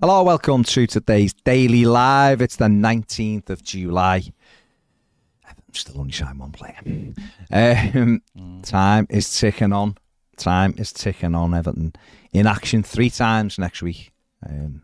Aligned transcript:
Hello, 0.00 0.22
welcome 0.22 0.64
to 0.64 0.86
today's 0.86 1.32
Daily 1.34 1.84
Live. 1.84 2.40
It's 2.40 2.56
the 2.56 2.66
19th 2.66 3.50
of 3.50 3.62
July. 3.62 4.22
I'm 5.46 5.54
still 5.74 6.00
only 6.00 6.12
shine 6.12 6.38
one 6.38 6.52
player. 6.52 6.76
Um, 7.52 8.22
Time 8.62 9.06
is 9.10 9.38
ticking 9.38 9.72
on. 9.72 9.96
Time 10.36 10.74
is 10.78 10.92
ticking 10.92 11.34
on. 11.34 11.52
Everton 11.52 11.92
in 12.32 12.46
action 12.46 12.82
three 12.82 13.10
times 13.10 13.58
next 13.58 13.82
week. 13.82 14.10
Um, 14.48 14.82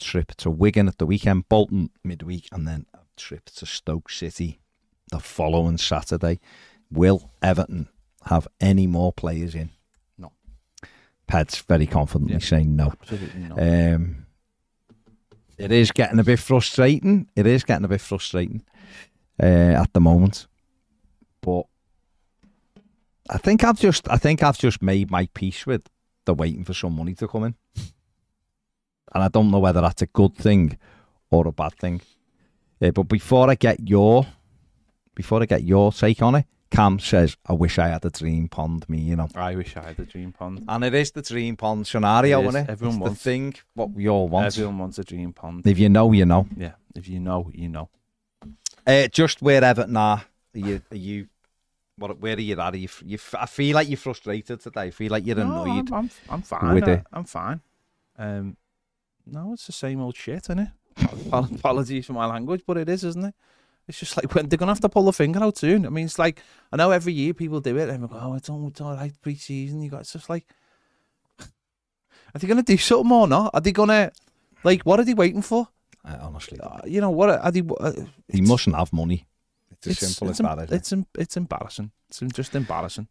trip 0.00 0.34
to 0.38 0.50
Wigan 0.50 0.88
at 0.88 0.98
the 0.98 1.06
weekend, 1.06 1.48
Bolton 1.48 1.90
midweek, 2.02 2.48
and 2.50 2.66
then 2.66 2.86
a 2.92 2.98
trip 3.16 3.44
to 3.56 3.66
Stoke 3.66 4.10
City 4.10 4.58
the 5.12 5.20
following 5.20 5.78
Saturday. 5.78 6.40
Will 6.90 7.30
Everton 7.40 7.88
have 8.24 8.48
any 8.60 8.88
more 8.88 9.12
players 9.12 9.54
in? 9.54 9.70
No. 10.18 10.32
Ped's 11.28 11.60
very 11.60 11.86
confidently 11.86 12.34
Yeah. 12.34 12.40
saying 12.40 12.74
no. 12.74 12.92
Absolutely 13.00 13.40
not. 13.42 13.60
Um, 13.94 14.25
it 15.58 15.72
is 15.72 15.92
getting 15.92 16.18
a 16.18 16.24
bit 16.24 16.38
frustrating. 16.38 17.28
It 17.34 17.46
is 17.46 17.64
getting 17.64 17.84
a 17.84 17.88
bit 17.88 18.00
frustrating 18.00 18.62
uh, 19.42 19.82
at 19.82 19.92
the 19.92 20.00
moment, 20.00 20.46
but 21.40 21.62
I 23.28 23.38
think 23.38 23.64
I've 23.64 23.78
just 23.78 24.08
I 24.08 24.16
think 24.16 24.42
I've 24.42 24.58
just 24.58 24.82
made 24.82 25.10
my 25.10 25.28
peace 25.34 25.66
with 25.66 25.82
the 26.24 26.34
waiting 26.34 26.64
for 26.64 26.74
some 26.74 26.94
money 26.94 27.14
to 27.14 27.28
come 27.28 27.44
in, 27.44 27.54
and 29.14 29.24
I 29.24 29.28
don't 29.28 29.50
know 29.50 29.58
whether 29.58 29.80
that's 29.80 30.02
a 30.02 30.06
good 30.06 30.34
thing 30.36 30.78
or 31.30 31.46
a 31.46 31.52
bad 31.52 31.74
thing. 31.74 32.00
Uh, 32.80 32.90
but 32.90 33.04
before 33.04 33.50
I 33.50 33.54
get 33.54 33.88
your 33.88 34.26
before 35.14 35.42
I 35.42 35.46
get 35.46 35.64
your 35.64 35.92
take 35.92 36.22
on 36.22 36.36
it, 36.36 36.46
Cam 36.76 36.98
says, 36.98 37.36
"I 37.46 37.54
wish 37.54 37.78
I 37.78 37.88
had 37.88 38.04
a 38.04 38.10
dream 38.10 38.48
pond." 38.48 38.88
Me, 38.88 38.98
you 38.98 39.16
know. 39.16 39.28
I 39.34 39.54
wish 39.56 39.76
I 39.76 39.82
had 39.88 39.98
a 39.98 40.04
dream 40.04 40.32
pond. 40.32 40.64
And 40.68 40.84
it 40.84 40.94
is 40.94 41.10
the 41.10 41.22
dream 41.22 41.56
pond 41.56 41.86
scenario, 41.86 42.40
It 42.40 42.42
is. 42.42 42.48
isn't 42.50 42.60
it? 42.64 42.70
Everyone 42.70 42.94
it's 42.96 43.00
wants- 43.02 43.18
the 43.22 43.30
thing 43.30 43.54
what 43.74 43.90
we 43.92 44.08
all 44.08 44.28
want. 44.28 44.46
Everyone 44.46 44.78
wants 44.78 44.98
a 44.98 45.04
dream 45.04 45.32
pond. 45.32 45.66
If 45.66 45.78
you 45.78 45.88
know, 45.88 46.12
you 46.12 46.26
know. 46.26 46.46
Yeah, 46.56 46.72
if 46.94 47.08
you 47.08 47.18
know, 47.20 47.50
you 47.54 47.68
know. 47.68 47.88
Uh, 48.86 49.08
just 49.08 49.42
where 49.42 49.64
Everton 49.64 49.96
are, 49.96 50.24
are 50.54 50.58
you, 50.58 50.80
are 50.92 50.96
you 50.96 51.26
what, 51.98 52.20
where 52.20 52.36
are 52.36 52.40
you 52.40 52.60
at? 52.60 52.74
Are 52.74 52.76
you, 52.76 52.88
you, 53.04 53.18
I 53.38 53.46
feel 53.46 53.74
like 53.74 53.88
you're 53.88 53.96
frustrated 53.96 54.60
today. 54.60 54.82
I 54.82 54.90
feel 54.90 55.10
like 55.10 55.26
you're 55.26 55.34
No, 55.36 55.62
annoyed. 55.62 55.90
I'm, 55.90 55.94
I'm, 55.94 56.10
I'm 56.30 56.42
fine. 56.42 56.74
with 56.74 56.84
I, 56.88 56.92
it. 56.92 57.02
I'm 57.12 57.24
fine. 57.24 57.60
Um, 58.18 58.56
no, 59.26 59.54
it's 59.54 59.66
the 59.66 59.72
same 59.72 60.00
old 60.00 60.14
shit, 60.14 60.44
isn't 60.44 60.58
it? 60.58 60.68
Apologies 61.32 62.06
for 62.06 62.12
my 62.12 62.26
language, 62.26 62.62
but 62.66 62.76
it 62.76 62.88
is, 62.88 63.02
isn't 63.02 63.24
it? 63.24 63.34
It's 63.88 63.98
just 63.98 64.16
like 64.16 64.32
when 64.34 64.48
they're 64.48 64.58
gonna 64.58 64.72
have 64.72 64.80
to 64.80 64.88
pull 64.88 65.04
the 65.04 65.12
finger 65.12 65.42
out 65.42 65.58
soon. 65.58 65.86
I 65.86 65.88
mean, 65.90 66.06
it's 66.06 66.18
like 66.18 66.42
I 66.72 66.76
know 66.76 66.90
every 66.90 67.12
year 67.12 67.34
people 67.34 67.60
do 67.60 67.76
it 67.76 67.88
and 67.88 68.02
they 68.02 68.08
go, 68.08 68.18
"Oh, 68.20 68.34
it's 68.34 68.48
all, 68.48 68.66
it's 68.68 68.80
all 68.80 68.94
right 68.94 69.12
pre-season." 69.20 69.82
You 69.82 69.90
got 69.90 70.00
it's 70.00 70.12
just 70.12 70.28
like, 70.28 70.46
are 71.40 72.38
they 72.38 72.46
gonna 72.48 72.62
do 72.62 72.76
something 72.76 73.12
or 73.12 73.28
not? 73.28 73.50
Are 73.54 73.60
they 73.60 73.72
gonna 73.72 74.12
like 74.64 74.82
what 74.82 75.00
are 75.00 75.04
they 75.04 75.14
waiting 75.14 75.42
for? 75.42 75.68
I 76.04 76.16
honestly, 76.16 76.58
Uh, 76.60 76.80
you 76.86 77.00
know 77.00 77.10
what? 77.10 77.30
Are 77.30 77.50
they? 77.50 77.62
Uh, 77.80 77.92
he 78.28 78.40
mustn't 78.40 78.76
have 78.76 78.92
money. 78.92 79.26
It's 79.72 79.86
as 79.86 79.92
it's, 79.92 80.00
simple 80.06 80.30
it's 80.30 80.40
as 80.40 80.46
that. 80.46 80.58
Isn't 80.64 80.76
It's 80.76 80.92
em- 80.92 81.06
it's 81.18 81.36
embarrassing. 81.36 81.90
It's 82.08 82.20
just 82.32 82.54
embarrassing. 82.54 83.08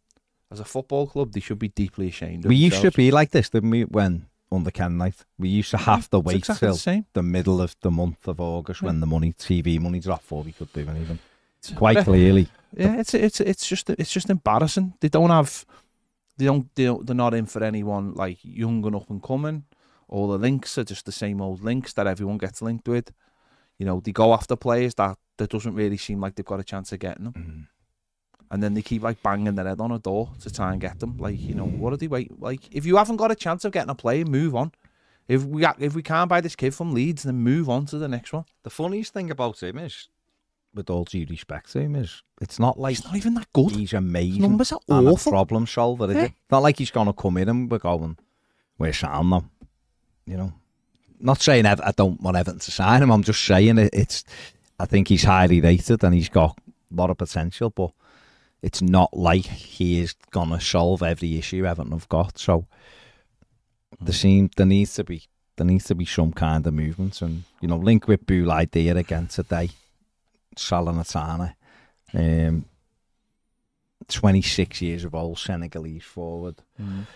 As 0.50 0.60
a 0.60 0.64
football 0.64 1.06
club, 1.06 1.32
they 1.32 1.40
should 1.40 1.58
be 1.58 1.68
deeply 1.68 2.08
ashamed. 2.08 2.44
it? 2.44 2.48
We 2.48 2.56
used 2.56 2.80
to 2.82 2.90
be 2.92 3.10
like 3.10 3.32
this, 3.32 3.50
didn't 3.50 3.70
we? 3.70 3.84
When 3.84 4.26
under 4.52 4.70
Kenwright, 4.70 5.24
we 5.38 5.48
used 5.48 5.70
to 5.72 5.76
have 5.76 6.08
to 6.10 6.20
wait 6.20 6.36
exactly 6.36 6.68
till 6.68 6.76
the 6.76 7.04
the 7.14 7.22
middle 7.22 7.60
of 7.60 7.74
the 7.80 7.90
month 7.90 8.28
of 8.28 8.40
August 8.40 8.82
when 8.82 9.00
the 9.00 9.06
money, 9.06 9.32
TV 9.32 9.78
money 9.80 9.98
dropped 10.00 10.22
before 10.22 10.42
we 10.44 10.52
could 10.52 10.72
do 10.72 10.80
anything. 10.88 11.18
It's- 11.60 11.76
Quite 11.76 12.04
clearly, 12.04 12.48
Yeah, 12.76 12.96
it's 13.00 13.12
it's 13.14 13.40
it's 13.40 13.66
just 13.66 13.90
it's 13.90 14.12
just 14.12 14.30
embarrassing. 14.30 14.94
They 15.00 15.08
don't 15.08 15.30
have, 15.30 15.64
they 16.36 16.44
don't 16.44 16.72
they 16.76 16.84
don't, 16.84 17.04
they're 17.06 17.16
not 17.16 17.34
in 17.34 17.46
for 17.46 17.64
anyone 17.64 18.14
like 18.14 18.38
young 18.42 18.84
and 18.86 18.94
up 18.96 19.10
and 19.10 19.20
coming. 19.22 19.64
All 20.08 20.28
the 20.28 20.38
links 20.38 20.78
are 20.78 20.84
just 20.84 21.04
the 21.06 21.12
same 21.12 21.40
old 21.40 21.64
links 21.64 21.92
that 21.94 22.06
everyone 22.06 22.38
gets 22.38 22.62
linked 22.62 22.86
with. 22.86 23.10
You 23.78 23.86
know, 23.86 23.98
they 24.00 24.12
go 24.12 24.32
after 24.32 24.54
players 24.54 24.94
that 24.94 25.18
that 25.38 25.50
doesn't 25.50 25.74
really 25.74 25.96
seem 25.96 26.20
like 26.20 26.36
they've 26.36 26.46
got 26.46 26.60
a 26.60 26.64
chance 26.64 26.92
of 26.92 26.98
getting 27.00 27.24
them, 27.24 27.32
Mm. 27.34 27.66
And 28.50 28.62
then 28.62 28.74
they 28.74 28.82
keep 28.82 29.02
like 29.02 29.22
banging 29.22 29.54
their 29.56 29.66
head 29.66 29.80
on 29.80 29.90
a 29.92 29.98
door 29.98 30.30
to 30.40 30.50
try 30.50 30.72
and 30.72 30.80
get 30.80 31.00
them. 31.00 31.16
Like 31.18 31.40
you 31.40 31.54
know, 31.54 31.66
what 31.66 31.92
are 31.92 31.96
they 31.96 32.08
wait? 32.08 32.40
Like 32.40 32.60
if 32.70 32.86
you 32.86 32.96
haven't 32.96 33.16
got 33.16 33.30
a 33.30 33.34
chance 33.34 33.64
of 33.64 33.72
getting 33.72 33.90
a 33.90 33.94
player, 33.94 34.24
move 34.24 34.54
on. 34.54 34.72
If 35.28 35.42
we 35.44 35.66
if 35.78 35.94
we 35.94 36.02
can't 36.02 36.28
buy 36.28 36.40
this 36.40 36.54
kid 36.56 36.74
from 36.74 36.94
Leeds, 36.94 37.24
then 37.24 37.36
move 37.36 37.68
on 37.68 37.86
to 37.86 37.98
the 37.98 38.08
next 38.08 38.32
one. 38.32 38.44
the 38.62 38.70
funniest 38.70 39.12
thing 39.12 39.30
about 39.30 39.60
him 39.62 39.76
is, 39.78 40.08
with 40.72 40.88
all 40.88 41.04
due 41.04 41.26
respect 41.28 41.72
to 41.72 41.80
him, 41.80 41.96
is 41.96 42.22
it's 42.40 42.58
not 42.60 42.78
like 42.78 42.96
He's 42.96 43.04
not 43.04 43.16
even 43.16 43.34
that 43.34 43.52
good. 43.52 43.70
he's 43.72 43.90
His 43.90 43.92
amazing. 43.94 44.42
numbers 44.42 44.70
are 44.72 44.78
awful. 44.88 45.32
problem 45.32 45.66
solver, 45.66 46.08
is 46.10 46.16
Yeah. 46.16 46.22
it? 46.24 46.32
Not 46.50 46.62
like 46.62 46.78
he's 46.78 46.92
going 46.92 47.06
to 47.08 47.12
come 47.12 47.38
in 47.38 47.48
and 47.48 47.68
we're 47.70 47.78
going, 47.78 48.16
we're 48.78 48.92
signing 48.92 49.30
them. 49.30 49.50
You 50.26 50.36
know, 50.36 50.52
not 51.18 51.40
saying 51.40 51.66
I 51.66 51.92
don't 51.92 52.20
want 52.20 52.36
Everton 52.36 52.60
to 52.60 52.70
sign 52.70 53.02
him. 53.02 53.10
I'm 53.10 53.22
just 53.24 53.42
saying 53.44 53.78
it, 53.78 53.90
it's. 53.92 54.22
I 54.78 54.84
think 54.86 55.08
he's 55.08 55.24
highly 55.24 55.60
rated 55.60 56.04
and 56.04 56.14
he's 56.14 56.28
got 56.28 56.56
a 56.92 56.94
lot 56.94 57.10
of 57.10 57.16
potential, 57.16 57.70
but 57.70 57.90
it's 58.62 58.82
not 58.82 59.16
like 59.16 59.46
he 59.46 60.00
is 60.00 60.14
to 60.32 60.60
solve 60.60 61.02
every 61.02 61.38
issue 61.38 61.66
Everton 61.66 61.92
have 61.92 62.08
got. 62.08 62.38
So 62.38 62.66
there 64.00 64.14
seem 64.14 64.50
there 64.56 64.66
needs 64.66 64.94
to 64.94 65.04
be 65.04 65.22
there 65.56 65.66
needs 65.66 65.84
to 65.86 65.94
be 65.94 66.04
some 66.04 66.32
kind 66.32 66.66
of 66.66 66.74
movement, 66.74 67.22
and 67.22 67.44
you 67.60 67.68
know, 67.68 67.76
link 67.76 68.08
with 68.08 68.26
Boulaye 68.26 68.70
Dia 68.70 68.96
again 68.96 69.26
today. 69.26 69.70
Salernitana. 70.56 71.54
Um, 72.14 72.64
26 74.08 74.82
years 74.82 75.04
of 75.04 75.14
old 75.14 75.38
Senegalese 75.38 76.04
forward. 76.04 76.62
Mm. 76.80 77.06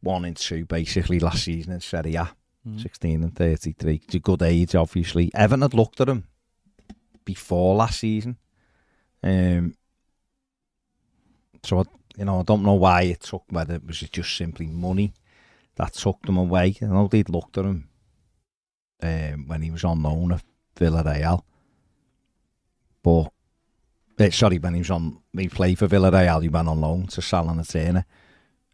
One 0.00 0.24
and 0.24 0.36
two 0.36 0.64
basically 0.64 1.18
last 1.18 1.44
season 1.44 1.72
in 1.72 1.80
Serie 1.80 2.14
A. 2.14 2.30
Mm. 2.66 2.82
16 2.82 3.22
and 3.22 3.34
33. 3.34 4.00
It's 4.04 4.14
a 4.14 4.18
good 4.18 4.42
age, 4.42 4.74
obviously. 4.74 5.30
Evan 5.34 5.62
had 5.62 5.74
looked 5.74 6.00
at 6.00 6.08
him 6.08 6.24
before 7.24 7.76
last 7.76 8.00
season. 8.00 8.36
Um, 9.22 9.74
so, 11.66 11.80
I, 11.80 11.82
you 12.16 12.24
know, 12.24 12.40
I 12.40 12.42
don't 12.42 12.62
know 12.62 12.74
why 12.74 13.02
it 13.02 13.20
took, 13.20 13.44
whether 13.50 13.74
it 13.74 13.86
was 13.86 13.98
just 13.98 14.36
simply 14.36 14.66
money 14.66 15.12
that 15.74 15.94
took 15.94 16.22
them 16.22 16.36
away. 16.36 16.76
I 16.80 16.86
know 16.86 17.08
they'd 17.08 17.28
looked 17.28 17.58
at 17.58 17.64
him 17.64 17.88
um, 19.02 19.48
when 19.48 19.62
he 19.62 19.70
was 19.70 19.84
on 19.84 20.02
loan 20.02 20.32
at 20.32 20.42
Villarreal. 20.76 21.42
But, 23.02 23.32
eh, 24.18 24.30
sorry, 24.30 24.58
when 24.58 24.74
he 24.74 24.80
was 24.80 24.90
on, 24.90 25.18
he 25.36 25.48
played 25.48 25.78
for 25.78 25.88
Villarreal, 25.88 26.42
he 26.42 26.48
went 26.48 26.68
on 26.68 26.80
loan 26.80 27.06
to 27.08 27.20
Salernitana 27.20 28.04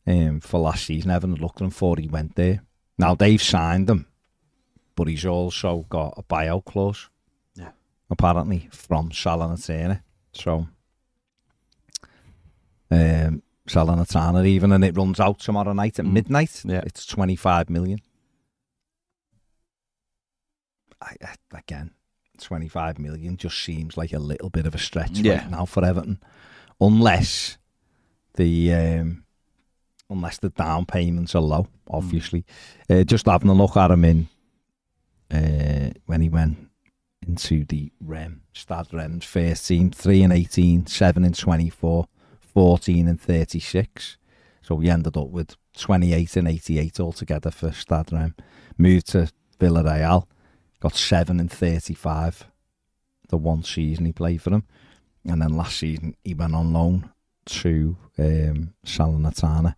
um, 0.06 0.40
for 0.40 0.60
last 0.60 0.84
season. 0.84 1.10
Everton 1.10 1.36
had 1.36 1.42
looked 1.42 1.56
at 1.56 1.64
him 1.64 1.68
before 1.70 1.96
he 1.98 2.08
went 2.08 2.36
there. 2.36 2.62
Now 2.98 3.14
they've 3.14 3.42
signed 3.42 3.88
him, 3.88 4.06
but 4.94 5.08
he's 5.08 5.24
also 5.24 5.86
got 5.88 6.14
a 6.16 6.22
buyout 6.22 6.66
clause. 6.66 7.08
Yeah. 7.54 7.70
Apparently 8.10 8.68
from 8.70 9.10
Salernitana. 9.10 10.02
So 10.32 10.68
um 12.92 13.42
Salernitana 13.68 14.44
even 14.46 14.72
and 14.72 14.84
it 14.84 14.96
runs 14.96 15.20
out 15.20 15.38
tomorrow 15.38 15.72
night 15.72 15.98
at 15.98 16.04
Mm. 16.04 16.12
midnight. 16.12 16.62
Yeah. 16.64 16.82
It's 16.84 17.06
twenty 17.06 17.36
five 17.36 17.70
million. 17.70 18.00
I, 21.00 21.16
I- 21.22 21.58
again, 21.58 21.90
twenty 22.40 22.68
five 22.68 22.98
million 22.98 23.36
just 23.36 23.58
seems 23.62 23.96
like 23.96 24.12
a 24.12 24.18
little 24.18 24.50
bit 24.50 24.66
of 24.66 24.74
a 24.74 24.78
stretch 24.78 25.18
Yeah. 25.18 25.38
right 25.42 25.50
now 25.50 25.64
for 25.64 25.84
Everton. 25.84 26.18
Unless 26.80 27.58
the 28.34 28.72
um 28.74 29.24
unless 30.10 30.38
the 30.38 30.50
down 30.50 30.84
payments 30.86 31.34
are 31.34 31.40
low, 31.42 31.68
obviously. 31.88 32.44
Uh, 32.90 33.04
just 33.04 33.26
having 33.26 33.48
a 33.48 33.54
look 33.54 33.76
at 33.76 33.90
him 33.90 34.04
in 34.04 34.28
uh, 35.30 35.90
when 36.06 36.20
he 36.20 36.28
went 36.28 36.68
into 37.26 37.64
the 37.64 37.90
Reims, 38.00 38.40
Stade 38.52 38.92
Reims 38.92 39.24
first 39.24 39.66
team, 39.66 39.90
3 39.90 40.24
and 40.24 40.32
18, 40.32 40.86
7 40.86 41.24
and 41.24 41.34
24, 41.38 42.06
14 42.54 43.08
and 43.08 43.20
36. 43.20 44.16
So 44.62 44.74
we 44.74 44.88
ended 44.88 45.16
up 45.16 45.28
with 45.28 45.56
28 45.76 46.36
and 46.36 46.48
88 46.48 47.00
altogether 47.00 47.50
for 47.50 47.72
Stade 47.72 48.12
Reims. 48.12 48.34
Moved 48.78 49.08
to 49.08 49.30
Villarreal, 49.58 50.26
got 50.80 50.94
7 50.94 51.38
and 51.40 51.50
35 51.50 52.46
the 53.28 53.36
one 53.38 53.62
season 53.62 54.04
he 54.04 54.12
played 54.12 54.42
for 54.42 54.50
them. 54.50 54.64
And 55.24 55.40
then 55.40 55.56
last 55.56 55.78
season 55.78 56.14
he 56.22 56.34
went 56.34 56.54
on 56.54 56.72
loan 56.72 57.10
to 57.46 57.96
um, 58.18 58.74
Salernitana 58.84 59.74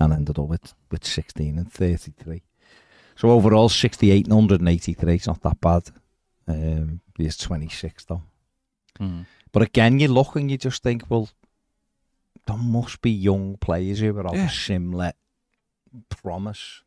and 0.00 0.12
ended 0.12 0.38
up 0.38 0.48
with, 0.48 0.74
with 0.90 1.04
16 1.04 1.58
and 1.58 1.72
33. 1.72 2.42
So 3.16 3.30
overall, 3.30 3.68
68 3.68 4.26
and 4.26 4.34
183. 4.34 5.14
It's 5.14 5.26
not 5.26 5.42
that 5.42 5.60
bad. 5.60 5.90
Um, 6.48 7.00
he's 7.16 7.36
26 7.36 8.04
though. 8.04 8.22
Mm. 9.00 9.26
But 9.52 9.62
again, 9.62 9.98
you 10.00 10.08
look 10.08 10.36
and 10.36 10.50
you 10.50 10.58
just 10.58 10.82
think, 10.82 11.04
well, 11.08 11.28
there 12.46 12.56
must 12.56 13.00
be 13.02 13.10
young 13.10 13.56
players 13.56 14.00
who 14.00 14.16
are 14.16 14.26
of 14.26 14.34
Yeah. 14.36 14.46
a 14.46 14.50
similar 14.50 15.12
promise 16.08 16.82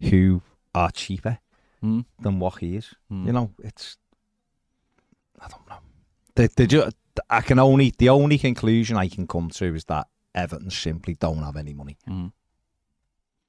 who 0.00 0.42
are 0.74 0.90
cheaper 0.90 1.38
Mm. 1.82 2.04
than 2.20 2.38
what 2.38 2.58
he 2.58 2.76
is. 2.76 2.94
Mm. 3.10 3.26
You 3.26 3.32
know, 3.32 3.50
it's 3.62 3.98
I 5.40 5.48
don't 5.48 5.68
know. 5.68 5.78
They, 6.34 6.46
they 6.48 6.66
ju- 6.66 6.90
I 7.30 7.40
can 7.42 7.58
only 7.58 7.92
the 7.96 8.08
only 8.08 8.38
conclusion 8.38 8.96
I 8.96 9.08
can 9.08 9.26
come 9.26 9.50
to 9.50 9.74
is 9.74 9.84
that 9.86 10.08
Everton 10.34 10.70
simply 10.70 11.14
don't 11.14 11.42
have 11.42 11.56
any 11.56 11.74
money. 11.74 11.96
Mm. 12.08 12.32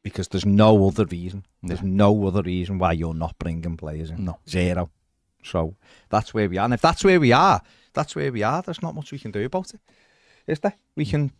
because 0.03 0.27
there's 0.27 0.45
no 0.45 0.87
other 0.87 1.05
reason. 1.05 1.43
There's 1.63 1.81
Yeah. 1.81 1.87
no 1.89 2.27
other 2.27 2.43
reason 2.43 2.77
why 2.77 2.91
you're 2.91 3.15
not 3.15 3.39
bringing 3.39 3.75
players 3.75 4.11
in. 4.11 4.23
No. 4.25 4.37
Zero. 4.47 4.91
So 5.43 5.77
that's 6.09 6.31
where 6.31 6.47
we 6.47 6.59
are. 6.59 6.65
And 6.65 6.75
if 6.75 6.81
that's 6.81 7.03
where 7.03 7.19
we 7.19 7.31
are, 7.31 7.59
that's 7.93 8.15
where 8.15 8.31
we 8.31 8.43
are. 8.43 8.61
There's 8.61 8.83
not 8.83 8.93
much 8.93 9.11
we 9.11 9.17
can 9.17 9.31
do 9.31 9.43
about 9.45 9.73
it. 9.73 9.79
Is 10.47 10.59
there? 10.59 10.75
We 10.95 11.05
can, 11.05 11.31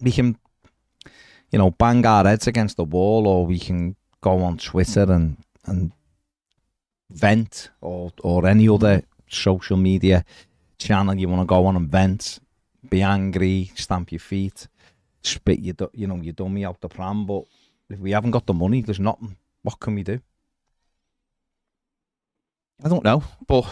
we 0.00 0.12
can, 0.12 0.38
you 1.50 1.58
know, 1.58 1.70
bang 1.70 2.06
our 2.06 2.24
heads 2.24 2.46
against 2.46 2.76
the 2.76 2.84
wall, 2.84 3.26
or 3.26 3.46
we 3.46 3.58
can 3.58 3.96
go 4.20 4.42
on 4.42 4.58
Twitter 4.58 5.10
and 5.10 5.36
and 5.66 5.92
vent, 7.10 7.70
or 7.80 8.12
or 8.22 8.46
any 8.46 8.68
other 8.68 9.02
social 9.28 9.76
media 9.76 10.24
channel 10.78 11.14
you 11.14 11.28
want 11.28 11.42
to 11.42 11.46
go 11.46 11.66
on 11.66 11.76
and 11.76 11.88
vent, 11.88 12.40
be 12.88 13.02
angry, 13.02 13.70
stamp 13.74 14.12
your 14.12 14.18
feet, 14.18 14.68
spit 15.22 15.60
your, 15.60 15.74
you 15.92 16.06
know, 16.06 16.16
your 16.16 16.32
dummy 16.32 16.64
out 16.64 16.80
the 16.80 16.88
pram. 16.88 17.26
But 17.26 17.44
if 17.88 17.98
we 17.98 18.12
haven't 18.12 18.32
got 18.32 18.46
the 18.46 18.54
money, 18.54 18.82
there's 18.82 19.00
nothing. 19.00 19.36
What 19.62 19.78
can 19.80 19.94
we 19.94 20.02
do? 20.02 20.20
I 22.84 22.88
don't 22.88 23.04
know, 23.04 23.22
but 23.46 23.64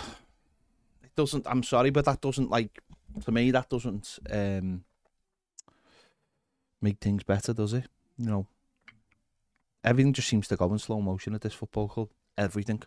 it 1.03 1.15
doesn't. 1.17 1.47
I'm 1.47 1.65
sorry, 1.65 1.91
but 1.91 2.05
that 2.05 2.21
doesn't 2.21 2.51
like 2.51 2.81
to 3.25 3.33
me. 3.33 3.51
That 3.51 3.69
doesn't 3.69 4.19
um 4.31 4.85
make 6.81 6.99
things 6.99 7.23
better, 7.23 7.53
does 7.53 7.73
it? 7.73 7.87
You 8.19 8.27
know, 8.27 8.47
everything 9.85 10.13
just 10.13 10.29
seems 10.29 10.49
to 10.49 10.57
go 10.57 10.73
in 10.73 10.79
slow 10.79 11.01
motion 11.01 11.35
at 11.35 11.41
this 11.41 11.55
football 11.55 11.89
club. 11.89 12.09
Everything, 12.37 12.83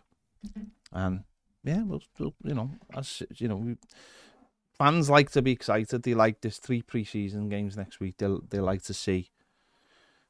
and 0.92 1.24
yeah, 1.62 1.82
well, 1.82 2.02
well, 2.18 2.34
you 2.42 2.54
know, 2.54 2.70
as 2.94 3.22
you 3.36 3.48
know, 3.48 3.56
we, 3.56 3.76
fans 4.76 5.08
like 5.08 5.30
to 5.30 5.42
be 5.42 5.52
excited. 5.52 6.02
They 6.02 6.14
like 6.14 6.40
this 6.40 6.58
three 6.58 6.82
pre-season 6.82 7.48
games 7.48 7.76
next 7.76 8.00
week. 8.00 8.16
They 8.18 8.28
they 8.50 8.60
like 8.60 8.82
to 8.84 8.94
see 8.94 9.30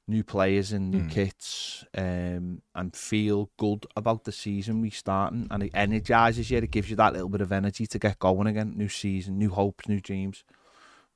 new 0.07 0.23
players 0.23 0.71
and 0.73 0.91
new 0.91 1.01
Mm. 1.03 1.11
kits 1.11 1.85
um, 1.97 2.61
and 2.75 2.95
feel 2.95 3.51
good 3.57 3.87
about 3.97 4.25
the 4.25 4.33
season 4.33 4.83
restarting 4.83 5.47
and 5.51 5.63
it 5.63 5.71
energizes 5.75 6.51
you. 6.51 6.59
It 6.59 6.71
gives 6.71 6.91
you 6.91 6.97
that 6.97 7.15
little 7.15 7.31
bit 7.31 7.41
of 7.41 7.51
energy 7.53 7.87
to 7.87 7.99
get 7.99 8.19
going 8.19 8.47
again. 8.47 8.75
New 8.77 8.89
season, 8.89 9.39
new 9.39 9.51
hopes, 9.51 9.89
new 9.89 10.01
dreams. 10.01 10.45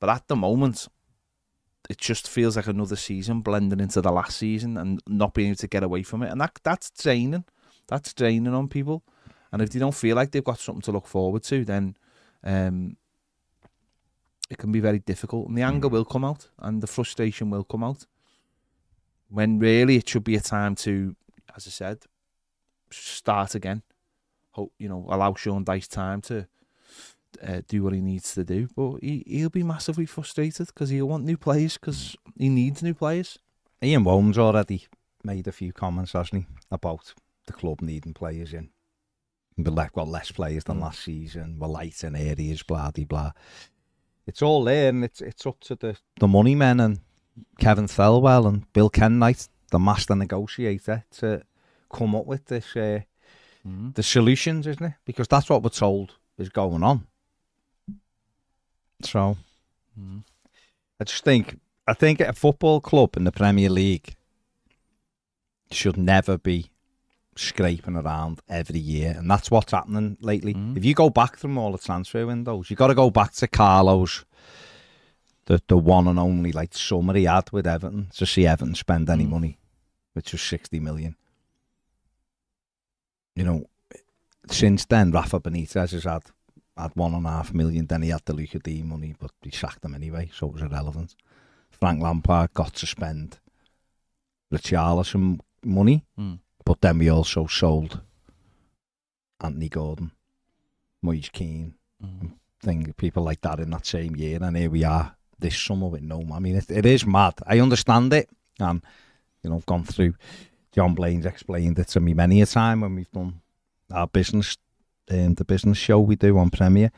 But 0.00 0.08
at 0.08 0.29
the 0.29 0.37
moment, 0.37 0.88
it 1.90 1.99
just 1.99 2.29
feels 2.29 2.56
like 2.56 2.67
another 2.67 2.96
season 2.96 3.40
blending 3.43 3.81
into 3.81 4.00
the 4.00 4.11
last 4.12 4.38
season 4.38 4.76
and 4.79 5.00
not 5.06 5.35
being 5.35 5.49
able 5.49 5.56
to 5.58 5.69
get 5.69 5.82
away 5.82 6.02
from 6.02 6.23
it. 6.23 6.31
And 6.31 6.40
that 6.40 6.58
that's 6.62 6.90
draining. 6.90 7.44
That's 7.88 8.14
draining 8.14 8.55
on 8.55 8.69
people. 8.69 9.02
And 9.52 9.61
if 9.62 9.70
they 9.70 9.79
don't 9.79 9.94
feel 9.94 10.17
like 10.17 10.31
they've 10.31 10.44
got 10.44 10.58
something 10.58 10.82
to 10.82 10.93
look 10.93 11.06
forward 11.06 11.43
to, 11.44 11.64
then 11.64 11.96
um, 12.44 12.96
it 14.50 14.56
can 14.58 14.73
be 14.73 14.81
very 14.81 14.99
difficult. 14.99 15.49
And 15.49 15.56
the 15.58 15.62
anger 15.62 15.88
Mm. 15.88 15.93
will 15.93 16.05
come 16.05 16.25
out 16.25 16.49
and 16.58 16.82
the 16.82 16.87
frustration 16.87 17.50
will 17.50 17.64
come 17.64 17.85
out 17.85 18.06
when 19.28 19.58
really 19.58 19.96
it 19.96 20.08
should 20.08 20.25
be 20.25 20.36
a 20.36 20.40
time 20.40 20.75
to, 20.76 21.16
as 21.56 21.66
I 21.66 21.70
said, 21.70 21.98
start 22.90 23.54
again. 23.54 23.82
Hope 24.52 24.72
you 24.78 24.88
know 24.88 25.06
allow 25.08 25.34
Sean 25.34 25.64
Dyche 25.64 25.88
time 25.88 26.20
to 26.22 26.46
uh, 27.46 27.60
do 27.69 27.84
what 27.84 27.92
he 27.92 28.00
needs 28.00 28.34
to 28.34 28.44
do, 28.44 28.69
but 28.75 28.98
he 29.00 29.22
he'll 29.26 29.50
be 29.50 29.62
massively 29.62 30.06
frustrated 30.06 30.66
because 30.69 30.88
he'll 30.88 31.08
want 31.08 31.25
new 31.25 31.36
players 31.36 31.75
because 31.78 32.16
he 32.36 32.48
needs 32.48 32.82
new 32.82 32.94
players. 32.94 33.38
Ian 33.82 34.04
Woan's 34.04 34.38
already 34.38 34.86
made 35.22 35.46
a 35.46 35.52
few 35.52 35.72
comments, 35.72 36.12
hasn't 36.12 36.42
he, 36.42 36.48
about 36.70 37.14
the 37.46 37.52
club 37.52 37.80
needing 37.80 38.14
players 38.14 38.52
in. 38.52 38.70
We've 39.56 39.75
got 39.75 40.08
less 40.08 40.30
players 40.30 40.64
than 40.64 40.78
Mm. 40.78 40.82
last 40.82 41.00
season. 41.00 41.58
We're 41.58 41.69
light 41.69 42.02
in 42.04 42.14
areas, 42.14 42.62
blah, 42.62 42.90
de 42.92 43.04
blah. 43.04 43.32
It's 44.26 44.42
all 44.42 44.64
there, 44.64 44.88
and 44.88 45.04
it's 45.04 45.20
it's 45.20 45.46
up 45.46 45.60
to 45.60 45.75
the, 45.75 45.96
the 46.20 46.28
money 46.28 46.54
men 46.54 46.80
and 46.80 47.00
Kevin 47.58 47.87
Thelwell 47.87 48.46
and 48.46 48.73
Bill 48.73 48.90
Kenwright, 48.90 49.49
the 49.70 49.79
master 49.79 50.14
negotiator, 50.14 51.05
to 51.19 51.43
come 51.93 52.14
up 52.14 52.26
with 52.26 52.46
this 52.46 52.76
uh, 52.76 53.00
the 53.94 54.02
solutions, 54.02 54.67
isn't 54.67 54.85
it? 54.85 54.94
Because 55.05 55.29
that's 55.29 55.50
what 55.50 55.62
we're 55.62 55.70
told 55.70 56.14
is 56.38 56.49
going 56.49 56.82
on. 56.82 57.06
So 59.02 59.37
Mm. 59.99 60.23
I 61.00 61.05
just 61.05 61.25
think 61.25 61.58
I 61.87 61.94
think 61.94 62.20
a 62.20 62.32
football 62.32 62.81
club 62.81 63.17
in 63.17 63.25
the 63.25 63.32
Premier 63.32 63.70
League 63.70 64.14
should 65.70 65.96
never 65.96 66.38
be 66.38 66.70
scraping 67.37 67.96
around 67.96 68.40
every 68.49 68.81
year, 68.81 69.14
and 69.17 69.31
that's 69.31 69.50
what's 69.50 69.73
happening 69.73 70.17
lately. 70.20 70.55
Mm. 70.55 70.76
If 70.76 70.85
you 70.85 70.94
go 70.94 71.11
back 71.11 71.37
through 71.37 71.58
all 71.58 71.73
the 71.73 71.79
transfer 71.79 72.26
windows, 72.26 72.70
you 72.70 72.76
got 72.76 72.88
to 72.88 72.94
go 72.94 73.11
back 73.11 73.32
to 73.35 73.46
Carlos, 73.46 74.25
the 75.49 75.61
the 75.67 75.79
one 75.79 76.06
and 76.06 76.19
only 76.19 76.53
like 76.53 76.75
summer 76.77 77.15
he 77.15 77.25
had 77.25 77.50
with 77.53 77.67
Everton 77.67 78.09
to 78.17 78.27
see 78.27 78.47
Everton 78.47 78.75
spend 78.75 79.09
any 79.11 79.25
Mm. 79.25 79.31
money, 79.31 79.59
which 80.12 80.33
was 80.33 80.43
sixty 80.43 80.79
million. 80.79 81.17
You 83.35 83.45
know, 83.45 83.65
since 84.50 84.85
then 84.85 85.11
Rafa 85.11 85.41
Benitez 85.41 85.93
has 85.93 86.05
had 86.05 86.25
had 86.77 86.93
one 86.95 87.15
and 87.15 87.27
a 87.27 87.31
half 87.31 87.53
million. 87.55 87.87
Then 87.87 88.03
he 88.03 88.11
had 88.11 88.25
the 88.25 88.35
Lucas 88.35 88.61
Digne 88.62 88.85
money, 88.87 89.15
but 89.19 89.33
he 89.43 89.50
sacked 89.50 89.85
him 89.85 89.95
anyway, 89.95 90.31
so 90.33 90.47
it 90.49 90.53
was 90.53 90.62
irrelevant. 90.62 91.15
Frank 91.71 92.03
Lampard 92.03 92.53
got 92.55 92.75
to 92.75 92.87
spend 92.87 93.39
Richarlison 94.53 95.41
money, 95.65 96.05
Mm. 96.19 96.41
but 96.65 96.81
then 96.81 96.99
we 96.99 97.09
also 97.09 97.47
sold 97.47 98.00
Anthony 99.41 99.69
Gordon, 99.69 100.11
Moise 101.03 101.31
Kean, 101.31 101.75
Mm. 102.05 102.33
thing, 102.61 102.93
people 102.95 103.23
like 103.23 103.41
that 103.43 103.61
in 103.61 103.71
that 103.71 103.87
same 103.87 104.15
year, 104.17 104.43
and 104.43 104.56
here 104.56 104.71
we 104.71 104.85
are 104.85 105.17
this 105.38 105.58
summer 105.58 105.87
with 105.88 106.02
no. 106.02 106.25
I 106.32 106.38
mean, 106.38 106.56
it, 106.56 106.70
it 106.70 106.87
is 106.87 107.06
mad. 107.06 107.35
I 107.46 107.61
understand 107.61 108.12
it, 108.12 108.29
and 108.58 108.82
you 109.43 109.50
know, 109.50 109.56
I've 109.56 109.67
gone 109.67 109.85
through. 109.85 110.14
John 110.73 110.94
Blaine's 110.94 111.26
explained 111.26 111.79
it 111.79 111.88
to 111.88 112.00
me 112.00 112.14
many 112.14 112.43
a 112.43 112.46
time 112.46 112.82
when 112.82 112.94
we've 112.94 113.11
done 113.11 113.40
our 113.90 114.06
business, 114.06 114.56
um, 115.11 115.35
the 115.35 115.44
business 115.44 115.79
show 115.79 115.99
we 115.99 116.14
do 116.17 116.38
on 116.38 116.50
Premiere, 116.50 116.93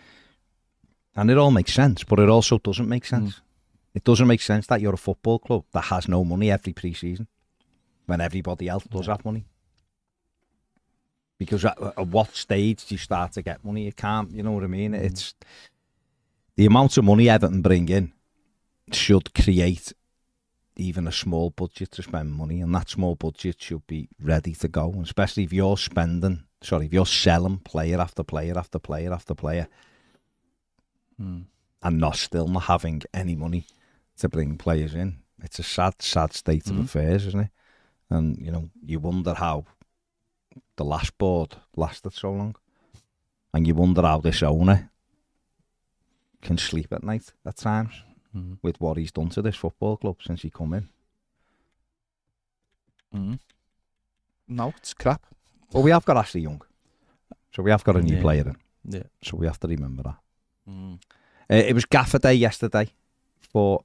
and 1.14 1.30
it 1.30 1.38
all 1.38 1.50
makes 1.50 1.72
sense. 1.72 2.02
But 2.04 2.18
it 2.18 2.28
also 2.28 2.58
doesn't 2.58 2.88
make 2.88 3.04
sense. 3.06 3.40
It 3.94 4.04
doesn't 4.04 4.26
make 4.26 4.40
sense 4.42 4.66
that 4.68 4.80
you're 4.80 4.94
a 4.94 4.98
football 4.98 5.38
club 5.38 5.64
that 5.72 5.82
has 5.84 6.08
no 6.08 6.24
money 6.24 6.50
every 6.50 6.72
pre-season 6.72 7.26
when 8.06 8.20
everybody 8.20 8.68
else 8.68 8.84
does 8.84 9.06
Yeah. 9.06 9.14
have 9.14 9.24
money. 9.24 9.44
Because 11.38 11.64
at, 11.64 11.80
at 11.80 12.06
what 12.06 12.36
stage 12.36 12.86
do 12.86 12.94
you 12.94 12.98
start 12.98 13.32
to 13.32 13.42
get 13.42 13.64
money? 13.64 13.84
You 13.84 13.92
can't, 13.92 14.30
you 14.32 14.42
know 14.42 14.52
what 14.52 14.64
I 14.64 14.68
mean? 14.68 14.92
Mm. 14.92 15.02
It's 15.02 15.34
the 16.56 16.66
amount 16.66 16.96
of 16.98 17.04
money 17.04 17.28
Everton 17.28 17.62
bring 17.62 17.88
in 17.88 18.12
should 18.94 19.34
create 19.34 19.92
even 20.76 21.06
a 21.06 21.12
small 21.12 21.50
budget 21.50 21.90
to 21.92 22.02
spend 22.02 22.32
money, 22.32 22.60
and 22.60 22.74
that 22.74 22.88
small 22.88 23.14
budget 23.14 23.60
should 23.60 23.86
be 23.86 24.08
ready 24.20 24.54
to 24.54 24.68
go. 24.68 24.90
And 24.92 25.04
especially 25.04 25.44
if 25.44 25.52
you're 25.52 25.76
spending, 25.76 26.44
sorry, 26.62 26.86
if 26.86 26.92
you're 26.92 27.06
selling 27.06 27.58
player 27.58 28.00
after 28.00 28.22
player 28.22 28.56
after 28.56 28.78
player 28.78 29.12
after 29.12 29.34
player, 29.34 29.68
Mm. 31.20 31.44
and 31.82 31.98
not 31.98 32.16
still 32.16 32.48
not 32.48 32.62
having 32.64 33.02
any 33.12 33.36
money 33.36 33.66
to 34.16 34.28
bring 34.28 34.56
players 34.56 34.94
in. 34.94 35.18
It's 35.42 35.58
a 35.58 35.62
sad, 35.62 36.00
sad 36.00 36.32
state 36.32 36.66
of 36.68 36.76
Mhm. 36.76 36.84
affairs, 36.84 37.26
isn't 37.26 37.40
it? 37.40 37.50
And 38.08 38.38
you 38.38 38.50
know, 38.50 38.70
you 38.82 39.00
wonder 39.00 39.34
how 39.34 39.66
the 40.76 40.84
last 40.84 41.18
board 41.18 41.56
lasted 41.76 42.14
so 42.14 42.32
long, 42.32 42.56
and 43.52 43.66
you 43.66 43.74
wonder 43.74 44.00
how 44.00 44.20
this 44.20 44.42
owner 44.42 44.90
can 46.40 46.56
sleep 46.56 46.90
at 46.90 47.02
night 47.02 47.34
at 47.44 47.56
times 47.56 48.02
Mm. 48.36 48.58
with 48.62 48.80
what 48.80 48.96
he's 48.96 49.10
done 49.10 49.28
to 49.30 49.42
this 49.42 49.56
football 49.56 49.96
club 49.96 50.16
since 50.22 50.42
he 50.42 50.50
come 50.50 50.74
in. 50.74 50.88
Mm. 53.14 53.38
No, 54.48 54.72
it's 54.76 54.94
crap. 54.94 55.26
But 55.72 55.80
we 55.80 55.90
have 55.90 56.04
got 56.04 56.16
Ashley 56.16 56.42
Young, 56.42 56.62
so 57.52 57.62
we 57.62 57.70
have 57.72 57.82
got 57.84 57.96
a 57.96 58.02
new 58.02 58.16
Yeah. 58.16 58.22
player 58.22 58.48
in. 58.48 58.56
Yeah. 58.84 59.02
So 59.22 59.36
we 59.36 59.46
have 59.46 59.58
to 59.60 59.68
remember 59.68 60.02
that. 60.04 60.18
Mm. 60.68 60.94
Uh, 61.50 61.54
it 61.54 61.74
was 61.74 61.84
Gaffer 61.84 62.18
Day 62.20 62.34
yesterday 62.34 62.92
for 63.52 63.84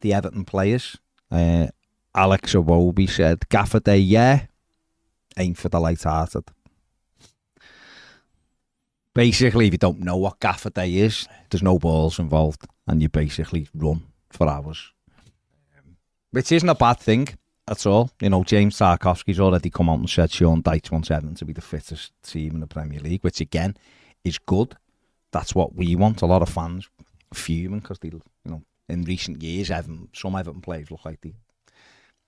the 0.00 0.12
Everton 0.12 0.44
players. 0.44 0.98
Uh, 1.30 1.68
Alex 2.14 2.54
Awobi 2.54 3.08
said, 3.08 3.48
Gaffer 3.48 3.80
Day, 3.80 3.98
yeah, 3.98 4.46
ain't 5.38 5.56
for 5.56 5.68
the 5.70 5.80
light-hearted. 5.80 6.44
Basically, 9.14 9.66
if 9.66 9.72
you 9.72 9.78
don't 9.78 10.00
know 10.00 10.16
what 10.16 10.40
Gaffer 10.40 10.70
Day 10.70 10.96
is, 10.96 11.26
there's 11.50 11.62
no 11.62 11.78
balls 11.78 12.18
involved, 12.18 12.66
and 12.86 13.02
you 13.02 13.08
basically 13.08 13.68
run 13.74 14.02
for 14.30 14.48
hours. 14.48 14.92
Um, 15.76 15.96
Which 16.30 16.52
isn't 16.52 16.68
a 16.68 16.74
bad 16.74 17.00
thing 17.00 17.28
at 17.66 17.84
all. 17.86 18.10
You 18.20 18.30
know, 18.30 18.44
James 18.44 18.78
Tarkowski's 18.78 19.40
already 19.40 19.70
come 19.70 19.88
out 19.88 19.98
and 19.98 20.08
said 20.08 20.30
Sean 20.30 20.62
Dyche 20.62 20.90
wants 20.90 21.10
Everton 21.10 21.34
to 21.36 21.44
be 21.44 21.52
the 21.52 21.60
fittest 21.60 22.12
team 22.22 22.54
in 22.54 22.60
the 22.60 22.66
Premier 22.66 23.00
League, 23.00 23.24
which 23.24 23.40
again 23.40 23.76
is 24.24 24.38
good 24.38 24.76
that's 25.32 25.54
what 25.54 25.74
we 25.74 25.96
want. 25.96 26.22
A 26.22 26.26
lot 26.26 26.42
of 26.42 26.48
fans 26.48 26.88
fuming 27.32 27.80
because 27.80 27.98
they, 27.98 28.08
you 28.08 28.20
know, 28.44 28.62
in 28.88 29.04
recent 29.04 29.42
years, 29.42 29.70
Everton, 29.70 30.08
some 30.12 30.36
Everton 30.36 30.60
players 30.60 30.90
look 30.90 31.04
like 31.04 31.20
they 31.20 31.34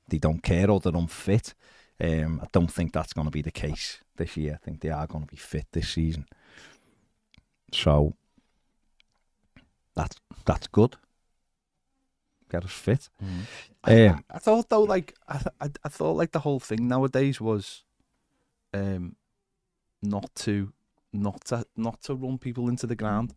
they 0.09 0.19
don't 0.19 0.43
care 0.43 0.71
or 0.71 0.81
they're 0.81 0.95
unfit. 0.95 1.55
Um, 2.01 2.41
I 2.43 2.47
don't 2.53 2.71
think 2.71 2.93
that's 2.93 3.12
going 3.12 3.27
to 3.27 3.31
be 3.31 3.43
the 3.43 3.53
case 3.53 4.01
this 4.17 4.37
year. 4.37 4.59
I 4.61 4.65
think 4.65 4.81
they 4.81 4.91
are 4.91 5.07
going 5.07 5.25
to 5.25 5.31
be 5.31 5.37
fit 5.37 5.67
this 5.73 5.91
season. 5.91 6.27
So 7.73 8.14
that's 9.95 10.17
that's 10.45 10.67
good 10.67 10.97
get 12.52 12.64
us 12.64 12.73
fit. 12.73 13.09
I, 13.83 14.07
Um, 14.09 14.25
I 14.31 14.38
thought 14.38 14.69
though, 14.69 14.83
like 14.83 15.14
I, 15.26 15.41
I, 15.61 15.69
I 15.85 15.88
thought 15.88 16.17
like 16.17 16.33
the 16.33 16.41
whole 16.41 16.61
thing 16.61 16.87
nowadays 16.87 17.41
was, 17.41 17.83
um, 18.75 19.17
not 20.02 20.35
to, 20.37 20.73
not 21.12 21.45
to, 21.47 21.64
not 21.76 22.02
to 22.02 22.14
run 22.14 22.38
people 22.38 22.69
into 22.69 22.87
the 22.87 22.95
ground. 22.95 23.35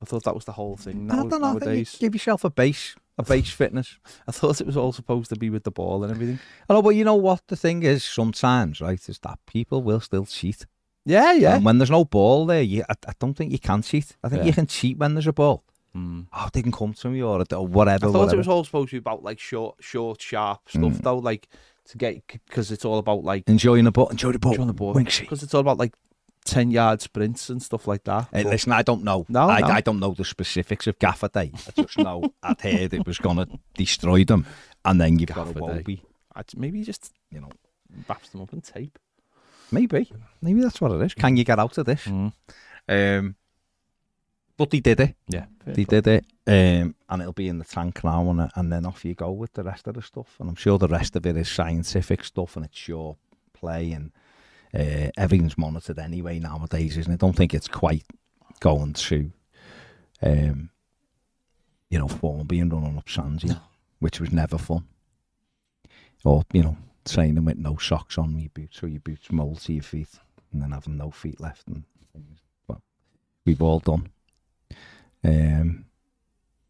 I 0.00 0.04
thought 0.04 0.24
that 0.24 0.34
was 0.34 0.44
the 0.44 0.52
whole 0.52 0.76
thing. 0.76 1.06
Now, 1.06 1.14
I 1.14 1.16
don't 1.28 1.40
know. 1.40 1.48
I 1.48 1.52
think 1.52 1.62
you 1.62 1.68
nowadays, 1.68 1.96
give 1.98 2.14
yourself 2.14 2.44
a 2.44 2.50
base, 2.50 2.96
a 3.18 3.22
base 3.22 3.50
fitness. 3.50 3.98
I 4.28 4.32
thought 4.32 4.60
it 4.60 4.66
was 4.66 4.76
all 4.76 4.92
supposed 4.92 5.30
to 5.30 5.36
be 5.36 5.50
with 5.50 5.64
the 5.64 5.70
ball 5.70 6.04
and 6.04 6.12
everything. 6.12 6.38
I 6.68 6.74
know, 6.74 6.82
but 6.82 6.90
you 6.90 7.04
know 7.04 7.14
what 7.14 7.42
the 7.48 7.56
thing 7.56 7.82
is? 7.82 8.04
Sometimes, 8.04 8.80
right, 8.80 9.08
is 9.08 9.18
that 9.20 9.38
people 9.46 9.82
will 9.82 10.00
still 10.00 10.26
cheat. 10.26 10.66
Yeah, 11.06 11.32
yeah. 11.32 11.54
And 11.56 11.64
when 11.64 11.78
there's 11.78 11.90
no 11.90 12.04
ball 12.04 12.44
there, 12.46 12.60
you, 12.62 12.82
I, 12.90 12.94
I 13.08 13.12
don't 13.18 13.32
think 13.34 13.52
you 13.52 13.58
can 13.58 13.80
cheat. 13.82 14.16
I 14.24 14.28
think 14.28 14.40
Yeah. 14.42 14.46
you 14.48 14.52
can 14.52 14.66
cheat 14.66 14.98
when 14.98 15.14
there's 15.14 15.26
a 15.28 15.32
ball. 15.32 15.62
Mm. 15.96 16.26
Oh, 16.32 16.48
they 16.52 16.60
can 16.62 16.72
come 16.72 16.92
to 16.94 17.08
me 17.08 17.22
or, 17.22 17.42
or 17.54 17.66
whatever. 17.66 18.06
I 18.08 18.10
thought 18.12 18.18
whatever. 18.18 18.34
it 18.34 18.38
was 18.38 18.48
all 18.48 18.64
supposed 18.64 18.90
to 18.90 18.96
be 18.96 18.98
about 18.98 19.22
like 19.22 19.38
short, 19.38 19.76
short, 19.80 20.20
sharp 20.20 20.68
stuff 20.68 20.82
Mm. 20.82 21.02
though, 21.02 21.16
like 21.18 21.48
to 21.86 21.96
get 21.96 22.26
because 22.26 22.70
it's 22.72 22.84
all 22.84 22.98
about 22.98 23.22
like 23.24 23.44
enjoying 23.48 23.84
the 23.84 23.92
ball. 23.92 24.08
Enjoy 24.08 24.32
the 24.32 24.38
ball. 24.38 24.60
on 24.60 24.66
the 24.66 24.74
board 24.74 24.96
Winksy. 24.96 25.20
because 25.20 25.42
it's 25.42 25.54
all 25.54 25.60
about 25.60 25.78
like 25.78 25.94
ten 26.44 26.70
yard 26.70 27.00
sprints 27.00 27.48
and 27.48 27.62
stuff 27.62 27.86
like 27.86 28.04
that. 28.04 28.28
Hey, 28.32 28.42
But- 28.42 28.50
listen, 28.50 28.72
I 28.72 28.82
don't 28.82 29.04
know. 29.04 29.24
No, 29.28 29.48
I, 29.48 29.60
no. 29.60 29.66
I 29.68 29.80
don't 29.80 30.00
know 30.00 30.12
the 30.12 30.24
specifics 30.24 30.86
of 30.86 30.98
Gaffer 30.98 31.28
Day. 31.28 31.52
I 31.54 31.82
just 31.82 31.96
know 31.98 32.30
I'd 32.42 32.60
heard 32.60 32.92
it 32.92 33.06
was 33.06 33.18
going 33.18 33.36
to 33.38 33.48
destroy 33.74 34.24
them. 34.24 34.44
And 34.84 35.00
then 35.00 35.18
you've 35.18 35.28
got 35.30 35.48
a 35.48 35.52
Gaffer 35.54 35.60
Day. 35.82 35.82
Wobie. 35.84 36.00
I- 36.34 36.42
maybe 36.56 36.82
just 36.82 37.12
You 37.30 37.40
know, 37.40 37.50
baps 38.08 38.28
them 38.30 38.42
up 38.42 38.52
in 38.52 38.60
tape. 38.60 38.98
Maybe. 39.70 40.10
Maybe 40.42 40.60
that's 40.60 40.80
what 40.80 40.92
it 40.92 41.00
is. 41.02 41.14
Can 41.14 41.36
you 41.36 41.44
get 41.44 41.58
out 41.58 41.76
of 41.78 41.86
this? 41.86 42.04
Mm. 42.04 42.32
Um, 42.88 43.36
but 44.56 44.72
he 44.72 44.80
did 44.80 45.00
it. 45.00 45.14
Yeah, 45.28 45.46
They 45.66 45.84
did 45.84 46.06
it. 46.06 46.24
Um, 46.46 46.94
and 47.08 47.20
it'll 47.20 47.32
be 47.32 47.48
in 47.48 47.58
the 47.58 47.64
tank 47.64 48.02
now, 48.04 48.30
and, 48.30 48.50
and 48.54 48.72
then 48.72 48.86
off 48.86 49.04
you 49.04 49.14
go 49.14 49.30
with 49.32 49.52
the 49.52 49.64
rest 49.64 49.86
of 49.86 49.94
the 49.94 50.02
stuff. 50.02 50.36
And 50.38 50.48
I'm 50.48 50.54
sure 50.54 50.78
the 50.78 50.88
rest 50.88 51.14
of 51.16 51.26
it 51.26 51.36
is 51.36 51.48
scientific 51.48 52.24
stuff, 52.24 52.56
and 52.56 52.64
it's 52.64 52.88
your 52.88 53.16
play, 53.52 53.92
and 53.92 54.12
uh, 54.72 55.10
everything's 55.16 55.58
monitored 55.58 55.98
anyway 55.98 56.38
nowadays, 56.38 56.96
isn't 56.96 57.12
it? 57.12 57.16
I 57.16 57.18
don't 57.26 57.36
think 57.36 57.52
it's 57.52 57.68
quite 57.68 58.04
going 58.60 58.94
to, 58.94 59.30
um, 60.22 60.70
you 61.90 61.98
know, 61.98 62.08
form 62.08 62.46
being 62.46 62.68
run 62.70 62.84
on 62.84 62.98
up 62.98 63.08
sands, 63.08 63.44
No. 63.44 63.56
which 63.98 64.20
was 64.20 64.32
never 64.32 64.56
fun. 64.56 64.86
Or, 66.24 66.44
you 66.52 66.62
know, 66.62 66.76
training 67.06 67.44
with 67.44 67.58
no 67.58 67.76
socks 67.76 68.18
on 68.18 68.38
your 68.38 68.50
boots, 68.50 68.82
or 68.82 68.88
your 68.88 69.00
boots 69.00 69.30
mould 69.30 69.60
to 69.60 69.72
your 69.72 69.82
feet, 69.82 70.08
and 70.52 70.62
then 70.62 70.72
having 70.72 70.96
no 70.96 71.10
feet 71.10 71.40
left. 71.40 71.66
And 71.68 71.84
things. 72.12 72.40
But 72.66 72.78
we've 73.44 73.62
all 73.62 73.80
done. 73.80 74.08
Um, 75.24 75.86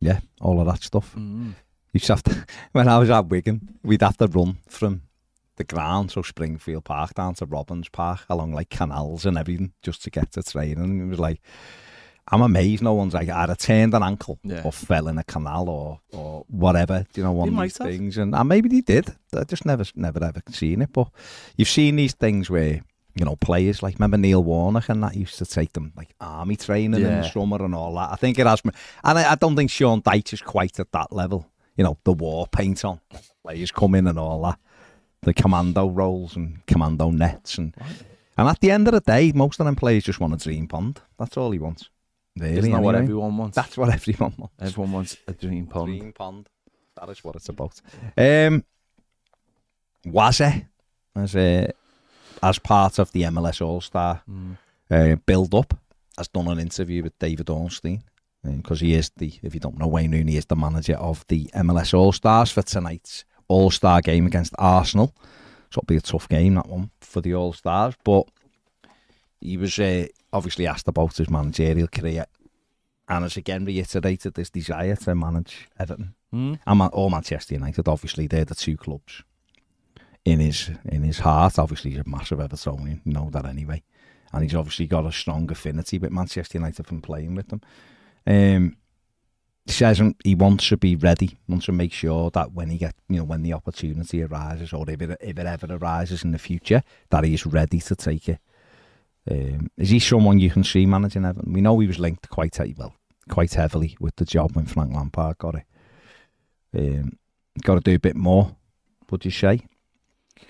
yeah, 0.01 0.21
all 0.41 0.61
of 0.61 0.67
that 0.67 0.83
stuff. 0.83 1.15
Mm. 1.17 1.55
You 1.93 2.01
to 2.01 2.13
have 2.13 2.23
to, 2.25 2.47
when 2.73 2.89
I 2.89 2.99
was 2.99 3.11
at 3.11 3.29
Wigan, 3.29 3.79
we'd 3.83 4.03
have 4.03 4.17
to 4.19 4.27
run 4.27 4.59
from 4.69 5.03
the 5.57 5.65
ground, 5.65 6.11
so 6.11 6.23
Springfield 6.23 6.85
Park, 6.85 7.15
down 7.15 7.35
to 7.35 7.47
Robbins 7.47 7.89
Park, 7.89 8.21
along 8.29 8.53
like 8.53 8.69
canals 8.69 9.25
and 9.25 9.39
everything, 9.39 9.73
just 9.83 10.05
to 10.05 10.11
get 10.11 10.33
to 10.33 10.43
training. 10.43 10.79
And 10.79 11.03
it 11.03 11.07
was 11.07 11.19
like, 11.19 11.41
I'm 12.29 12.43
amazed 12.43 12.83
no 12.83 12.95
one's 12.95 13.15
like 13.15 13.29
either 13.29 13.55
turned 13.55 13.95
an 13.95 14.03
ankle 14.03 14.39
Yeah. 14.43 14.63
or 14.65 14.73
fell 14.73 15.07
in 15.09 15.17
a 15.19 15.25
canal 15.25 15.69
or 15.69 16.01
or 16.13 16.45
whatever, 16.49 17.07
Do 17.13 17.21
you 17.21 17.25
know, 17.25 17.33
one 17.33 17.49
They 17.51 17.57
of 17.57 17.63
these 17.63 17.77
things. 17.79 18.19
And, 18.19 18.35
and 18.35 18.49
maybe 18.49 18.69
they 18.69 18.81
did. 18.81 19.15
I 19.35 19.45
just 19.45 19.65
never, 19.65 19.85
never 19.95 20.23
ever 20.25 20.43
seen 20.51 20.83
it. 20.83 20.93
But 20.93 21.09
you've 21.57 21.69
seen 21.69 21.97
these 21.97 22.15
things 22.15 22.51
where, 22.51 22.83
you 23.15 23.25
know, 23.25 23.37
players 23.37 23.83
like, 23.83 23.95
remember 23.99 24.17
Neil 24.17 24.43
Warnock 24.43 24.89
and 24.89 25.03
that 25.05 25.15
used 25.17 25.39
to 25.39 25.47
take 25.47 25.73
them 25.73 25.93
like 25.97 26.15
army 26.21 26.57
training 26.57 27.01
in 27.01 27.07
the 27.23 27.29
summer 27.29 27.65
and 27.65 27.75
all 27.75 27.95
that. 27.95 28.11
I 28.13 28.17
think 28.17 28.39
it 28.39 28.47
has, 28.47 28.61
and 28.65 28.73
I, 29.05 29.33
I 29.33 29.35
don't 29.37 29.55
think 29.55 29.71
Sean 29.71 30.03
Dyche 30.03 30.33
is 30.33 30.43
quite 30.43 30.81
at 30.81 30.91
that 30.93 31.13
level. 31.13 31.49
You 31.77 31.85
know, 31.85 31.97
the 32.05 32.13
war 32.13 32.47
paint 32.49 32.85
on, 32.85 33.01
players 33.45 33.71
come 33.71 33.95
in 33.95 34.07
and 34.09 34.19
all 34.19 34.43
that, 34.43 34.59
the 35.23 35.33
commando 35.33 35.89
roles 35.89 36.35
and 36.35 36.65
commando 36.67 37.11
nets. 37.11 37.57
And, 37.59 37.75
and 38.37 38.49
at 38.49 38.61
the 38.61 38.71
end 38.71 38.89
of 38.89 38.95
the 38.95 39.01
day, 39.01 39.31
most 39.35 39.61
of 39.61 39.67
them 39.67 39.77
players 39.77 40.05
just 40.05 40.19
want 40.19 40.35
a 40.35 40.39
dream 40.39 40.67
pond. 40.67 41.01
That's 41.19 41.37
all 41.37 41.53
he 41.53 41.59
wants. 41.59 41.89
Really, 42.39 42.59
Isn't 42.59 42.73
that 42.73 42.83
what 42.83 42.95
everyone 42.95 43.37
wants? 43.37 43.57
That's 43.57 43.77
what 43.77 43.93
everyone 43.93 44.35
wants. 44.37 44.55
Everyone 44.61 44.93
wants 44.93 45.17
a 45.27 45.33
dream 45.33 45.67
pond. 45.67 45.87
Dream 45.99 46.13
pond. 46.13 46.49
That 47.01 47.09
is 47.11 47.23
what 47.25 47.37
it's 47.37 47.49
about. 47.49 47.81
Um, 48.17 48.65
Waze, 50.07 50.67
as 51.15 51.35
a, 51.37 51.71
as 52.43 52.59
part 52.59 52.99
of 52.99 53.11
the 53.13 53.23
MLS 53.23 53.61
All 53.65 53.81
Star 53.81 54.23
Mm. 54.31 54.57
uh, 54.91 55.17
build 55.27 55.55
up, 55.55 55.75
has 56.17 56.29
done 56.29 56.49
an 56.49 56.59
interview 56.59 57.03
with 57.03 57.19
David 57.19 57.49
Ornstein 57.51 58.03
because 58.45 58.81
he 58.81 58.95
is 58.95 59.11
the, 59.17 59.33
if 59.43 59.55
you 59.55 59.61
don't 59.61 59.79
know 59.79 59.89
Wayne 59.89 60.13
Rooney, 60.13 60.37
is 60.37 60.47
the 60.47 60.57
manager 60.57 60.95
of 60.95 61.25
the 61.29 61.51
MLS 61.55 61.93
All 61.93 62.13
Stars 62.13 62.51
for 62.53 62.63
tonight's 62.63 63.25
All 63.49 63.71
Star 63.71 64.01
game 64.01 64.27
against 64.27 64.55
Arsenal. 64.59 65.15
So 65.71 65.81
it'll 65.81 65.87
be 65.87 65.97
a 65.97 66.01
tough 66.01 66.29
game 66.29 66.55
that 66.55 66.69
one 66.69 66.91
for 67.01 67.21
the 67.21 67.35
All 67.35 67.53
Stars, 67.53 67.95
but 68.05 68.29
he 69.47 69.57
was 69.57 69.79
uh, 69.79 70.07
obviously 70.33 70.67
asked 70.67 70.89
about 70.89 71.17
his 71.17 71.31
managerial 71.31 71.89
career 71.89 72.27
and 73.09 73.23
has 73.23 73.37
again 73.37 73.65
reiterated 73.65 74.37
his 74.37 74.51
desire 74.51 74.97
to 74.97 75.15
manage 75.15 75.69
Everton 75.79 76.15
Mm. 76.35 76.59
and 76.67 76.79
Man- 76.79 76.91
or 76.93 77.09
Manchester 77.09 77.55
United. 77.55 77.87
Obviously, 77.89 78.27
they're 78.27 78.45
the 78.45 78.55
two 78.57 78.77
clubs 78.77 79.23
in 80.25 80.41
his 80.41 80.71
in 80.85 81.03
his 81.05 81.21
heart. 81.21 81.59
Obviously, 81.59 81.93
he's 81.93 82.01
a 82.01 82.09
massive 82.09 82.41
Evertonian. 82.41 83.01
You 83.05 83.13
know 83.13 83.31
that 83.31 83.47
anyway, 83.47 83.83
and 84.33 84.43
he's 84.43 84.55
obviously 84.55 84.87
got 84.89 85.07
a 85.07 85.13
strong 85.13 85.51
affinity 85.51 85.99
with 85.99 86.11
Manchester 86.11 86.59
United 86.59 86.85
from 86.87 87.01
playing 87.01 87.37
with 87.37 87.49
them. 87.49 87.61
Um, 88.27 88.77
he 89.67 89.73
says 89.73 90.03
he 90.25 90.35
wants 90.35 90.69
to 90.69 90.77
be 90.77 90.97
ready, 90.97 91.39
wants 91.49 91.67
to 91.67 91.73
make 91.73 91.93
sure 91.93 92.31
that 92.31 92.53
when 92.53 92.71
he 92.71 92.79
get, 92.79 92.95
you 93.09 93.19
know, 93.19 93.25
when 93.25 93.43
the 93.43 93.53
opportunity 93.53 94.23
arises, 94.23 94.73
or 94.73 94.85
if 94.91 95.01
it 95.01 95.17
if 95.21 95.39
it 95.39 95.47
ever 95.47 95.69
arises 95.77 96.25
in 96.25 96.33
the 96.33 96.39
future, 96.39 96.83
that 97.11 97.25
he 97.25 97.35
is 97.35 97.47
ready 97.47 97.81
to 97.81 97.95
take 97.95 98.29
it. 98.29 98.41
Um, 99.31 99.69
is 99.77 99.91
he 99.91 99.99
someone 99.99 100.39
you 100.39 100.51
can 100.51 100.65
see 100.65 100.87
managing 100.87 101.25
Everton? 101.25 101.53
We 101.53 101.61
know 101.61 101.79
he 101.79 101.87
was 101.87 101.99
linked 101.99 102.29
quite 102.29 102.59
well, 102.77 102.95
quite 103.29 103.55
heavily 103.55 103.97
with 104.01 104.17
the 104.17 104.25
job 104.25 104.55
when 104.55 104.67
Frank 104.67 104.95
Lampard 104.95 105.39
got 105.39 105.57
it. 105.57 105.65
Um, 106.77 107.19
got 107.63 107.75
to 107.75 107.81
do 107.81 107.95
a 107.95 107.99
bit 107.99 108.17
more. 108.17 108.57
Would 109.11 109.25
you 109.25 109.31
say? 109.31 109.61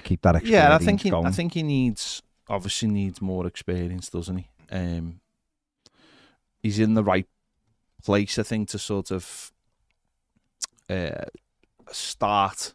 Keep 0.02 0.22
that 0.22 0.36
experience 0.36 0.64
Yeah, 0.64 0.74
I 0.74 0.78
think 0.78 1.02
he, 1.02 1.10
going. 1.10 1.26
I 1.26 1.30
think 1.30 1.54
he 1.54 1.62
needs 1.62 2.22
obviously 2.48 2.88
needs 2.88 3.20
more 3.20 3.46
experience, 3.46 4.08
doesn't 4.08 4.36
he? 4.36 4.48
Um, 4.70 5.20
he's 6.62 6.78
in 6.78 6.94
the 6.94 7.04
right 7.04 7.26
place, 8.04 8.38
I 8.38 8.42
think, 8.42 8.68
to 8.70 8.78
sort 8.78 9.10
of 9.10 9.52
uh, 10.88 11.24
start 11.90 12.74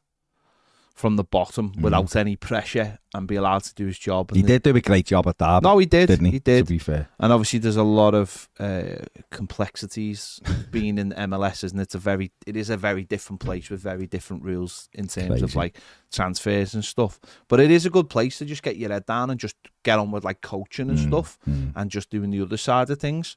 from 1.02 1.16
the 1.16 1.24
bottom 1.24 1.72
Mhm. 1.72 1.82
without 1.82 2.16
any 2.16 2.36
pressure 2.36 3.00
and 3.16 3.28
be 3.28 3.36
allowed 3.36 3.64
to 3.64 3.74
do 3.74 3.86
his 3.88 3.98
job. 4.00 4.32
he 4.34 4.42
the- 4.42 4.48
did 4.48 4.62
do 4.64 4.76
a 4.76 4.82
great 4.82 5.06
job 5.08 5.26
at 5.28 5.38
that, 5.40 5.64
No, 5.64 5.78
he 5.80 5.86
did. 5.88 6.08
didn't 6.08 6.26
he? 6.28 6.34
He 6.34 6.40
did. 6.40 6.68
To 6.68 6.74
be 6.74 6.78
fair, 6.80 7.10
And 7.20 7.34
obviously, 7.34 7.60
there's 7.60 7.76
a 7.76 7.84
lot 8.02 8.14
of 8.14 8.48
uh, 8.60 8.84
complexities 9.32 10.40
being 10.72 10.98
in 10.98 11.12
MLS, 11.14 11.64
isn't 11.64 11.80
it? 11.80 11.84
It's 11.84 11.96
a 11.96 12.00
very, 12.00 12.32
it 12.46 12.56
is 12.56 12.70
a 12.70 12.78
very 12.78 13.04
different 13.04 13.40
place 13.42 13.70
with 13.72 13.82
very 13.82 14.08
different 14.08 14.44
rules 14.44 14.90
in 14.94 15.08
terms 15.08 15.42
of 15.42 15.56
like 15.56 15.78
transfers 16.12 16.74
and 16.76 16.86
stuff. 16.86 17.20
But 17.48 17.60
it 17.60 17.72
is 17.72 17.86
a 17.86 17.90
good 17.90 18.10
place 18.10 18.38
to 18.38 18.46
just 18.46 18.64
get 18.64 18.78
your 18.78 18.92
head 18.92 19.06
down 19.08 19.30
and 19.32 19.40
just 19.40 19.56
get 19.84 19.98
on 20.00 20.12
with 20.12 20.24
like 20.24 20.42
coaching 20.42 20.90
and 20.90 21.00
Mm, 21.00 21.08
stuff 21.08 21.40
mm. 21.50 21.72
and 21.76 21.90
just 21.92 22.10
doing 22.12 22.30
the 22.32 22.42
other 22.42 22.58
side 22.58 22.90
of 22.92 23.00
things. 23.00 23.36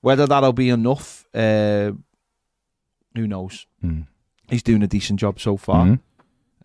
Whether 0.00 0.26
that'll 0.26 0.52
be 0.52 0.68
enough, 0.70 1.24
uh, 1.34 1.92
who 3.14 3.26
knows? 3.26 3.66
Mm. 3.84 4.06
He's 4.48 4.62
doing 4.62 4.82
a 4.82 4.86
decent 4.88 5.20
job 5.20 5.38
so 5.40 5.56
far. 5.56 5.86
Mhm. 5.86 6.00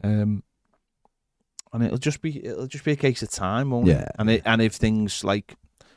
Um, 0.04 0.44
and 1.74 1.84
it'll 1.84 1.98
just 1.98 2.22
be 2.22 2.44
it'll 2.46 2.68
just 2.68 2.84
be 2.84 2.92
a 2.92 2.96
case 2.98 3.22
of 3.24 3.30
time, 3.30 3.70
won't 3.72 3.88
Yeah. 3.88 4.02
it? 4.02 4.12
And 4.20 4.30
it, 4.30 4.42
and 4.46 4.62
if 4.62 4.74
things 4.76 5.24
like 5.24 5.56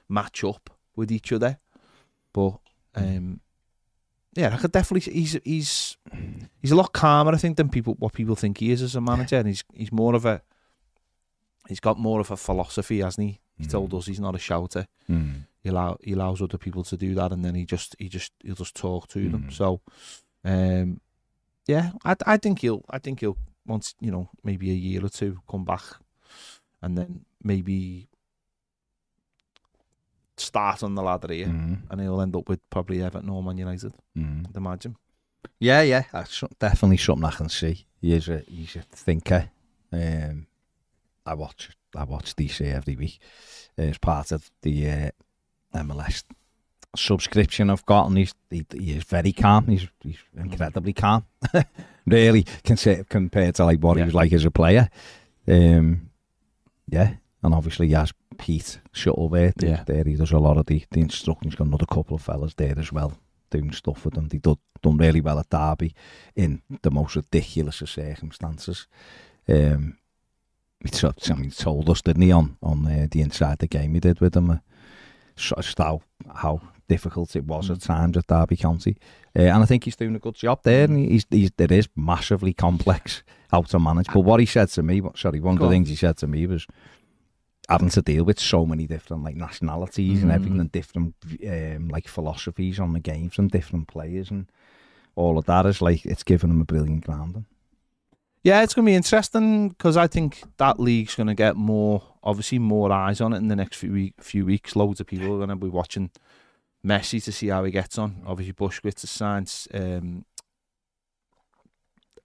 match 0.09 0.45
up 0.45 0.71
with 0.97 1.11
each 1.11 1.33
other, 1.33 1.59
but 2.33 2.59
um, 2.95 3.41
yeah, 4.35 4.55
I 4.55 4.59
could 4.59 4.73
definitely. 4.73 5.13
He's 5.13 5.39
he's 5.45 5.97
he's 6.63 6.71
a 6.73 6.77
lot 6.77 6.93
calmer, 6.93 7.33
I 7.33 7.39
think, 7.39 7.57
than 7.57 7.69
people 7.69 7.95
what 7.99 8.13
people 8.13 8.37
think 8.37 8.59
he 8.59 8.71
is 8.71 8.83
as 8.83 8.95
a 8.95 9.01
manager, 9.01 9.37
and 9.37 9.49
he's 9.49 9.65
he's 9.73 9.91
more 9.93 10.15
of 10.15 10.25
a 10.25 10.43
he's 11.69 11.81
got 11.81 11.99
more 11.99 12.21
of 12.21 12.31
a 12.31 12.37
philosophy, 12.37 13.01
hasn't 13.01 13.27
he? 13.29 13.41
He 13.59 13.67
told 13.67 13.95
us 13.95 14.07
he's 14.07 14.19
not 14.21 14.35
a 14.35 14.39
shouter. 14.39 14.87
Mm. 15.09 15.43
He 15.63 15.69
allow 15.69 15.97
he 16.03 16.13
allows 16.13 16.43
other 16.43 16.59
people 16.59 16.83
to 16.85 16.97
do 16.97 17.15
that, 17.15 17.33
and 17.33 17.45
then 17.45 17.55
he 17.55 17.65
just 17.65 17.95
he 17.99 18.09
just 18.09 18.33
he'll 18.45 18.55
just 18.57 18.75
talk 18.77 19.09
to 19.09 19.29
them. 19.29 19.45
Mm. 19.49 19.53
So, 19.53 19.81
um, 20.45 21.01
yeah, 21.67 21.93
I 22.05 22.17
I 22.27 22.37
think 22.37 22.61
he'll 22.61 22.85
I 22.91 22.99
think 22.99 23.21
he'll 23.21 23.39
once 23.67 23.95
you 24.01 24.11
know 24.11 24.29
maybe 24.43 24.71
a 24.71 24.75
year 24.75 25.05
or 25.05 25.09
two 25.09 25.41
come 25.51 25.65
back, 25.65 25.83
and 26.83 26.97
then 26.99 27.25
maybe 27.43 28.09
start 30.37 30.83
on 30.83 30.95
the 30.95 31.03
ladder 31.03 31.33
here, 31.33 31.47
Mm. 31.47 31.83
and 31.91 32.01
he'll 32.01 32.21
end 32.21 32.35
up 32.37 32.49
with 32.49 32.61
probably 32.71 33.03
Everton 33.03 33.29
or 33.31 33.43
Man 33.43 33.59
United. 33.59 33.93
Mm. 34.17 34.49
I'd 34.49 34.57
imagine. 34.57 34.97
Yeah, 35.61 35.83
yeah, 35.83 36.05
that's 36.13 36.43
definitely 36.59 36.97
something 36.97 37.25
I 37.25 37.31
can 37.31 37.49
see. 37.49 37.87
He 38.01 38.13
is 38.15 38.29
a 38.29 38.39
he's 38.49 38.77
a 38.77 38.83
thinker. 38.83 39.51
Um, 39.93 40.47
I 41.27 41.35
watch 41.35 41.71
I 41.97 42.05
watch 42.05 42.35
DC 42.35 42.61
every 42.73 42.97
week. 42.97 43.19
It's 43.77 43.99
part 43.99 44.33
of 44.33 44.51
the 44.63 44.91
uh, 44.91 45.11
MLS 45.75 46.25
subscription 46.97 47.71
I've 47.71 47.87
got, 47.87 48.07
and 48.09 48.19
he's 48.19 48.35
he, 48.51 48.65
he 48.73 48.93
is 48.93 49.05
very 49.05 49.33
calm. 49.33 49.67
He's 49.67 49.87
he's 50.03 50.19
incredibly 50.37 50.93
calm, 50.93 51.25
really 52.07 52.45
compared 52.65 53.55
to 53.57 53.65
like 53.65 53.81
what 53.81 53.97
Yeah. 53.97 54.05
he 54.05 54.07
was 54.07 54.15
like 54.15 54.33
as 54.33 54.45
a 54.45 54.51
player. 54.51 54.89
Um, 55.49 56.11
yeah, 56.89 57.15
and 57.43 57.55
obviously 57.55 57.89
he 57.89 57.93
has 57.95 58.13
Pete 58.39 58.81
Shuttleworth. 58.93 59.63
Yeah. 59.63 59.85
there. 59.87 60.05
He 60.05 60.15
does 60.17 60.33
a 60.33 60.39
lot 60.39 60.57
of 60.57 60.67
the 60.67 60.85
the 60.91 61.01
instructing. 61.01 61.51
He's 61.51 61.57
got 61.57 61.67
another 61.67 61.87
couple 61.87 62.17
of 62.17 62.23
fellas 62.23 62.55
there 62.55 62.79
as 62.79 62.93
well 62.93 63.19
doing 63.51 63.73
stuff 63.73 64.05
with 64.05 64.15
them. 64.15 64.29
They 64.29 64.39
done 64.39 64.57
done 64.83 64.97
really 64.97 65.21
well 65.21 65.39
at 65.39 65.49
Derby 65.51 65.95
in 66.35 66.63
the 66.83 66.91
most 66.91 67.15
ridiculous 67.17 67.81
of 67.83 67.89
circumstances. 67.91 68.87
Um, 69.49 69.99
he, 70.81 70.89
t- 70.91 71.07
I 71.07 71.35
mean, 71.35 71.45
he 71.45 71.51
told 71.51 71.89
us, 71.89 72.03
didn't 72.03 72.23
he, 72.23 72.33
on 72.33 72.57
on 72.63 72.87
uh, 72.87 73.07
the 73.11 73.21
inside 73.23 73.59
the 73.59 73.67
game 73.67 73.95
he 73.95 74.01
did 74.01 74.21
with 74.21 74.33
them, 74.35 74.51
uh, 74.51 74.59
just 75.37 75.79
how 75.79 76.03
how 76.35 76.61
difficult 76.89 77.35
it 77.35 77.45
was 77.45 77.71
at 77.71 77.81
times 77.81 78.17
at 78.17 78.27
Derby 78.27 78.57
County, 78.57 78.97
uh, 79.37 79.43
and 79.43 79.63
I 79.63 79.67
think 79.67 79.85
he's 79.85 79.97
doing 79.97 80.15
a 80.15 80.19
good 80.19 80.35
job 80.35 80.61
there. 80.63 80.85
And 80.85 80.99
he's, 80.99 81.27
he's 81.31 81.51
there 81.57 81.73
is 81.73 81.89
massively 81.97 82.53
complex 82.53 83.23
how 83.51 83.63
to 83.63 83.79
manage. 83.79 84.07
But 84.13 84.21
what 84.21 84.41
he 84.41 84.47
said 84.47 84.69
to 84.71 84.83
me, 84.83 85.03
sorry, 85.17 85.41
one 85.41 85.55
of 85.55 85.61
the 85.61 85.67
on. 85.67 85.73
things 85.73 85.89
he 85.89 85.97
said 85.97 86.17
to 86.19 86.27
me 86.27 86.47
was 86.47 86.67
having 87.69 87.89
to 87.89 88.03
deal 88.03 88.25
with 88.25 88.39
so 88.39 88.67
many 88.67 88.87
different 88.87 89.25
like 89.25 89.37
nationalities 89.37 90.23
and 90.23 90.31
everything 90.31 90.61
and 90.61 90.71
different 90.71 91.15
um, 91.49 91.89
like 91.89 92.07
philosophies 92.07 92.79
on 92.79 92.93
the 92.93 93.01
game 93.01 93.31
from 93.31 93.49
different 93.49 93.89
players 93.89 94.31
and 94.31 94.47
all 95.17 95.39
of 95.39 95.47
that 95.47 95.65
is 95.65 95.81
like 95.81 96.05
it's 96.05 96.23
given 96.23 96.51
him 96.51 96.61
a 96.61 96.65
brilliant 96.65 97.07
grounding. 97.07 97.47
Yeah, 98.43 98.63
it's 98.63 98.75
going 98.75 98.85
to 98.85 98.91
be 98.91 98.97
interesting 98.97 99.71
because 99.71 99.97
I 99.97 100.07
think 100.07 100.43
that 100.59 100.79
league's 100.79 101.15
going 101.15 101.29
to 101.29 101.35
get 101.35 101.57
more, 101.57 102.03
obviously, 102.25 102.59
more 102.59 102.91
eyes 102.91 103.21
on 103.21 103.33
it 103.33 103.37
in 103.37 103.49
the 103.49 103.55
next 103.57 103.77
few 103.77 103.93
week, 103.93 104.15
few 104.21 104.45
weeks. 104.45 104.75
Loads 104.75 104.99
of 105.01 105.07
people 105.07 105.33
are 105.35 105.37
going 105.37 105.51
to 105.51 105.57
be 105.57 105.69
watching 105.69 106.11
Messi 106.85 107.23
to 107.25 107.31
see 107.33 107.49
how 107.49 107.63
he 107.65 107.71
gets 107.71 107.99
on. 107.99 108.23
Obviously, 108.27 108.55
Busquets 108.55 109.03
has 109.03 109.11
signed. 109.11 109.53
Um, 109.73 110.25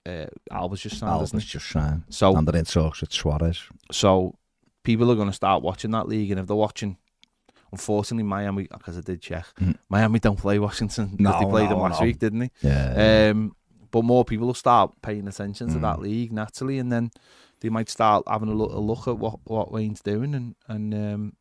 uh, 0.06 0.26
Alba's 0.52 0.82
just 0.82 0.98
signed, 0.98 1.22
isn't 1.22 1.40
just 1.42 1.70
signed. 1.70 2.04
So, 2.10 2.36
And 2.36 2.48
then 2.48 2.56
it 2.56 2.68
talks 2.68 3.02
with 3.02 3.12
Suarez. 3.14 3.64
so 3.92 4.36
people 4.84 5.12
are 5.12 5.16
going 5.16 5.28
to 5.28 5.34
start 5.34 5.62
watching 5.62 5.92
that 5.92 6.08
league, 6.08 6.32
and 6.32 6.40
if 6.40 6.48
they're 6.48 6.56
watching, 6.56 6.98
unfortunately, 7.72 8.24
Miami, 8.24 8.68
because 8.72 8.98
I 8.98 9.02
did 9.02 9.22
check, 9.22 9.46
Mhm. 9.60 9.78
Miami 9.90 10.20
don't 10.20 10.40
play 10.40 10.58
Washington 10.58 11.16
because 11.18 11.40
they 11.40 11.46
No, 11.46 11.52
played 11.52 11.70
them 11.70 11.80
last 11.80 12.00
no. 12.00 12.06
week, 12.08 12.18
didn't 12.20 12.40
they? 12.40 12.52
Yeah. 12.62 13.30
Um, 13.32 13.56
but 13.92 14.04
more 14.04 14.24
people 14.24 14.48
will 14.48 14.54
start 14.54 14.94
paying 15.02 15.28
attention 15.28 15.68
to 15.74 15.80
that 15.80 15.98
Mm. 15.98 16.02
league 16.02 16.32
naturally, 16.32 16.80
and 16.80 16.92
then 16.92 17.12
they 17.62 17.70
might 17.70 17.90
start 17.90 18.24
having 18.28 18.50
a 18.50 18.54
look, 18.54 18.72
a 18.72 18.80
look 18.80 19.08
at 19.08 19.18
what, 19.18 19.40
what 19.44 19.72
Wayne's 19.72 20.02
doing, 20.02 20.34
and 20.36 20.56
and 20.68 20.94
um, 20.94 21.34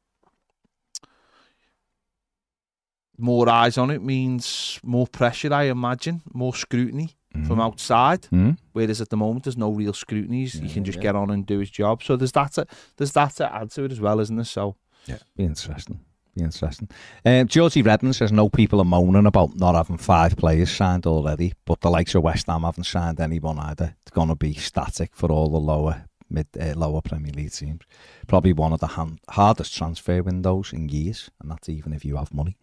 more 3.16 3.48
eyes 3.48 3.76
on 3.78 3.90
it 3.90 4.02
means 4.02 4.78
more 4.82 5.06
pressure, 5.06 5.52
I 5.52 5.64
imagine, 5.64 6.22
more 6.32 6.54
scrutiny 6.54 7.16
from 7.46 7.58
Mhm. 7.58 7.62
outside. 7.62 8.24
Hmm? 8.26 8.52
Whereas 8.72 9.00
at 9.00 9.10
the 9.10 9.16
moment, 9.16 9.44
there's 9.44 9.56
no 9.56 9.70
real 9.70 9.92
scrutiny. 9.92 10.40
He's- 10.46 10.54
he 10.62 10.68
can 10.72 10.84
just 10.84 10.96
yeah. 10.98 11.02
get 11.02 11.16
on 11.16 11.30
and 11.30 11.44
do 11.46 11.58
his 11.58 11.70
job. 11.70 12.02
So 12.02 12.16
there's 12.16 12.32
that. 12.32 12.52
To, 12.54 12.66
there's 12.96 13.12
that 13.12 13.34
to 13.36 13.52
add 13.54 13.70
to 13.72 13.84
it 13.84 13.92
as 13.92 14.00
well, 14.00 14.18
isn't 14.20 14.34
there? 14.36 14.44
So 14.44 14.76
yeah, 15.06 15.18
Be 15.36 15.44
interesting. 15.44 16.00
Be 16.36 16.42
interesting. 16.44 16.88
Um, 17.24 17.46
Georgie 17.48 17.82
Redmond 17.82 18.14
says 18.16 18.30
no 18.32 18.48
people 18.48 18.80
are 18.80 18.84
moaning 18.84 19.26
about 19.26 19.56
not 19.56 19.74
having 19.74 19.98
five 19.98 20.36
players 20.36 20.70
signed 20.70 21.06
already, 21.06 21.52
but 21.64 21.80
the 21.80 21.90
likes 21.90 22.14
of 22.14 22.22
West 22.22 22.46
Ham 22.46 22.62
haven't 22.62 22.84
signed 22.84 23.18
anyone 23.20 23.58
either. 23.58 23.96
It's 24.02 24.10
going 24.12 24.28
to 24.28 24.36
be 24.36 24.54
static 24.54 25.10
for 25.14 25.30
all 25.32 25.48
the 25.50 25.58
lower 25.60 26.04
mid 26.30 26.46
uh, 26.60 26.74
lower 26.76 27.00
Premier 27.00 27.32
League 27.32 27.52
teams. 27.52 27.82
Probably 28.26 28.52
one 28.52 28.72
of 28.72 28.80
the 28.80 29.16
hardest 29.30 29.76
transfer 29.76 30.22
windows 30.22 30.72
in 30.72 30.88
years, 30.88 31.30
and 31.40 31.50
that's 31.50 31.68
even 31.68 31.92
if 31.92 32.04
you 32.04 32.16
have 32.16 32.32
money. 32.34 32.56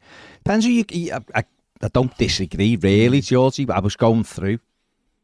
Depends 0.43 0.65
who 0.65 0.71
you. 0.71 0.85
I, 1.13 1.19
I, 1.39 1.43
I 1.81 1.87
don't 1.89 2.17
disagree 2.17 2.75
really, 2.77 3.21
Georgie. 3.21 3.65
But 3.65 3.77
I 3.77 3.81
was 3.81 3.95
going 3.95 4.23
through 4.23 4.59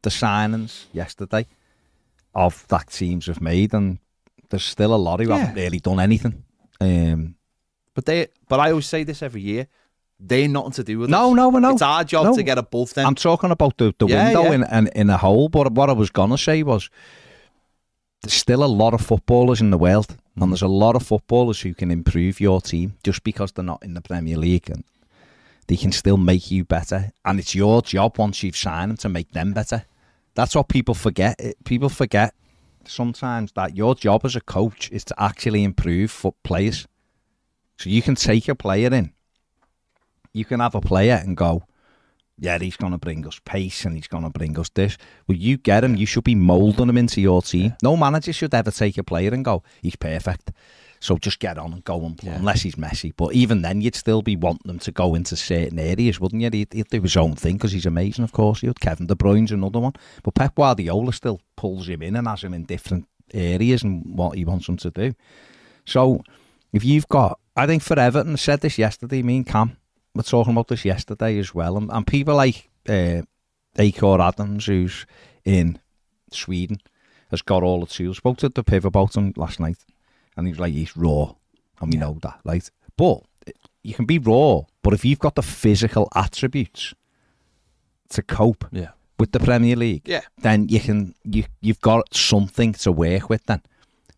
the 0.02 0.10
signings 0.10 0.86
yesterday 0.94 1.46
of 2.34 2.66
that 2.68 2.88
teams 2.90 3.28
have 3.28 3.42
made, 3.42 3.74
and 3.74 4.00
there's 4.50 4.64
still 4.64 4.94
a 4.94 4.98
lot 4.98 5.20
who 5.20 5.30
Yeah. 5.30 5.38
haven't 5.38 5.56
really 5.56 5.80
done 5.80 6.00
anything. 6.00 6.44
Um, 6.80 7.36
But 7.94 8.06
they, 8.06 8.28
but 8.48 8.60
I 8.60 8.70
always 8.72 8.86
say 8.88 9.04
this 9.04 9.22
every 9.22 9.42
year. 9.42 9.68
They're 10.24 10.48
nothing 10.48 10.72
to 10.74 10.84
do 10.84 11.00
with 11.00 11.10
No, 11.10 11.32
us. 11.32 11.36
no, 11.36 11.50
no. 11.50 11.72
It's 11.72 11.82
our 11.82 12.04
job 12.04 12.25
No. 12.25 12.36
to 12.36 12.44
get 12.44 12.58
above 12.58 12.94
them. 12.94 13.08
I'm 13.08 13.16
talking 13.16 13.51
about 13.51 13.77
the, 13.77 13.94
the 13.98 14.08
Yeah, 14.08 14.24
window 14.25 14.44
yeah. 14.44 14.54
In, 14.54 14.64
in 14.64 14.88
in 14.96 15.10
a 15.10 15.18
whole. 15.18 15.50
But 15.50 15.72
what 15.74 15.90
I 15.90 15.94
was 15.94 16.12
gonna 16.12 16.38
say 16.38 16.64
was, 16.64 16.90
there's 18.22 18.34
still 18.34 18.64
a 18.64 18.66
lot 18.66 18.94
of 18.94 19.01
footballers 19.01 19.62
in 19.62 19.72
the 19.72 19.77
world, 19.77 20.18
Mm. 20.38 20.44
and 20.44 20.51
there's 20.51 20.62
a 20.62 20.68
lot 20.68 20.96
of 20.96 21.03
footballers 21.03 21.62
who 21.62 21.74
can 21.74 21.92
improve 21.92 22.40
your 22.40 22.62
team 22.62 22.94
just 23.03 23.24
because 23.24 23.51
they're 23.51 23.66
not 23.66 23.84
in 23.84 23.94
the 23.94 24.01
Premier 24.01 24.38
League, 24.38 24.70
and 24.70 24.84
they 25.68 25.75
can 25.75 25.92
still 25.92 26.18
make 26.18 26.50
you 26.51 26.64
better. 26.64 27.12
And 27.25 27.40
it's 27.40 27.55
your 27.55 27.81
job 27.81 28.18
once 28.18 28.44
you've 28.44 28.57
signed 28.57 28.92
them 28.92 28.98
to 28.98 29.10
make 29.10 29.31
them 29.31 29.53
better. 29.53 29.86
That's 30.36 30.55
what 30.55 30.70
people 30.70 30.94
forget. 30.96 31.40
People 31.66 31.90
forget 31.90 32.34
sometimes 32.86 33.51
that 33.53 33.75
your 33.75 33.96
job 33.96 34.25
as 34.25 34.36
a 34.36 34.42
coach 34.42 34.90
is 34.92 35.03
to 35.05 35.16
actually 35.22 35.64
improve 35.64 36.10
foot 36.12 36.36
players. 36.44 36.88
So 37.77 37.90
you 37.90 38.01
can 38.01 38.16
take 38.16 38.48
a 38.48 38.55
player 38.55 38.94
in. 38.94 39.12
You 40.34 40.46
can 40.46 40.60
have 40.62 40.75
a 40.75 40.81
player 40.81 41.22
and 41.24 41.36
go, 41.36 41.64
yeah, 42.42 42.58
he's 42.58 42.75
going 42.75 42.92
to 42.92 42.98
bring 42.98 43.25
us 43.27 43.40
pace 43.46 43.86
and 43.86 43.96
he's 43.96 44.08
going 44.08 44.24
to 44.24 44.30
bring 44.32 44.58
us 44.60 44.70
this. 44.70 44.98
Well, 45.27 45.38
you 45.38 45.58
get 45.58 45.84
him, 45.84 45.96
you 45.96 46.06
should 46.08 46.24
be 46.25 46.36
moulding 46.36 46.90
him 46.90 46.98
into 46.98 47.22
your 47.22 47.42
team. 47.44 47.75
No 47.84 47.96
manager 47.96 48.34
should 48.34 48.54
ever 48.54 48.72
take 48.72 48.98
a 48.98 49.04
player 49.04 49.32
and 49.32 49.46
go, 49.46 49.62
he's 49.82 49.96
perfect. 49.96 50.51
So 51.00 51.18
just 51.18 51.40
get 51.40 51.58
on 51.58 51.72
and 51.74 51.84
go 51.84 52.04
and 52.06 52.18
play, 52.18 52.30
Yeah. 52.32 52.38
unless 52.40 52.62
he's 52.64 52.75
Messi. 52.75 53.12
But 53.16 53.34
even 53.34 53.62
then, 53.62 53.82
you'd 53.82 53.96
still 53.96 54.22
be 54.22 54.36
wanting 54.36 54.68
them 54.68 54.80
to 54.80 54.92
go 54.92 55.16
into 55.16 55.36
certain 55.36 55.80
areas, 55.80 56.20
wouldn't 56.20 56.42
you? 56.42 56.50
He'd, 56.51 56.74
he'd 56.74 56.90
do 56.90 57.01
his 57.01 57.16
own 57.18 57.36
thing 57.36 57.58
because 57.58 57.72
he's 57.72 57.86
amazing, 57.88 58.24
of 58.24 58.32
course. 58.32 58.62
He 58.62 58.68
would. 58.68 58.80
Kevin 58.80 59.08
De 59.08 59.16
Bruyne's 59.16 59.51
another 59.51 59.80
one. 59.80 59.94
But 60.24 60.36
Pep 60.36 60.54
Guardiola 60.56 61.14
still 61.14 61.42
pulls 61.56 61.88
him 61.88 62.01
in 62.04 62.16
and 62.16 62.27
has 62.27 62.44
him 62.44 62.54
in 62.54 62.66
different 62.66 63.08
areas 63.34 63.82
and 63.84 64.16
what 64.18 64.38
he 64.38 64.46
wants 64.46 64.68
him 64.68 64.77
to 64.77 64.92
do. 64.92 65.14
So 65.86 66.22
if 66.74 66.84
you've 66.84 67.08
got, 67.08 67.40
I 67.56 67.66
think 67.66 67.82
for 67.82 68.00
Everton, 68.00 68.34
I 68.34 68.36
said 68.36 68.62
this 68.62 68.77
yesterday, 68.77 69.24
me 69.24 69.38
and 69.38 69.48
Cam 69.48 69.77
were 70.16 70.24
talking 70.24 70.54
about 70.54 70.68
this 70.68 70.86
yesterday 70.86 71.38
as 71.40 71.54
well, 71.54 71.78
and, 71.78 71.90
and 71.92 72.06
people 72.06 72.36
like 72.36 72.70
uh, 72.90 73.22
Akor 73.78 74.22
Adams, 74.22 74.66
who's 74.66 75.06
in 75.46 75.80
Sweden, 76.32 76.82
has 77.30 77.42
got 77.42 77.64
all 77.64 77.80
the 77.82 77.86
tools. 77.86 78.18
Spoke 78.18 78.38
to 78.38 78.50
the 78.50 78.64
Piv 78.64 78.84
about 78.86 79.16
him 79.16 79.34
last 79.36 79.60
night, 79.60 79.78
and 80.36 80.48
he 80.48 80.52
was 80.52 80.60
like, 80.60 80.74
he's 80.74 80.96
raw, 80.98 81.34
and 81.80 81.92
we 81.94 81.98
know 81.98 82.18
that, 82.22 82.40
right? 82.44 82.70
But 82.98 83.22
you 83.84 83.94
can 83.94 84.06
be 84.06 84.20
raw, 84.20 84.62
but 84.84 84.94
if 84.94 85.06
you've 85.06 85.20
got 85.20 85.36
the 85.36 85.42
physical 85.42 86.10
attributes 86.16 86.94
to 88.10 88.22
cope 88.22 88.66
yeah. 88.72 88.90
with 89.18 89.32
the 89.32 89.40
Premier 89.40 89.76
League, 89.76 90.08
Yeah. 90.08 90.22
then 90.40 90.68
you 90.68 90.80
can 90.80 91.16
you 91.24 91.46
you've 91.62 91.82
got 91.82 92.14
something 92.14 92.74
to 92.74 92.92
work 92.92 93.30
with. 93.30 93.46
Then, 93.46 93.62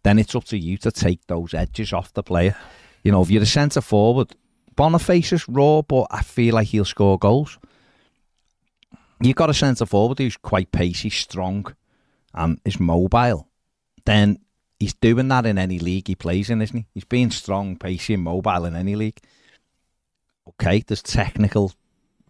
then 0.04 0.20
it's 0.20 0.36
up 0.36 0.46
to 0.46 0.58
you 0.58 0.78
to 0.80 0.92
take 0.92 1.26
those 1.28 1.54
edges 1.54 1.94
off 1.94 2.12
the 2.14 2.24
player. 2.24 2.56
You 3.04 3.12
know, 3.12 3.22
if 3.22 3.30
you're 3.30 3.44
a 3.44 3.46
centre 3.46 3.82
forward, 3.82 4.36
Boniface 4.76 5.34
is 5.34 5.48
raw, 5.48 5.82
but 5.82 6.08
I 6.12 6.22
feel 6.22 6.56
like 6.56 6.68
he'll 6.68 6.86
score 6.86 7.20
goals. 7.20 7.58
You've 9.22 9.36
got 9.36 9.50
a 9.50 9.54
centre 9.54 9.86
forward 9.86 10.20
who's 10.20 10.38
quite 10.38 10.72
pacey, 10.72 11.10
strong, 11.10 11.74
and 12.34 12.60
is 12.66 12.80
mobile. 12.80 13.48
Then 14.06 14.40
he's 14.80 14.94
doing 14.94 15.30
that 15.30 15.46
in 15.46 15.58
any 15.58 15.80
league 15.80 16.08
he 16.08 16.16
plays 16.16 16.50
in, 16.50 16.62
isn't 16.62 16.78
he? 16.78 16.86
He's 16.94 17.06
being 17.06 17.32
strong, 17.32 17.78
pacey, 17.78 18.16
and 18.16 18.24
mobile 18.24 18.66
in 18.66 18.76
any 18.76 18.96
league. 18.96 19.20
Okay, 20.48 20.84
there's 20.86 21.02
technical 21.02 21.72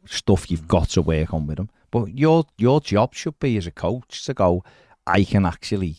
stuff 0.06 0.51
you've 0.51 0.67
got 0.67 0.89
to 0.89 1.01
work 1.01 1.34
on 1.34 1.47
with 1.47 1.60
him. 1.60 1.69
But 1.89 2.17
your 2.17 2.45
your 2.58 2.82
job 2.82 3.13
should 3.13 3.39
be 3.39 3.58
as 3.58 3.67
a 3.67 3.71
coach 3.71 4.25
to 4.25 4.34
go, 4.34 4.63
I 5.06 5.23
can 5.23 5.45
actually 5.45 5.97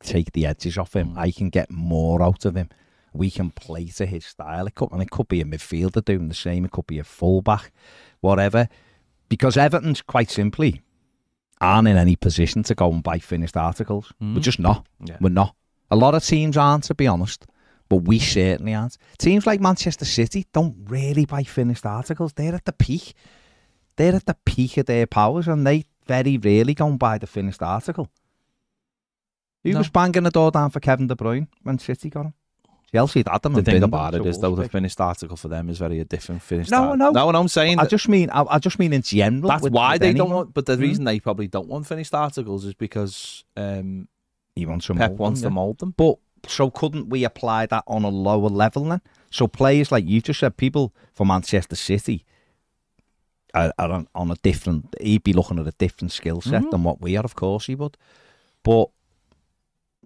take 0.00 0.32
the 0.32 0.46
edges 0.46 0.78
off 0.78 0.94
him. 0.94 1.14
Mm. 1.14 1.18
I 1.18 1.30
can 1.30 1.50
get 1.50 1.70
more 1.70 2.22
out 2.22 2.44
of 2.44 2.56
him. 2.56 2.68
We 3.12 3.30
can 3.30 3.50
play 3.50 3.86
to 3.86 4.06
his 4.06 4.24
style. 4.24 4.66
It 4.66 4.74
could, 4.74 4.92
and 4.92 5.02
it 5.02 5.10
could 5.10 5.28
be 5.28 5.40
a 5.40 5.44
midfielder 5.44 6.04
doing 6.04 6.28
the 6.28 6.34
same. 6.34 6.64
It 6.64 6.70
could 6.70 6.86
be 6.86 6.98
a 6.98 7.04
fullback, 7.04 7.72
whatever. 8.20 8.68
Because 9.28 9.56
Everton's 9.56 10.02
quite 10.02 10.30
simply 10.30 10.82
aren't 11.60 11.88
in 11.88 11.96
any 11.96 12.16
position 12.16 12.62
to 12.64 12.74
go 12.74 12.90
and 12.90 13.02
buy 13.02 13.18
finished 13.18 13.56
articles. 13.56 14.12
We're 14.20 14.26
mm. 14.26 14.40
just 14.40 14.58
not. 14.58 14.86
Yeah. 15.04 15.18
We're 15.20 15.30
not. 15.30 15.54
A 15.90 15.96
lot 15.96 16.14
of 16.14 16.24
teams 16.24 16.56
aren't, 16.56 16.84
to 16.84 16.94
be 16.94 17.06
honest. 17.06 17.46
But 17.88 18.04
we 18.04 18.20
certainly 18.20 18.72
aren't. 18.72 18.96
Teams 19.18 19.46
like 19.46 19.60
Manchester 19.60 20.04
City 20.04 20.46
don't 20.52 20.76
really 20.88 21.26
buy 21.26 21.42
finished 21.42 21.84
articles. 21.84 22.32
They're 22.32 22.54
at 22.54 22.64
the 22.64 22.72
peak. 22.72 23.14
They're 23.96 24.14
at 24.14 24.26
the 24.26 24.36
peak 24.44 24.76
of 24.76 24.86
their 24.86 25.06
powers, 25.06 25.48
and 25.48 25.66
they 25.66 25.84
very 26.06 26.38
rarely 26.38 26.74
go 26.74 26.86
and 26.86 26.98
buy 26.98 27.18
the 27.18 27.26
finished 27.26 27.62
article. 27.62 28.08
Who 29.64 29.72
No. 29.72 29.78
was 29.78 29.90
banging 29.90 30.22
the 30.22 30.30
door 30.30 30.50
down 30.50 30.70
for 30.70 30.80
Kevin 30.80 31.08
De 31.08 31.14
Bruyne 31.14 31.48
when 31.62 31.78
City 31.78 32.08
got 32.08 32.26
him? 32.26 32.34
Chelsea 32.92 33.22
had 33.26 33.42
them. 33.42 33.52
The 33.52 33.62
thing 33.62 33.74
binned 33.74 33.84
about 33.84 34.12
them 34.12 34.26
it 34.26 34.40
though, 34.40 34.54
the 34.56 34.68
finished 34.68 35.00
article 35.00 35.36
for 35.36 35.48
them 35.48 35.68
is 35.68 35.78
very 35.78 36.00
a 36.00 36.04
different 36.04 36.42
finished. 36.42 36.70
No, 36.70 36.90
art- 36.90 36.98
no. 36.98 37.10
no. 37.10 37.26
What 37.26 37.36
I'm 37.36 37.48
saying, 37.48 37.78
I 37.78 37.86
just 37.86 38.08
mean, 38.08 38.30
I, 38.30 38.44
I 38.48 38.58
just 38.58 38.78
mean 38.78 38.92
in 38.92 39.02
general. 39.02 39.48
that's 39.48 39.62
with- 39.62 39.72
why 39.72 39.92
with 39.94 40.00
they 40.02 40.12
don't 40.12 40.30
want. 40.30 40.54
But 40.54 40.66
the 40.66 40.74
Hmm? 40.76 40.82
reason 40.82 41.04
they 41.04 41.20
probably 41.20 41.46
don't 41.48 41.68
want 41.68 41.86
finished 41.86 42.14
articles 42.14 42.64
is 42.64 42.74
because 42.74 43.44
um, 43.56 44.08
He 44.56 44.66
wants 44.66 44.86
to 44.86 44.94
Pep 44.94 45.10
mould 45.12 45.18
wants 45.20 45.40
them, 45.42 45.50
to 45.52 45.54
mold 45.54 45.78
them. 45.78 45.94
But 45.96 46.16
so 46.48 46.70
couldn't 46.70 47.08
we 47.10 47.22
apply 47.24 47.66
that 47.66 47.84
on 47.86 48.02
a 48.04 48.08
lower 48.08 48.48
level 48.48 48.84
then? 48.84 49.00
So 49.30 49.46
players 49.46 49.92
like 49.92 50.06
you 50.06 50.20
just 50.20 50.40
said, 50.40 50.56
people 50.56 50.92
for 51.12 51.24
Manchester 51.24 51.76
City 51.76 52.24
are, 53.54 53.72
are 53.78 53.90
on, 53.90 54.08
on 54.14 54.30
a 54.30 54.36
different. 54.36 54.94
He'd 55.00 55.22
be 55.24 55.32
looking 55.32 55.58
at 55.58 55.66
a 55.66 55.72
different 55.72 56.12
skill 56.12 56.40
set 56.40 56.62
Mhm. 56.62 56.70
than 56.70 56.82
what 56.84 57.00
we 57.00 57.16
are. 57.16 57.24
Of 57.24 57.34
course, 57.36 57.66
he 57.66 57.74
would. 57.74 57.96
But 58.62 58.88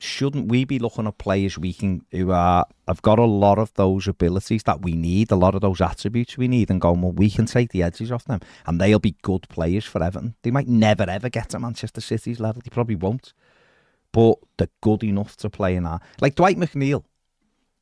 shouldn't 0.01 0.49
we 0.49 0.65
be 0.65 0.79
looking 0.79 1.07
at 1.07 1.19
players 1.19 1.57
we 1.57 1.73
can 1.73 2.05
who 2.11 2.33
are 2.33 2.67
have 2.89 3.01
got 3.03 3.19
a 3.19 3.25
lot 3.25 3.59
of 3.59 3.73
those 3.75 4.09
abilities 4.09 4.65
that 4.65 4.83
we 4.83 4.93
need, 4.95 5.31
a 5.31 5.37
lot 5.37 5.55
of 5.55 5.61
those 5.61 5.81
attributes 5.81 6.37
we 6.37 6.49
need, 6.49 6.71
and 6.71 6.81
going, 6.81 7.01
well, 7.01 7.13
we 7.13 7.31
can 7.31 7.47
take 7.47 7.71
the 7.71 7.83
edges 7.83 8.11
off 8.11 8.25
them, 8.25 8.41
and 8.67 8.81
they'll 8.81 8.99
be 8.99 9.17
good 9.23 9.49
players 9.49 9.85
for 9.85 10.03
Everton. 10.03 10.35
They 10.43 10.51
might 10.51 10.69
never 10.69 11.05
ever 11.09 11.29
get 11.29 11.51
to 11.51 11.59
Manchester 11.61 12.01
City's 12.01 12.41
level. 12.41 12.61
They 12.65 12.71
probably 12.71 12.97
won't, 12.97 13.33
but 14.13 14.39
they're 14.57 14.69
good 14.81 15.05
enough 15.05 15.37
to 15.39 15.49
play 15.51 15.77
in 15.77 15.85
that. 15.85 16.03
Like 16.21 16.35
Dwight 16.35 16.57
McNeil, 16.59 17.05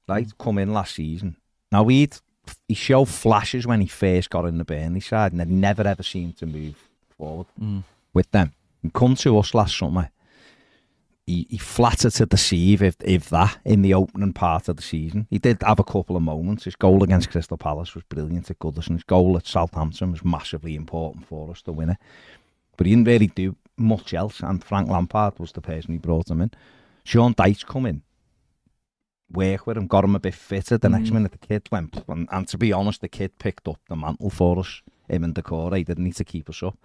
right, 0.08 0.30
come 0.38 0.58
in 0.58 0.72
last 0.72 0.94
season. 0.94 1.36
Now 1.70 1.86
he'd 1.88 2.16
he 2.68 2.74
showed 2.74 3.08
flashes 3.08 3.66
when 3.66 3.80
he 3.80 3.86
first 3.86 4.28
got 4.28 4.44
in 4.44 4.58
the 4.58 4.64
Burnley 4.64 5.00
side, 5.00 5.32
and 5.32 5.40
then 5.40 5.48
he 5.48 5.54
never 5.54 5.86
ever 5.86 6.02
seemed 6.02 6.36
to 6.38 6.46
move 6.46 6.76
forward 7.16 7.46
Mm. 7.60 7.84
with 8.12 8.30
them. 8.32 8.52
He 8.82 8.90
come 8.90 9.14
to 9.16 9.38
us 9.38 9.54
last 9.54 9.78
summer. 9.78 10.10
He, 11.32 11.46
he 11.48 11.56
flattered 11.56 12.12
to 12.12 12.26
deceive, 12.26 12.82
if, 12.82 12.96
if 13.00 13.30
that, 13.30 13.58
in 13.64 13.80
the 13.80 13.94
opening 13.94 14.34
part 14.34 14.68
of 14.68 14.76
the 14.76 14.82
season. 14.82 15.26
He 15.30 15.38
did 15.38 15.62
have 15.62 15.80
a 15.80 15.84
couple 15.84 16.14
of 16.14 16.22
moments. 16.22 16.64
His 16.64 16.76
goal 16.76 17.02
against 17.02 17.30
Crystal 17.30 17.56
Palace 17.56 17.94
was 17.94 18.04
brilliant 18.04 18.50
at 18.50 18.58
Goodison. 18.58 18.92
His 18.92 19.02
goal 19.04 19.38
at 19.38 19.46
Southampton 19.46 20.10
was 20.12 20.24
massively 20.24 20.74
important 20.74 21.26
for 21.26 21.50
us 21.50 21.62
to 21.62 21.72
win 21.72 21.88
it. 21.90 21.96
But 22.76 22.86
he 22.86 22.92
didn't 22.92 23.06
really 23.06 23.28
do 23.28 23.56
much 23.78 24.12
else, 24.12 24.40
and 24.40 24.62
Frank 24.62 24.90
Lampard 24.90 25.38
was 25.38 25.52
the 25.52 25.62
person 25.62 25.94
who 25.94 25.98
brought 26.00 26.28
him 26.30 26.42
in. 26.42 26.50
Sean 27.02 27.32
Dyche 27.34 27.64
come 27.64 27.86
in, 27.86 28.02
work 29.30 29.66
with 29.66 29.78
him, 29.78 29.86
got 29.86 30.04
him 30.04 30.14
a 30.14 30.20
bit 30.20 30.34
fitter. 30.34 30.76
The 30.76 30.90
next 30.90 31.08
Mm. 31.08 31.14
minute, 31.14 31.32
the 31.32 31.38
kid 31.38 31.66
went. 31.72 32.04
And, 32.08 32.28
and 32.30 32.46
to 32.48 32.58
be 32.58 32.74
honest, 32.74 33.00
the 33.00 33.08
kid 33.08 33.38
picked 33.38 33.66
up 33.68 33.80
the 33.88 33.96
mantle 33.96 34.28
for 34.28 34.58
us. 34.58 34.82
Him 35.08 35.24
and 35.24 35.34
Doucouré, 35.34 35.78
he 35.78 35.84
didn't 35.84 36.04
need 36.04 36.16
to 36.16 36.24
keep 36.24 36.50
us 36.50 36.62
up. 36.62 36.76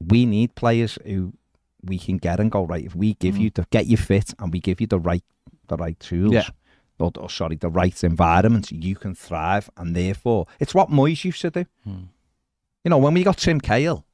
We 0.00 0.26
need 0.26 0.54
players 0.54 0.98
who 1.06 1.32
we 1.82 1.98
can 1.98 2.16
get 2.18 2.40
and 2.40 2.50
go 2.50 2.64
right. 2.64 2.84
If 2.84 2.94
we 2.94 3.14
give 3.14 3.36
Mm. 3.36 3.40
you 3.40 3.50
to 3.50 3.66
get 3.70 3.86
you 3.86 3.96
fit 3.96 4.34
and 4.38 4.52
we 4.52 4.60
give 4.60 4.80
you 4.80 4.86
the 4.86 4.98
right 4.98 5.24
the 5.68 5.76
right 5.76 5.98
tools, 6.00 6.32
Yeah. 6.32 6.48
or, 6.98 7.12
or 7.18 7.28
sorry, 7.28 7.56
the 7.56 7.68
right 7.68 8.02
environment, 8.02 8.72
you 8.72 8.94
can 8.96 9.14
thrive. 9.14 9.68
And 9.76 9.94
therefore, 9.94 10.46
it's 10.58 10.74
what 10.74 10.88
Moyes 10.90 11.24
used 11.24 11.42
to 11.42 11.50
do. 11.50 11.64
Mm. 11.86 12.08
You 12.84 12.88
know, 12.90 12.98
when 12.98 13.12
we 13.14 13.22
got 13.22 13.36
Tim 13.36 13.60
Cahill, 13.60 14.04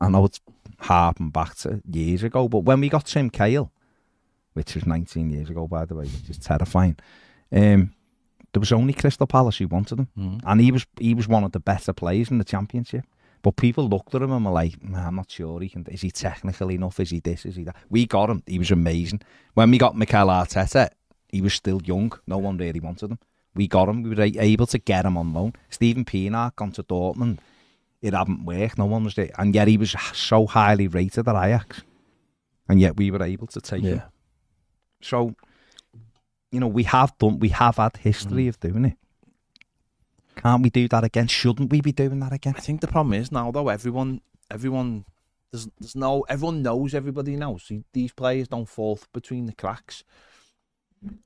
I 0.00 0.08
know 0.08 0.24
it's 0.24 0.40
harping 0.78 1.30
back 1.30 1.56
to 1.56 1.82
years 1.90 2.22
ago, 2.22 2.48
but 2.48 2.60
when 2.60 2.80
we 2.80 2.88
got 2.88 3.06
Tim 3.06 3.28
Cahill, 3.28 3.72
which 4.54 4.74
was 4.76 4.86
19 4.86 5.30
years 5.30 5.50
ago, 5.50 5.66
by 5.66 5.84
the 5.84 5.94
way, 5.96 6.04
which 6.06 6.30
is 6.30 6.38
terrifying, 6.38 6.96
um, 7.52 7.92
there 8.52 8.60
was 8.60 8.72
only 8.72 8.92
Crystal 8.92 9.26
Palace 9.26 9.58
who 9.58 9.66
wanted 9.68 9.98
him, 9.98 10.08
Mm. 10.16 10.40
and 10.44 10.60
he 10.60 10.70
was 10.72 10.86
he 10.98 11.12
was 11.14 11.26
one 11.28 11.42
of 11.44 11.52
the 11.52 11.60
better 11.60 11.92
players 11.92 12.30
in 12.30 12.38
the 12.38 12.44
championship. 12.44 13.04
But 13.42 13.56
people 13.56 13.88
looked 13.88 14.14
at 14.14 14.22
him 14.22 14.32
and 14.32 14.44
were 14.44 14.50
like, 14.50 14.82
nah, 14.82 15.06
"I'm 15.06 15.16
not 15.16 15.30
sure 15.30 15.60
he 15.60 15.68
can. 15.68 15.86
Is 15.86 16.02
he 16.02 16.10
technical 16.10 16.70
enough? 16.70 17.00
Is 17.00 17.10
he 17.10 17.20
this? 17.20 17.46
Is 17.46 17.56
he 17.56 17.64
that?" 17.64 17.76
We 17.88 18.06
got 18.06 18.30
him. 18.30 18.42
He 18.46 18.58
was 18.58 18.70
amazing. 18.70 19.22
When 19.54 19.70
we 19.70 19.78
got 19.78 19.96
Mikel 19.96 20.28
Arteta, 20.28 20.90
he 21.28 21.40
was 21.40 21.54
still 21.54 21.80
young. 21.82 22.12
No 22.26 22.38
one 22.38 22.58
really 22.58 22.80
wanted 22.80 23.10
him. 23.10 23.18
We 23.54 23.66
got 23.66 23.88
him. 23.88 24.02
We 24.02 24.14
were 24.14 24.22
able 24.22 24.66
to 24.66 24.78
get 24.78 25.04
him 25.04 25.16
on 25.16 25.32
loan. 25.32 25.54
Steven 25.70 26.04
Pienaar 26.04 26.54
gone 26.54 26.72
to 26.72 26.82
Dortmund. 26.82 27.38
It 28.02 28.14
hadn't 28.14 28.44
worked. 28.44 28.78
No 28.78 28.86
one 28.86 29.04
was 29.04 29.14
there, 29.14 29.30
and 29.38 29.54
yet 29.54 29.68
he 29.68 29.76
was 29.76 29.94
so 30.12 30.46
highly 30.46 30.88
rated 30.88 31.28
at 31.28 31.44
Ajax, 31.44 31.82
and 32.68 32.80
yet 32.80 32.96
we 32.96 33.10
were 33.10 33.22
able 33.22 33.46
to 33.48 33.60
take 33.60 33.82
him. 33.82 34.02
So, 35.02 35.34
you 36.52 36.60
know, 36.60 36.68
we 36.68 36.84
have 36.84 37.16
done. 37.18 37.38
We 37.38 37.48
have 37.50 37.76
had 37.76 37.96
history 37.96 38.44
mm. 38.44 38.48
of 38.48 38.60
doing 38.60 38.84
it. 38.84 38.96
Can't 40.42 40.62
we 40.62 40.70
do 40.70 40.88
that 40.88 41.04
again? 41.04 41.26
Shouldn't 41.26 41.70
we 41.70 41.80
be 41.80 41.92
doing 41.92 42.20
that 42.20 42.32
again? 42.32 42.54
I 42.56 42.60
think 42.60 42.80
the 42.80 42.86
problem 42.86 43.14
is 43.14 43.30
now 43.30 43.50
though 43.50 43.68
everyone 43.68 44.22
everyone 44.50 45.04
there's 45.52 45.68
there's 45.78 45.96
no 45.96 46.22
everyone 46.28 46.62
knows 46.62 46.94
everybody 46.94 47.36
now. 47.36 47.58
So 47.58 47.82
these 47.92 48.12
players 48.12 48.48
don't 48.48 48.68
fall 48.68 48.98
between 49.12 49.46
the 49.46 49.52
cracks. 49.52 50.02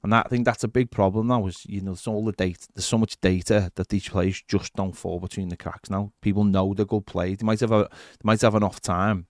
And 0.02 0.12
that, 0.12 0.26
I 0.26 0.28
think 0.28 0.44
that's 0.44 0.62
a 0.62 0.68
big 0.68 0.90
problem 0.90 1.28
now. 1.28 1.46
Is 1.46 1.64
you 1.66 1.80
know, 1.80 1.92
there's 1.92 2.06
all 2.06 2.24
the 2.24 2.32
data. 2.32 2.66
There's 2.74 2.86
so 2.86 2.98
much 2.98 3.20
data 3.20 3.70
that 3.74 3.88
these 3.88 4.08
players 4.08 4.42
just 4.46 4.74
don't 4.74 4.96
fall 4.96 5.20
between 5.20 5.48
the 5.48 5.56
cracks 5.56 5.90
now. 5.90 6.12
People 6.20 6.44
know 6.44 6.74
they're 6.74 6.86
good 6.86 7.06
players. 7.06 7.38
They 7.38 7.44
might 7.44 7.60
have 7.60 7.72
a, 7.72 7.88
they 7.90 8.24
might 8.24 8.40
have 8.40 8.54
an 8.54 8.62
off 8.62 8.80
time, 8.80 9.26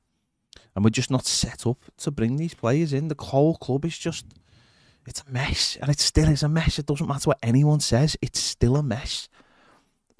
and 0.74 0.84
we're 0.84 0.90
just 0.90 1.10
not 1.10 1.26
set 1.26 1.66
up 1.66 1.78
to 1.98 2.10
bring 2.10 2.36
these 2.36 2.54
players 2.54 2.92
in. 2.92 3.08
The 3.08 3.16
whole 3.18 3.56
club 3.56 3.86
is 3.86 3.96
just, 3.96 4.26
it's 5.06 5.22
a 5.26 5.32
mess, 5.32 5.78
and 5.80 5.90
it 5.90 6.00
still 6.00 6.28
is 6.28 6.42
a 6.42 6.48
mess. 6.48 6.78
It 6.78 6.86
doesn't 6.86 7.08
matter 7.08 7.30
what 7.30 7.38
anyone 7.42 7.80
says. 7.80 8.16
It's 8.20 8.40
still 8.40 8.76
a 8.76 8.82
mess. 8.82 9.30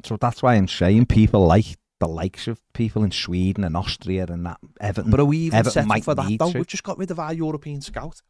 So 0.03 0.17
that's 0.17 0.43
why 0.43 0.55
I'm 0.55 0.69
saying 0.69 1.07
people 1.07 1.47
like 1.47 1.77
the 2.01 2.09
likes 2.09 2.49
of 2.49 2.61
people 2.73 3.05
in 3.05 3.11
Sweden 3.13 3.65
and 3.65 3.77
Austria 3.77 4.27
and 4.29 4.45
that 4.47 4.59
Everton. 4.81 5.11
But 5.11 5.21
are 5.21 5.25
we 5.25 5.39
even 5.39 5.59
Everton 5.61 5.89
set 5.89 6.05
for 6.05 6.15
that 6.15 6.31
though? 6.39 6.51
To. 6.53 6.59
We've 6.59 6.67
just 6.67 6.83
got 6.83 6.99
rid 6.99 7.11
of 7.11 7.19
our 7.19 7.33
European 7.33 7.81
scout. 7.81 8.21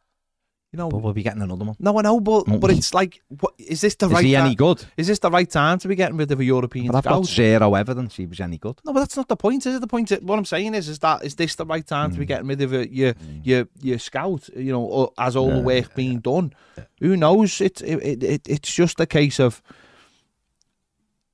You 0.72 0.79
know, 0.79 0.88
But 0.88 0.98
we'll 1.03 1.12
be 1.12 1.22
getting 1.22 1.40
another 1.40 1.64
one. 1.64 1.77
no, 1.79 1.96
I 1.96 2.03
know, 2.03 2.18
but 2.20 2.44
but 2.61 2.68
it's 2.72 2.92
like, 2.92 3.22
what 3.29 3.55
is 3.59 3.81
this 3.81 3.94
the 3.94 4.07
Is 4.07 4.12
right? 4.12 4.24
he 4.24 4.33
time? 4.33 4.46
any 4.46 4.57
good? 4.57 4.85
Is 4.96 5.07
this 5.07 5.20
the 5.20 5.31
right 5.31 5.48
time 5.48 5.79
to 5.79 5.87
be 5.87 5.94
getting 5.94 6.16
rid 6.16 6.33
of 6.33 6.40
a 6.40 6.44
European 6.44 6.88
But 6.88 6.96
I've 6.96 7.05
got 7.05 7.24
scout? 7.27 7.27
zero 7.37 7.74
evidence 7.74 8.16
he 8.16 8.27
was 8.27 8.40
any 8.40 8.59
good. 8.59 8.81
No, 8.85 8.92
but 8.92 8.98
that's 9.00 9.16
not 9.16 9.29
the 9.29 9.37
point. 9.37 9.64
Is 9.66 9.77
it? 9.77 9.81
The 9.81 9.87
point. 9.87 10.11
Is, 10.11 10.20
what 10.22 10.37
I'm 10.37 10.44
saying 10.44 10.74
is, 10.74 10.88
is 10.88 10.98
that 10.98 11.24
is 11.24 11.37
this 11.37 11.55
the 11.55 11.64
right 11.64 11.87
time 11.87 12.11
to 12.11 12.18
be 12.18 12.24
Mm. 12.24 12.29
getting 12.29 12.46
rid 12.48 12.61
of 12.62 12.72
a, 12.72 12.92
your 12.92 13.14
your 13.44 13.68
your 13.81 14.00
scout? 14.00 14.48
You 14.57 14.72
know, 14.72 15.12
as 15.16 15.37
all 15.37 15.50
the 15.50 15.59
Yeah, 15.59 15.62
work 15.62 15.94
being 15.94 16.18
done. 16.18 16.53
Who 17.00 17.16
knows? 17.16 17.61
It's 17.61 17.81
it, 17.81 18.03
it, 18.03 18.22
it 18.24 18.48
it's 18.48 18.74
just 18.74 18.98
a 18.98 19.07
case 19.07 19.38
of 19.38 19.62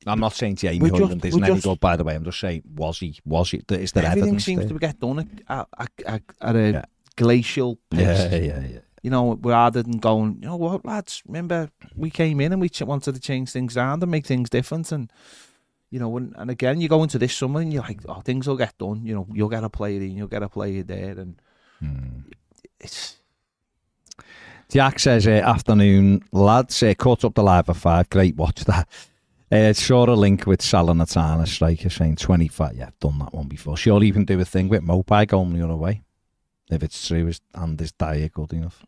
I'm 0.06 0.20
not 0.20 0.32
saying 0.34 0.56
Jamie 0.56 0.78
We 0.80 0.88
just- 0.90 1.00
Hoyland 1.02 1.24
isn't 1.24 1.40
we 1.40 1.46
any 1.46 1.54
just- 1.56 1.66
good, 1.66 1.80
by 1.80 1.96
the 1.96 2.04
way. 2.04 2.14
I'm 2.14 2.24
just 2.24 2.40
saying, 2.40 2.62
was 2.74 2.98
he? 3.00 3.18
Was 3.24 3.50
he? 3.50 3.58
Is 3.68 3.92
there 3.92 4.04
everything 4.04 4.22
evidence? 4.22 4.44
seems 4.44 4.60
there? 4.60 4.68
to 4.68 4.78
get 4.78 4.98
done 5.00 5.18
at, 5.48 5.66
at, 5.78 5.90
at, 6.06 6.22
at 6.40 6.56
a 6.56 6.70
Yeah. 6.72 6.84
glacial 7.16 7.78
pace. 7.90 8.00
Yeah, 8.00 8.34
yeah, 8.34 8.60
yeah. 8.60 8.78
you 9.02 9.10
know, 9.10 9.34
rather 9.42 9.82
than 9.82 9.98
going, 9.98 10.38
you 10.40 10.48
know 10.48 10.56
what, 10.56 10.84
lads, 10.86 11.22
remember 11.26 11.70
we 11.96 12.10
came 12.10 12.40
in 12.40 12.52
and 12.52 12.60
we 12.60 12.68
ch- 12.68 12.82
wanted 12.82 13.14
to 13.14 13.20
change 13.20 13.50
things 13.50 13.76
around 13.76 14.02
and 14.02 14.10
make 14.10 14.26
things 14.26 14.48
different. 14.50 14.90
And, 14.92 15.10
you 15.90 15.98
know, 15.98 16.16
and, 16.16 16.34
and 16.38 16.50
again, 16.50 16.80
you 16.80 16.88
go 16.88 17.02
into 17.02 17.18
this 17.18 17.34
summer 17.36 17.60
and 17.60 17.72
you're 17.72 17.82
like, 17.82 18.00
oh, 18.08 18.20
things 18.20 18.46
will 18.48 18.56
get 18.56 18.78
done. 18.78 19.04
You 19.04 19.14
know, 19.14 19.26
you'll 19.32 19.48
get 19.48 19.64
a 19.64 19.68
player 19.70 20.00
in, 20.00 20.16
you'll 20.16 20.28
get 20.28 20.42
a 20.42 20.48
player 20.48 20.82
there. 20.82 21.18
And 21.18 21.40
Hmm. 21.80 22.20
it's, 22.78 23.16
Jack 24.70 24.98
says, 25.00 25.26
uh, 25.26 25.30
afternoon, 25.30 26.22
lads. 26.32 26.82
Uh, 26.82 26.94
caught 26.96 27.24
up 27.24 27.34
the 27.34 27.42
live 27.42 27.68
at 27.68 27.76
five. 27.76 28.08
Great 28.08 28.36
watch 28.36 28.64
that. 28.66 28.88
Uh, 29.52 29.72
saw 29.72 30.08
a 30.08 30.14
link 30.14 30.46
with 30.46 30.60
Salernitana 30.60 31.46
striker 31.46 31.90
saying 31.90 32.16
25. 32.16 32.76
Yeah, 32.76 32.86
I've 32.86 32.98
done 33.00 33.18
that 33.18 33.34
one 33.34 33.48
before. 33.48 33.76
Sure, 33.76 34.02
even 34.02 34.24
do 34.24 34.38
a 34.38 34.44
thing 34.44 34.68
with 34.68 34.82
Maupay 34.82 35.26
going 35.26 35.52
the 35.52 35.64
other 35.64 35.76
way. 35.76 36.02
If 36.70 36.84
it's 36.84 37.08
true 37.08 37.32
and 37.54 37.80
his 37.80 37.90
diet 37.92 38.32
good 38.32 38.52
enough. 38.52 38.86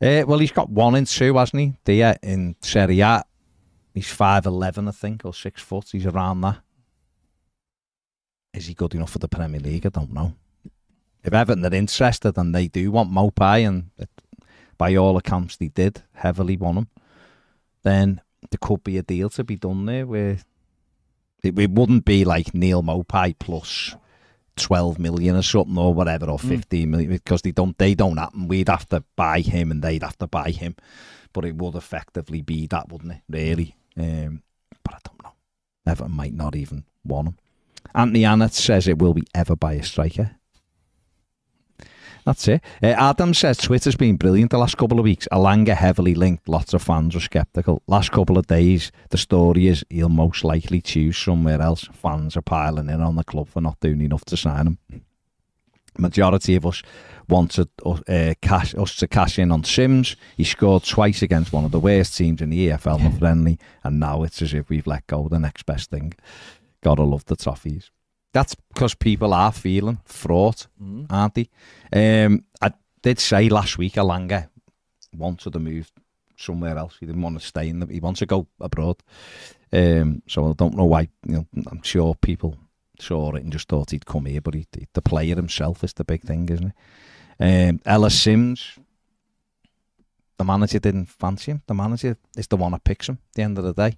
Uh, 0.00 0.24
well, 0.26 0.38
he's 0.38 0.52
got 0.52 0.70
one 0.70 0.94
in 0.94 1.04
two, 1.04 1.36
hasn't 1.36 1.60
he? 1.60 1.74
Dia 1.84 2.16
in 2.22 2.56
Serie 2.62 3.00
A. 3.00 3.24
He's 3.92 4.06
5'11, 4.06 4.88
I 4.88 4.90
think, 4.90 5.24
or 5.24 5.34
six 5.34 5.60
foot. 5.60 5.90
He's 5.92 6.06
around 6.06 6.40
that. 6.40 6.58
Is 8.54 8.66
he 8.66 8.74
good 8.74 8.94
enough 8.94 9.10
for 9.10 9.18
the 9.18 9.28
Premier 9.28 9.60
League? 9.60 9.84
I 9.84 9.90
don't 9.90 10.12
know. 10.12 10.34
If 11.22 11.32
Everton 11.32 11.64
are 11.64 11.74
interested 11.74 12.36
and 12.38 12.54
they 12.54 12.68
do 12.68 12.90
want 12.90 13.10
Maupay, 13.10 13.66
and 13.66 13.90
it, 13.98 14.08
by 14.78 14.96
all 14.96 15.16
accounts 15.16 15.56
they 15.56 15.68
did 15.68 16.02
heavily 16.14 16.56
want 16.56 16.78
him, 16.78 16.88
then 17.82 18.20
there 18.50 18.58
could 18.60 18.84
be 18.84 18.98
a 18.98 19.02
deal 19.02 19.30
to 19.30 19.44
be 19.44 19.56
done 19.56 19.86
there 19.86 20.06
where 20.06 20.38
it, 21.42 21.58
it 21.58 21.70
wouldn't 21.70 22.04
be 22.04 22.24
like 22.24 22.54
Neal 22.54 22.82
Maupay 22.82 23.34
plus 23.38 23.94
12 24.56 24.98
million 24.98 25.36
or 25.36 25.42
something 25.42 25.76
or 25.78 25.92
whatever 25.92 26.26
or 26.30 26.38
Mm. 26.38 26.48
15 26.48 26.90
million 26.90 27.10
because 27.10 27.42
they 27.42 27.50
don't 27.50 27.76
they 27.78 27.94
don't 27.94 28.16
happen. 28.16 28.48
We'd 28.48 28.68
have 28.68 28.88
to 28.90 29.02
buy 29.16 29.40
him 29.40 29.70
and 29.70 29.82
they'd 29.82 30.02
have 30.02 30.18
to 30.18 30.26
buy 30.26 30.50
him. 30.50 30.76
But 31.32 31.44
it 31.44 31.56
would 31.56 31.74
effectively 31.74 32.42
be 32.42 32.66
that 32.68 32.88
wouldn't 32.90 33.12
it 33.12 33.22
really? 33.28 33.74
Um, 33.96 34.42
but 34.84 34.94
I 34.94 34.98
don't 35.04 35.22
know. 35.22 35.32
Everton 35.86 36.12
might 36.12 36.34
not 36.34 36.54
even 36.56 36.84
want 37.04 37.28
him. 37.28 37.38
Anthony 37.94 38.22
Annett 38.22 38.52
says 38.52 38.88
it 38.88 38.98
will 38.98 39.14
be 39.14 39.26
ever 39.34 39.56
by 39.56 39.74
a 39.74 39.82
striker 39.82 40.36
that's 42.24 42.48
it. 42.48 42.62
Uh, 42.82 42.86
Adam 42.86 43.34
says 43.34 43.58
Twitter's 43.58 43.96
been 43.96 44.16
brilliant 44.16 44.50
the 44.50 44.58
last 44.58 44.78
couple 44.78 44.98
of 44.98 45.04
weeks. 45.04 45.28
Elanga 45.30 45.74
heavily 45.74 46.14
linked. 46.14 46.48
Lots 46.48 46.72
of 46.72 46.82
fans 46.82 47.14
were 47.14 47.20
sceptical. 47.20 47.82
Last 47.86 48.12
couple 48.12 48.38
of 48.38 48.46
days, 48.46 48.90
the 49.10 49.18
story 49.18 49.68
is 49.68 49.84
he'll 49.90 50.08
most 50.08 50.42
likely 50.42 50.80
choose 50.80 51.18
somewhere 51.18 51.60
else. 51.60 51.88
Fans 51.92 52.36
are 52.36 52.42
piling 52.42 52.88
in 52.88 53.02
on 53.02 53.16
the 53.16 53.24
club 53.24 53.48
for 53.48 53.60
not 53.60 53.78
doing 53.80 54.00
enough 54.00 54.24
to 54.26 54.36
sign 54.36 54.66
him. 54.66 54.78
Majority 55.98 56.56
of 56.56 56.66
us 56.66 56.82
wanted 57.28 57.68
uh, 57.86 58.34
cash, 58.40 58.74
us 58.74 58.96
to 58.96 59.06
cash 59.06 59.38
in 59.38 59.52
on 59.52 59.62
Sims. 59.62 60.16
He 60.36 60.44
scored 60.44 60.84
twice 60.84 61.22
against 61.22 61.52
one 61.52 61.64
of 61.64 61.70
the 61.70 61.80
worst 61.80 62.16
teams 62.16 62.40
in 62.40 62.50
the 62.50 62.68
EFL, 62.68 63.00
yeah. 63.00 63.10
friendly, 63.18 63.58
and 63.84 64.00
now 64.00 64.22
it's 64.22 64.42
as 64.42 64.54
if 64.54 64.68
we've 64.70 64.86
let 64.86 65.06
go 65.06 65.24
of 65.24 65.30
the 65.30 65.38
next 65.38 65.66
best 65.66 65.90
thing. 65.90 66.14
Gotta 66.82 67.02
love 67.02 67.26
the 67.26 67.36
trophies. 67.36 67.90
That's 68.34 68.56
because 68.56 68.94
people 68.94 69.32
are 69.32 69.52
feeling 69.52 70.00
fraught, 70.04 70.66
mm, 70.82 71.06
aren't 71.08 71.34
they? 71.34 71.48
Um, 71.92 72.44
I 72.60 72.72
did 73.00 73.20
say 73.20 73.48
last 73.48 73.78
week 73.78 73.94
Elanga 73.94 74.48
wanted 75.16 75.52
to 75.52 75.60
move 75.60 75.92
somewhere 76.36 76.76
else. 76.76 76.96
He 76.98 77.06
didn't 77.06 77.22
want 77.22 77.40
to 77.40 77.46
stay 77.46 77.68
in 77.68 77.78
the. 77.78 77.86
He 77.86 78.00
wants 78.00 78.18
to 78.18 78.26
go 78.26 78.48
abroad. 78.60 78.96
Um, 79.72 80.22
so 80.26 80.50
I 80.50 80.52
don't 80.52 80.76
know 80.76 80.84
why. 80.84 81.08
You 81.24 81.34
know, 81.34 81.46
I'm 81.70 81.82
sure 81.82 82.16
people 82.16 82.58
saw 82.98 83.32
it 83.36 83.44
and 83.44 83.52
just 83.52 83.68
thought 83.68 83.92
he'd 83.92 84.04
come 84.04 84.26
here, 84.26 84.40
but 84.40 84.54
he, 84.54 84.66
the 84.92 85.02
player 85.02 85.36
himself 85.36 85.84
is 85.84 85.92
the 85.92 86.04
big 86.04 86.22
thing, 86.22 86.48
isn't 86.48 86.72
it? 87.38 87.68
Um, 87.68 87.80
Ellis 87.86 88.20
Sims, 88.20 88.78
the 90.38 90.44
manager 90.44 90.80
didn't 90.80 91.06
fancy 91.06 91.52
him. 91.52 91.62
The 91.68 91.74
manager 91.74 92.16
is 92.36 92.48
the 92.48 92.56
one 92.56 92.72
that 92.72 92.82
picks 92.82 93.08
him. 93.08 93.18
At 93.30 93.34
the 93.34 93.42
end 93.42 93.58
of 93.58 93.64
the 93.64 93.74
day. 93.74 93.96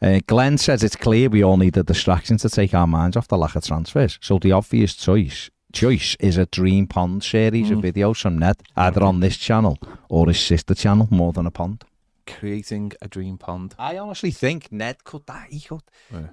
Uh, 0.00 0.20
Glenn 0.26 0.58
says 0.58 0.82
it's 0.84 0.96
clear 0.96 1.28
we 1.28 1.42
all 1.42 1.56
need 1.56 1.76
a 1.76 1.82
distraction 1.82 2.36
to 2.38 2.48
take 2.48 2.72
our 2.74 2.86
minds 2.86 3.16
off 3.16 3.28
the 3.28 3.36
lack 3.38 3.56
of 3.56 3.64
transfers. 3.64 4.18
So 4.22 4.38
the 4.38 4.52
obvious 4.52 4.94
choice 4.94 5.50
choice 5.72 6.16
is 6.18 6.38
a 6.38 6.46
Dream 6.46 6.86
Pond 6.86 7.22
series 7.22 7.70
of 7.70 7.78
Mm. 7.78 7.92
videos 7.92 8.20
from 8.22 8.38
Ned, 8.38 8.56
either 8.74 9.02
on 9.02 9.20
this 9.20 9.36
channel 9.36 9.76
or 10.08 10.26
his 10.28 10.40
sister 10.40 10.74
channel, 10.74 11.08
More 11.10 11.32
Than 11.32 11.46
a 11.46 11.50
Pond. 11.50 11.84
Creating 12.26 12.92
a 13.02 13.08
dream 13.08 13.36
pond. 13.38 13.74
I 13.78 13.98
honestly 13.98 14.30
think 14.30 14.72
Ned 14.72 15.04
could 15.04 15.26
that. 15.26 15.48
He 15.50 15.60
could 15.60 15.82
Yeah. 16.12 16.28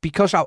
because 0.00 0.32
I, 0.34 0.44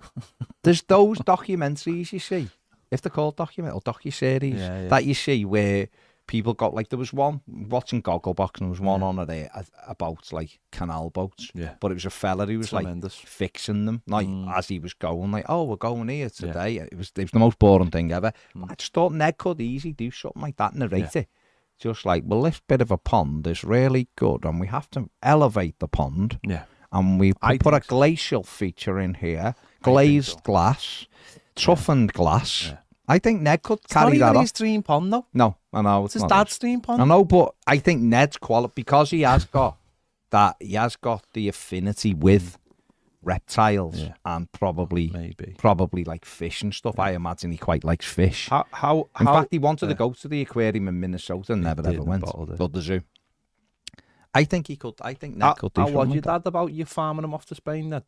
there's 0.62 0.82
those 0.82 1.18
documentaries 1.18 2.12
you 2.12 2.18
see, 2.20 2.48
if 2.90 3.02
they're 3.02 3.10
called 3.10 3.36
document 3.36 3.74
or 3.74 3.80
docu 3.82 4.12
series 4.12 4.54
Yeah, 4.54 4.82
yeah. 4.82 4.88
that 4.88 5.04
you 5.04 5.14
see 5.14 5.44
where 5.44 5.88
people 6.26 6.54
got 6.54 6.72
like 6.74 6.88
there 6.88 6.98
was 6.98 7.12
one 7.12 7.40
watching 7.46 8.02
Gogglebox 8.02 8.58
and 8.58 8.66
there 8.66 8.70
was 8.70 8.80
one 8.80 9.00
Yeah. 9.00 9.06
on 9.06 9.26
there 9.26 9.50
about 9.86 10.32
like 10.32 10.58
canal 10.72 11.10
boats, 11.10 11.50
Yeah. 11.54 11.74
but 11.80 11.90
it 11.90 11.94
was 11.94 12.06
a 12.06 12.10
fella 12.10 12.46
who 12.46 12.58
was 12.58 12.72
like 12.72 12.86
fixing 13.10 13.84
them 13.86 14.02
like 14.06 14.26
Mm. 14.26 14.56
as 14.56 14.68
he 14.68 14.78
was 14.78 14.94
going 14.94 15.30
like 15.32 15.44
oh 15.48 15.64
we're 15.64 15.76
going 15.76 16.08
here 16.08 16.24
Yeah. 16.24 16.28
today 16.52 16.76
it 16.78 16.96
was 16.96 17.12
it 17.16 17.22
was 17.22 17.30
the 17.30 17.38
most 17.38 17.58
boring 17.58 17.90
thing 17.90 18.10
ever 18.12 18.32
Mm. 18.56 18.70
I 18.70 18.74
just 18.74 18.92
thought 18.94 19.12
Ned 19.12 19.36
could 19.38 19.60
easily 19.60 19.92
do 19.92 20.10
something 20.10 20.40
like 20.42 20.56
that 20.56 20.74
narrate 20.74 21.14
it 21.16 21.28
just 21.78 22.06
like 22.06 22.22
well 22.26 22.42
this 22.42 22.60
bit 22.66 22.80
of 22.80 22.90
a 22.90 22.96
pond 22.96 23.46
is 23.46 23.62
really 23.64 24.08
good 24.16 24.44
and 24.44 24.60
we 24.60 24.68
have 24.68 24.88
to 24.90 25.10
elevate 25.22 25.78
the 25.78 25.88
pond 25.88 26.38
yeah. 26.42 26.64
and 26.92 27.20
we 27.20 27.32
I 27.42 27.58
put 27.58 27.74
a 27.74 27.82
so. 27.82 27.88
glacial 27.88 28.42
feature 28.44 28.98
in 28.98 29.14
here 29.14 29.54
glazed 29.82 30.30
so. 30.30 30.40
glass 30.44 31.06
toughened 31.54 32.12
glass 32.12 32.68
Yeah. 32.68 32.78
I 33.06 33.18
think 33.18 33.42
Ned 33.42 33.62
could 33.62 33.80
It's 33.84 33.94
not 33.94 34.04
carry 34.04 34.16
even 34.16 34.32
that 34.32 34.40
his 34.40 34.50
off 34.50 34.56
dream 34.56 34.82
pond 34.82 35.12
though. 35.12 35.26
no 35.34 35.56
I 35.74 35.82
know 35.82 36.04
It's 36.04 36.14
it's 36.14 36.14
his 36.14 36.22
not 36.22 36.28
dad's 36.30 36.58
dream 36.58 36.80
pond. 36.80 37.02
I 37.02 37.04
know 37.04 37.24
but 37.24 37.54
I 37.66 37.78
think 37.78 38.02
Ned's 38.02 38.36
quality 38.36 38.72
because 38.76 39.10
he 39.10 39.22
has 39.22 39.44
got 39.44 39.76
that 40.30 40.56
he 40.60 40.74
has 40.74 40.96
got 40.96 41.24
the 41.32 41.48
affinity 41.48 42.14
with 42.14 42.58
reptiles 43.22 43.98
Yeah. 43.98 44.14
and 44.24 44.50
probably 44.52 45.10
Maybe. 45.12 45.54
probably 45.58 46.04
like 46.04 46.24
fish 46.24 46.60
and 46.62 46.74
stuff. 46.74 46.98
I 46.98 47.12
imagine 47.12 47.52
he 47.52 47.58
quite 47.58 47.82
likes 47.84 48.06
fish. 48.06 48.48
How 48.50 48.66
how 48.72 49.08
In 49.20 49.26
how 49.26 49.34
fact, 49.40 49.48
he 49.52 49.58
wanted 49.58 49.88
to 49.88 49.94
go 49.94 50.12
to 50.12 50.28
the 50.28 50.42
aquarium 50.42 50.88
in 50.88 51.00
Minnesota 51.00 51.52
and 51.54 51.62
never 51.62 51.86
ever 51.86 52.02
went. 52.02 52.22
bottled 52.24 52.50
it. 52.50 52.58
But 52.58 52.72
the 52.72 52.82
zoo. 52.82 53.00
I 54.34 54.44
think 54.44 54.66
he 54.66 54.76
could. 54.76 54.94
I 55.00 55.14
think 55.14 55.36
Ned 55.36 55.44
how, 55.46 55.52
could 55.54 55.72
do 55.72 55.80
how 55.80 55.86
something. 55.86 56.06
was 56.08 56.14
your 56.14 56.22
that. 56.22 56.42
dad 56.42 56.48
about 56.48 56.72
you 56.72 56.84
farming 56.84 57.24
him 57.24 57.34
off 57.34 57.46
to 57.46 57.54
Spain, 57.54 57.88
Ned? 57.90 58.02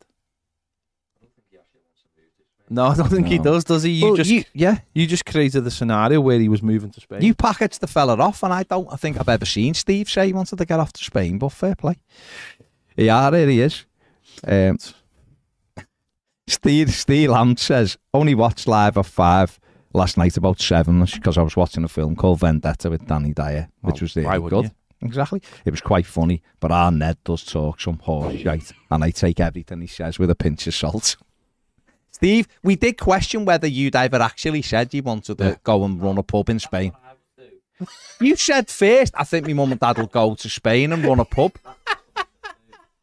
No, 2.69 2.85
I 2.87 2.95
don't 2.95 3.09
think 3.09 3.27
he 3.27 3.37
No. 3.37 3.43
does. 3.45 3.63
Does 3.63 3.83
he? 3.83 3.91
You 3.91 4.05
Well, 4.07 4.15
just 4.15 4.29
you, 4.29 4.43
yeah, 4.53 4.79
you 4.93 5.07
just 5.07 5.25
created 5.25 5.63
the 5.63 5.71
scenario 5.71 6.19
where 6.21 6.39
he 6.39 6.49
was 6.49 6.61
moving 6.61 6.91
to 6.91 6.99
Spain. 7.01 7.21
you 7.21 7.33
packaged 7.33 7.79
the 7.81 7.87
fella 7.87 8.15
off, 8.17 8.43
and 8.43 8.51
I 8.53 8.63
don't. 8.63 8.87
I 8.91 8.95
think 8.97 9.19
I've 9.19 9.29
ever 9.29 9.45
seen 9.45 9.73
Steve 9.73 10.09
say 10.09 10.27
he 10.27 10.33
wanted 10.33 10.57
to 10.57 10.65
get 10.65 10.79
off 10.79 10.91
to 10.93 11.03
Spain, 11.03 11.37
but 11.37 11.49
fair 11.49 11.75
play. 11.75 11.97
Yeah, 12.95 13.29
there 13.29 13.47
he 13.47 13.61
is. 13.61 13.85
Um, 14.45 14.77
Steve 16.47 16.91
Steve 16.93 17.29
Lamb 17.29 17.57
says 17.57 17.97
only 18.13 18.33
watched 18.35 18.67
live 18.67 18.97
at 18.97 19.05
five 19.05 19.59
last 19.93 20.17
night 20.17 20.37
about 20.37 20.61
seven 20.61 21.03
because 21.03 21.37
I 21.37 21.41
was 21.41 21.55
watching 21.57 21.83
a 21.83 21.87
film 21.89 22.15
called 22.15 22.39
Vendetta 22.39 22.89
with 22.89 23.05
Danny 23.07 23.33
Dyer, 23.33 23.69
which 23.81 23.95
Well, 23.95 24.01
was 24.01 24.15
really 24.15 24.39
wouldn't 24.39 24.63
good. 24.63 24.71
Exactly. 25.01 25.41
It 25.65 25.71
was 25.71 25.81
quite 25.81 26.05
funny, 26.07 26.41
but 26.59 26.71
our 26.71 26.91
Ned 26.91 27.17
does 27.23 27.43
talk 27.43 27.79
some 27.81 27.99
horse 27.99 28.39
shite, 28.39 28.71
and 28.89 29.03
I 29.03 29.11
take 29.11 29.39
everything 29.39 29.81
he 29.81 29.87
says 29.87 30.17
with 30.17 30.29
a 30.31 30.35
pinch 30.35 30.65
of 30.67 30.73
salt. 30.73 31.17
Steve, 32.17 32.47
we 32.63 32.75
did 32.75 32.97
question 32.97 33.45
whether 33.45 33.67
you'd 33.67 33.95
ever 33.95 34.17
actually 34.17 34.63
said 34.63 34.91
you 34.91 35.03
wanted 35.03 35.37
to 35.37 35.43
Yeah. 35.43 35.55
go 35.63 35.83
and 35.85 36.01
run 36.01 36.17
a 36.17 36.23
pub 36.23 36.49
in 36.49 36.59
Spain. 36.59 36.91
You 38.19 38.35
said 38.35 38.71
first, 38.71 39.13
I 39.15 39.23
think 39.23 39.45
my 39.45 39.53
mum 39.53 39.71
and 39.71 39.79
dad 39.79 39.99
will 39.99 40.07
go 40.07 40.33
to 40.33 40.49
Spain 40.49 40.91
and 40.93 41.05
run 41.05 41.19
a 41.19 41.25
pub. 41.25 41.51
what 42.15 42.27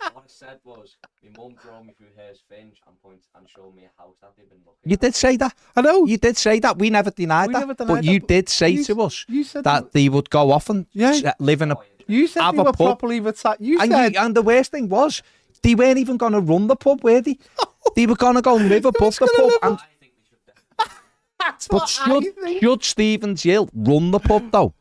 I 0.02 0.20
said 0.26 0.58
was, 0.64 0.96
my 1.22 1.30
mum 1.38 1.54
drove 1.62 1.86
me 1.86 1.92
through 1.96 2.08
Hurst 2.18 2.42
Finch 2.48 2.78
and 2.88 3.00
point 3.00 3.20
and 3.36 3.48
showed 3.48 3.72
me 3.76 3.84
a 3.84 4.02
house 4.02 4.16
that 4.20 4.32
they've 4.36 4.48
been 4.50 4.58
looking 4.66 4.90
You 4.90 4.94
at. 4.94 5.00
did 5.00 5.14
say 5.14 5.36
that. 5.36 5.54
I 5.76 5.80
know. 5.82 6.06
You 6.06 6.16
did 6.16 6.36
say 6.36 6.58
that. 6.58 6.76
We 6.76 6.90
never 6.90 7.12
denied 7.12 7.46
We 7.48 7.52
that. 7.52 7.60
never 7.60 7.74
but 7.74 7.86
denied 7.86 8.04
you 8.04 8.14
that, 8.14 8.20
but 8.22 8.28
did 8.34 8.48
say 8.48 8.70
you- 8.70 8.84
to 8.86 9.02
us 9.02 9.24
you 9.28 9.44
said 9.44 9.62
that 9.62 9.92
they 9.92 10.08
would 10.08 10.28
go 10.30 10.50
off 10.50 10.68
and 10.68 10.86
Yeah. 10.92 11.10
s- 11.10 11.24
uh, 11.24 11.32
live 11.38 11.62
in 11.62 11.70
a. 11.70 11.76
Oh, 11.78 11.82
you 12.08 12.26
said 12.26 12.42
have 12.42 12.56
they 12.56 12.62
a 12.62 12.64
were 12.64 12.72
pub. 12.72 12.86
properly 12.98 13.20
retired. 13.20 13.58
You 13.60 13.78
And, 13.80 13.92
said 13.92 14.14
you, 14.14 14.20
and 14.20 14.34
the 14.34 14.42
worst 14.42 14.72
thing 14.72 14.88
was, 14.88 15.22
they 15.62 15.76
weren't 15.76 15.98
even 15.98 16.16
going 16.16 16.32
to 16.32 16.40
run 16.40 16.66
the 16.66 16.74
pub, 16.76 17.04
were 17.04 17.20
they? 17.20 17.38
they 17.94 18.06
were 18.06 18.16
going 18.16 18.34
to 18.36 18.42
go 18.42 18.56
and 18.56 18.68
live 18.68 18.84
above 18.84 19.16
the 19.16 19.26
pub. 19.36 19.52
And, 19.62 19.78
I 19.78 19.82
think 20.00 20.12
they 20.14 20.22
should 20.28 20.46
definitely 20.46 21.00
that's 21.38 21.68
but 21.68 21.80
what 21.80 21.88
should, 21.88 22.26
I 22.26 22.42
think. 22.42 22.62
should 22.62 22.84
Stevens 22.84 23.42
Hill 23.42 23.68
run 23.74 24.10
the 24.10 24.18
pub, 24.18 24.50
though? 24.50 24.74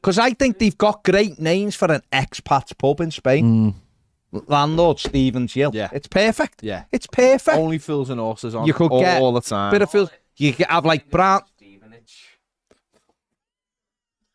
Because 0.00 0.18
I 0.18 0.30
think 0.30 0.58
they've 0.58 0.78
got 0.78 1.02
great 1.04 1.38
names 1.40 1.74
for 1.74 1.90
an 1.90 2.02
expat's 2.12 2.72
pub 2.72 3.00
in 3.00 3.10
Spain. 3.10 3.72
Hmm. 3.72 4.40
Landlord 4.46 4.98
Stevens 4.98 5.54
Hill. 5.54 5.70
Yeah. 5.74 5.88
It's 5.92 6.06
perfect. 6.06 6.62
Yeah. 6.62 6.84
It's 6.92 7.06
perfect. 7.06 7.56
Only 7.56 7.78
fools 7.78 8.10
and 8.10 8.20
horses 8.20 8.54
on 8.54 8.66
You 8.66 8.74
could 8.74 8.92
all, 8.92 9.00
get 9.00 9.20
all 9.20 9.32
the 9.32 9.40
time. 9.40 9.72
Bit 9.72 9.82
of 9.82 9.90
feel, 9.90 10.10
you 10.36 10.52
could 10.52 10.66
have 10.66 10.84
like 10.84 11.10
brown. 11.10 11.42
Stevenage. 11.56 12.38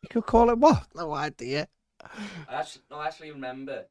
You 0.02 0.08
could 0.08 0.26
call 0.26 0.50
it 0.50 0.58
what? 0.58 0.84
No 0.94 1.12
idea. 1.12 1.68
I 2.48 2.54
actually, 2.56 2.82
no, 2.90 2.96
I 2.98 3.06
actually 3.06 3.30
remember 3.30 3.86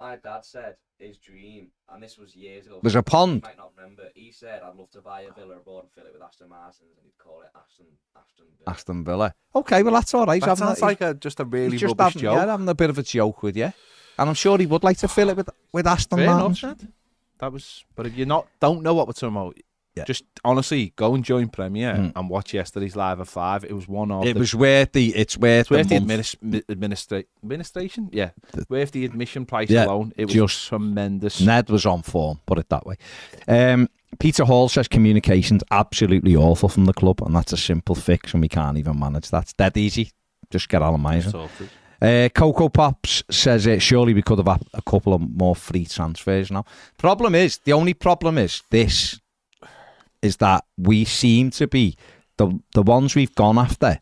my 0.00 0.16
dad 0.16 0.44
said 0.44 0.76
his 0.98 1.18
dream, 1.18 1.68
and 1.90 2.02
this 2.02 2.18
was 2.18 2.34
years 2.34 2.66
ago. 2.66 2.80
There's 2.82 2.94
a 2.94 2.98
You 2.98 3.02
pond. 3.02 3.42
might 3.42 3.56
not 3.56 3.72
remember. 3.76 4.04
He 4.14 4.32
said, 4.32 4.62
"I'd 4.62 4.74
love 4.76 4.90
to 4.92 5.00
buy 5.00 5.22
a 5.22 5.32
villa 5.32 5.56
abroad 5.56 5.84
and 5.84 5.92
fill 5.92 6.04
it 6.06 6.12
with 6.12 6.22
Aston 6.22 6.48
Martins, 6.48 6.96
and 6.96 7.04
he'd 7.04 7.18
call 7.18 7.42
it 7.42 7.48
Aston 7.56 7.86
Aston 8.16 8.46
Villa." 8.58 8.70
Aston 8.74 9.04
Villa. 9.04 9.34
Okay, 9.54 9.82
well 9.82 9.94
that's 9.94 10.12
all 10.14 10.26
right. 10.26 10.40
that 10.40 10.48
having 10.48 10.66
sounds 10.66 10.80
a, 10.80 10.84
like 10.84 11.00
a, 11.00 11.14
just 11.14 11.40
a 11.40 11.44
really 11.44 11.76
just 11.76 11.96
rubbish 11.96 12.14
having, 12.14 12.22
joke. 12.22 12.36
yeah, 12.36 12.46
having 12.46 12.68
a 12.68 12.74
bit 12.74 12.90
of 12.90 12.98
a 12.98 13.02
joke 13.02 13.42
with 13.42 13.56
you. 13.56 13.72
And 14.18 14.28
I'm 14.28 14.34
sure 14.34 14.58
he 14.58 14.66
would 14.66 14.84
like 14.84 14.98
to 14.98 15.08
fill 15.08 15.30
it 15.30 15.36
with 15.36 15.48
with 15.72 15.86
Aston 15.86 16.18
Fair 16.18 16.26
Martins. 16.26 16.62
enough, 16.62 16.78
That 17.38 17.52
was, 17.52 17.84
but 17.96 18.06
if 18.06 18.16
you 18.18 18.26
not 18.26 18.46
don't 18.60 18.82
know 18.82 18.92
what 18.94 19.06
we're 19.06 19.14
talking 19.14 19.34
about, 19.36 19.56
Yeah. 19.96 20.04
just 20.04 20.24
honestly 20.44 20.92
go 20.94 21.14
and 21.14 21.24
join 21.24 21.48
Premier 21.48 21.94
Mm. 21.94 22.12
and 22.14 22.30
watch 22.30 22.54
yesterday's 22.54 22.94
live 22.94 23.20
at 23.20 23.26
five. 23.26 23.64
It 23.64 23.72
was 23.74 23.88
one 23.88 24.12
of 24.12 24.24
It 24.24 24.34
the 24.34 24.40
was 24.40 24.54
worth 24.54 24.92
the. 24.92 25.14
It's 25.16 25.36
worth 25.36 25.62
It's 25.62 25.70
worth 25.70 25.88
the 25.88 25.98
the 25.98 26.04
administ- 26.06 26.62
administra- 26.68 27.24
administration, 27.50 28.08
yeah. 28.12 28.30
worth 28.68 28.92
the 28.92 29.04
admission 29.04 29.46
price 29.46 29.68
Yeah, 29.68 29.86
alone. 29.86 30.12
It 30.16 30.26
was 30.26 30.34
just- 30.34 30.68
tremendous. 30.68 31.40
Ned 31.40 31.68
was 31.70 31.86
on 31.86 32.02
form, 32.02 32.38
put 32.46 32.58
it 32.58 32.68
that 32.68 32.86
way. 32.86 32.96
Um, 33.48 33.88
Peter 34.20 34.44
Hall 34.44 34.68
says 34.68 34.86
communication's 34.88 35.62
absolutely 35.72 36.36
awful 36.36 36.68
from 36.68 36.84
the 36.84 36.92
club, 36.92 37.20
and 37.22 37.34
that's 37.34 37.52
a 37.52 37.56
simple 37.56 37.94
fix, 37.96 38.32
and 38.32 38.40
we 38.42 38.48
can't 38.48 38.78
even 38.78 38.98
manage 38.98 39.28
That's 39.30 39.52
dead 39.52 39.76
easy. 39.76 40.10
Just 40.50 40.68
get 40.68 40.82
Alan 40.82 41.00
Miser. 41.00 41.30
Sorted. 41.30 41.68
Uh, 42.02 42.28
Coco 42.34 42.68
Pops 42.68 43.22
says 43.30 43.66
it. 43.66 43.82
Surely 43.82 44.14
we 44.14 44.22
could 44.22 44.38
have 44.38 44.46
had 44.48 44.62
a 44.72 44.80
couple 44.82 45.12
of 45.14 45.20
more 45.20 45.54
free 45.54 45.84
transfers 45.84 46.50
now. 46.50 46.64
Problem 46.96 47.34
is, 47.34 47.58
the 47.64 47.72
only 47.72 47.92
problem 47.92 48.38
is 48.38 48.62
this 48.70 49.20
is 50.22 50.38
that 50.38 50.64
we 50.76 51.04
seem 51.04 51.50
to 51.50 51.66
be 51.66 51.96
the 52.36 52.58
the 52.74 52.82
ones 52.82 53.14
we've 53.14 53.34
gone 53.34 53.58
after 53.58 54.00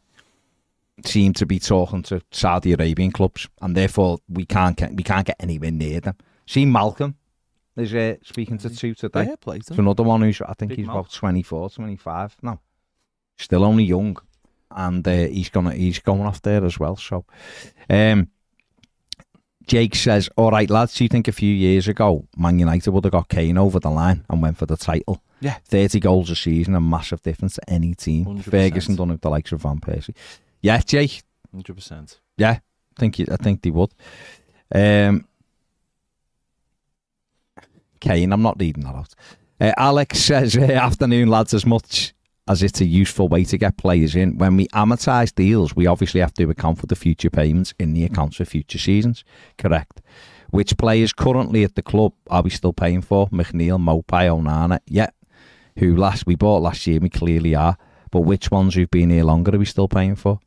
seem 1.05 1.33
to 1.35 1.47
be 1.47 1.59
talking 1.59 2.03
to 2.05 2.21
Saudi 2.31 2.73
Arabian 2.73 3.13
clubs, 3.13 3.49
and 3.61 3.77
therefore 3.77 4.19
we 4.29 4.45
can't 4.45 4.77
get 4.77 4.95
we 4.95 5.03
can't 5.03 5.27
get 5.27 5.37
anywhere 5.41 5.71
near 5.71 6.01
them. 6.01 6.17
See, 6.47 6.65
Malcolm 6.65 7.17
is 7.77 7.95
uh, 7.95 8.17
speaking 8.23 8.59
to 8.59 8.71
two 8.71 8.95
today. 8.95 9.35
Play 9.41 9.61
to 9.61 9.75
another 9.75 10.03
one 10.03 10.23
who's 10.23 10.41
I 10.43 10.55
think 10.55 10.71
Big 10.71 10.79
he's 10.79 10.87
Mal. 10.87 10.99
about 10.99 11.13
24, 11.13 11.71
25 11.71 12.37
now. 12.43 12.61
Still 13.37 13.65
only 13.65 13.85
young, 13.85 14.17
and 14.71 15.07
uh, 15.07 15.11
he's 15.13 15.51
gonna 15.51 15.73
he's 15.73 16.01
going 16.01 16.23
off 16.23 16.43
there 16.43 16.65
as 16.65 16.79
well. 16.79 16.97
So, 16.97 17.25
um, 17.89 18.29
Jake 19.69 19.95
says, 19.95 20.29
"All 20.37 20.51
right, 20.51 20.69
lads, 20.69 20.95
do 20.95 21.05
you 21.05 21.09
think 21.09 21.29
a 21.29 21.33
few 21.33 21.53
years 21.55 21.87
ago 21.87 22.27
Man 22.37 22.59
United 22.59 22.91
would 22.91 23.05
have 23.05 23.13
got 23.13 23.29
Kane 23.29 23.57
over 23.59 23.79
the 23.79 23.91
line 23.91 24.25
and 24.29 24.43
went 24.43 24.57
for 24.59 24.67
the 24.67 24.77
title? 24.77 25.23
Yeah. 25.41 25.59
thirty 25.65 26.01
goals 26.01 26.31
a 26.31 26.35
season, 26.37 26.75
a 26.75 26.81
massive 26.81 27.23
difference 27.23 27.55
to 27.55 27.71
any 27.71 27.95
team. 27.95 28.25
100%. 28.25 28.43
Ferguson 28.51 28.97
done 28.97 29.11
it 29.11 29.15
with 29.15 29.21
the 29.21 29.31
likes 29.31 29.53
of 29.53 29.63
Van 29.63 29.79
Persie. 29.79 30.15
Yeah, 30.61 30.79
Jake, 30.81 31.23
Hundred 31.53 31.75
percent. 31.75 32.19
yeah, 32.37 32.59
I 32.97 33.01
think 33.01 33.19
you, 33.21 33.27
I 33.31 33.37
think 33.37 33.63
they 33.63 33.71
would. 33.71 33.95
Um, 34.75 35.27
Kane, 38.01 38.33
I'm 38.33 38.43
not 38.43 38.57
reading 38.59 38.85
that 38.85 38.95
out. 38.95 39.15
Uh, 39.61 39.73
Alex 39.77 40.19
says, 40.21 40.57
uh, 40.57 40.61
"Afternoon, 40.73 41.29
lads. 41.29 41.53
As 41.55 41.67
much 41.67 42.15
as 42.49 42.63
it's 42.63 42.81
a 42.81 42.87
useful 42.87 43.29
way 43.29 43.45
to 43.45 43.59
get 43.59 43.77
players 43.77 44.17
in, 44.17 44.39
when 44.39 44.57
we 44.57 44.67
amortise 44.69 45.35
deals, 45.35 45.77
we 45.77 45.87
obviously 45.87 46.21
have 46.21 46.35
to 46.35 46.51
account 46.51 46.79
for 46.79 46.87
the 46.87 46.97
future 46.97 47.31
payments 47.31 47.75
in 47.79 47.93
the 47.93 48.05
accounts 48.05 48.37
for 48.37 48.45
future 48.45 48.79
seasons. 48.79 49.23
Correct. 49.59 50.01
Which 50.51 50.79
players 50.79 51.13
currently 51.13 51.63
at 51.63 51.75
the 51.75 51.83
club 51.83 52.15
are 52.31 52.43
we 52.43 52.51
still 52.51 52.73
paying 52.73 53.03
for? 53.03 53.29
McNeil, 53.29 53.79
Maupay, 53.79 54.29
Onana. 54.29 54.79
Yeah, 54.87 55.11
who 55.77 55.95
last 55.95 56.27
we 56.27 56.37
bought 56.37 56.63
last 56.63 56.87
year, 56.87 57.01
we 57.01 57.11
clearly 57.11 57.55
are. 57.55 57.77
But 58.11 58.21
which 58.21 58.51
ones 58.51 58.75
who've 58.75 58.91
been 58.91 59.11
here 59.11 59.25
longer 59.25 59.55
are 59.55 59.59
we 59.59 59.67
still 59.67 59.89
paying 59.89 60.17
for? 60.17 60.41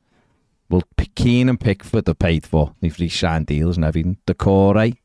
Well, 0.69 0.83
Keane 1.15 1.49
and 1.49 1.59
Pickford 1.59 2.09
are 2.09 2.15
paid 2.15 2.47
for. 2.47 2.73
They've 2.79 2.97
re-signed 2.97 3.45
deals 3.45 3.75
and 3.77 3.85
everything. 3.85 4.17
Doucouré, 4.25 4.97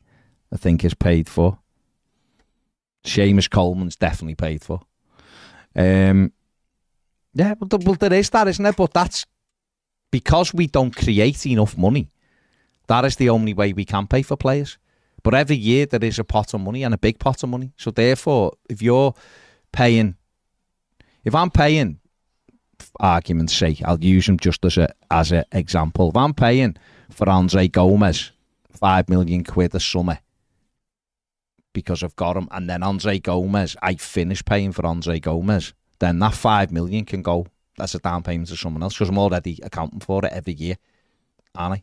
I 0.53 0.57
think, 0.57 0.85
is 0.85 0.95
paid 0.95 1.29
for. 1.29 1.59
Seamus 3.05 3.51
Coleman's 3.51 3.97
definitely 3.97 4.37
paid 4.37 4.63
for. 4.63 4.81
Um, 5.75 6.33
yeah, 7.37 7.55
well, 7.61 7.95
there 7.95 8.13
is 8.15 8.31
that, 8.31 8.49
isn't 8.49 8.63
there? 8.63 8.73
But 8.73 8.95
that's 8.95 9.27
because 10.11 10.55
we 10.55 10.67
don't 10.67 10.95
create 10.95 11.45
enough 11.47 11.77
money. 11.77 12.09
That 12.87 13.05
is 13.05 13.17
the 13.17 13.31
only 13.31 13.53
way 13.53 13.73
we 13.73 13.85
can 13.85 14.07
pay 14.07 14.23
for 14.23 14.37
players. 14.37 14.79
But 15.23 15.35
every 15.35 15.57
year 15.57 15.87
there 15.87 16.05
is 16.05 16.19
a 16.19 16.25
pot 16.25 16.55
of 16.55 16.61
money 16.61 16.83
and 16.83 16.95
a 16.95 16.99
big 16.99 17.19
pot 17.19 17.43
of 17.43 17.51
money. 17.51 17.73
So 17.77 17.91
therefore, 17.91 18.53
if 18.71 18.81
you're 18.81 19.13
paying, 19.73 20.15
if 21.25 21.35
I'm 21.35 21.51
paying, 21.51 21.99
argument's 23.01 23.55
sake, 23.55 23.83
I'll 23.85 24.03
use 24.03 24.29
him 24.29 24.39
just 24.39 24.65
as 24.65 24.79
a 24.79 24.89
as 25.11 25.33
an 25.33 25.45
example. 25.53 26.09
If 26.11 26.17
I'm 26.17 26.33
paying 26.33 26.77
for 27.11 27.29
Andre 27.29 27.69
Gomes 27.69 28.33
five 28.71 29.09
million 29.09 29.45
quid 29.45 29.75
a 29.75 29.81
summer 29.81 30.19
because 31.73 32.03
I've 32.03 32.17
got 32.17 32.37
him, 32.37 32.49
and 32.53 32.71
then 32.71 32.83
Andre 32.83 33.19
Gomes, 33.19 33.77
I 33.83 33.97
finish 33.97 34.43
paying 34.43 34.73
for 34.73 34.87
Andre 34.87 35.21
Gomes, 35.21 35.75
then 35.99 36.19
that 36.21 36.35
five 36.35 36.73
million 36.73 37.05
can 37.05 37.23
go 37.23 37.47
as 37.79 37.95
a 37.95 37.99
down 37.99 38.23
payment 38.23 38.49
to 38.49 38.57
someone 38.57 38.83
else 38.83 38.95
because 38.95 39.09
I'm 39.09 39.19
already 39.19 39.59
accounting 39.63 40.01
for 40.01 40.25
it 40.25 40.33
every 40.33 40.55
year, 40.55 40.77
aren't 41.55 41.75
I? 41.75 41.83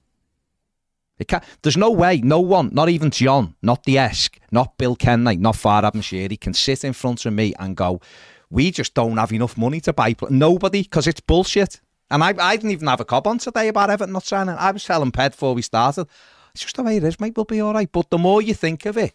It 1.20 1.28
can 1.28 1.42
there's 1.62 1.78
no 1.78 1.92
way, 1.92 2.22
no 2.22 2.40
one, 2.40 2.70
not 2.74 2.90
even 2.90 3.12
John, 3.12 3.56
not 3.62 3.84
the 3.84 4.00
Esk, 4.00 4.40
not 4.52 4.78
Bill 4.78 4.96
Kenny, 4.96 5.38
not 5.38 5.56
Farhad 5.56 5.94
Moshiri 5.94 6.40
can 6.40 6.54
sit 6.54 6.84
in 6.84 6.94
front 6.94 7.26
of 7.26 7.34
me 7.34 7.54
and 7.60 7.78
go, 7.78 8.02
we 8.50 8.72
just 8.72 8.94
don't 8.94 9.18
have 9.18 9.32
enough 9.32 9.58
money 9.58 9.80
to 9.82 9.94
buy. 9.94 10.14
Pl-. 10.14 10.30
Nobody, 10.32 10.84
because 10.84 11.08
it's 11.08 11.22
bullshit. 11.22 11.82
And 12.12 12.24
I, 12.24 12.34
I 12.40 12.56
didn't 12.56 12.72
even 12.72 12.88
have 12.88 13.00
a 13.00 13.06
cob 13.06 13.26
on 13.26 13.40
today 13.40 13.68
about 13.68 13.90
Everton 13.90 14.14
not 14.14 14.24
signing. 14.24 14.56
I 14.58 14.72
was 14.72 14.84
telling 14.84 15.12
Ped 15.12 15.32
before 15.32 15.56
we 15.56 15.64
started, 15.64 16.08
it's 16.54 16.62
just 16.62 16.76
the 16.76 16.84
way 16.84 16.98
it 16.98 17.04
is, 17.04 17.20
mate. 17.20 17.34
We'll 17.36 17.46
be 17.46 17.62
all 17.62 17.74
right. 17.74 17.92
But 17.92 18.12
the 18.12 18.20
more 18.20 18.42
you 18.42 18.54
think 18.54 18.86
of 18.86 18.98
it, 18.98 19.14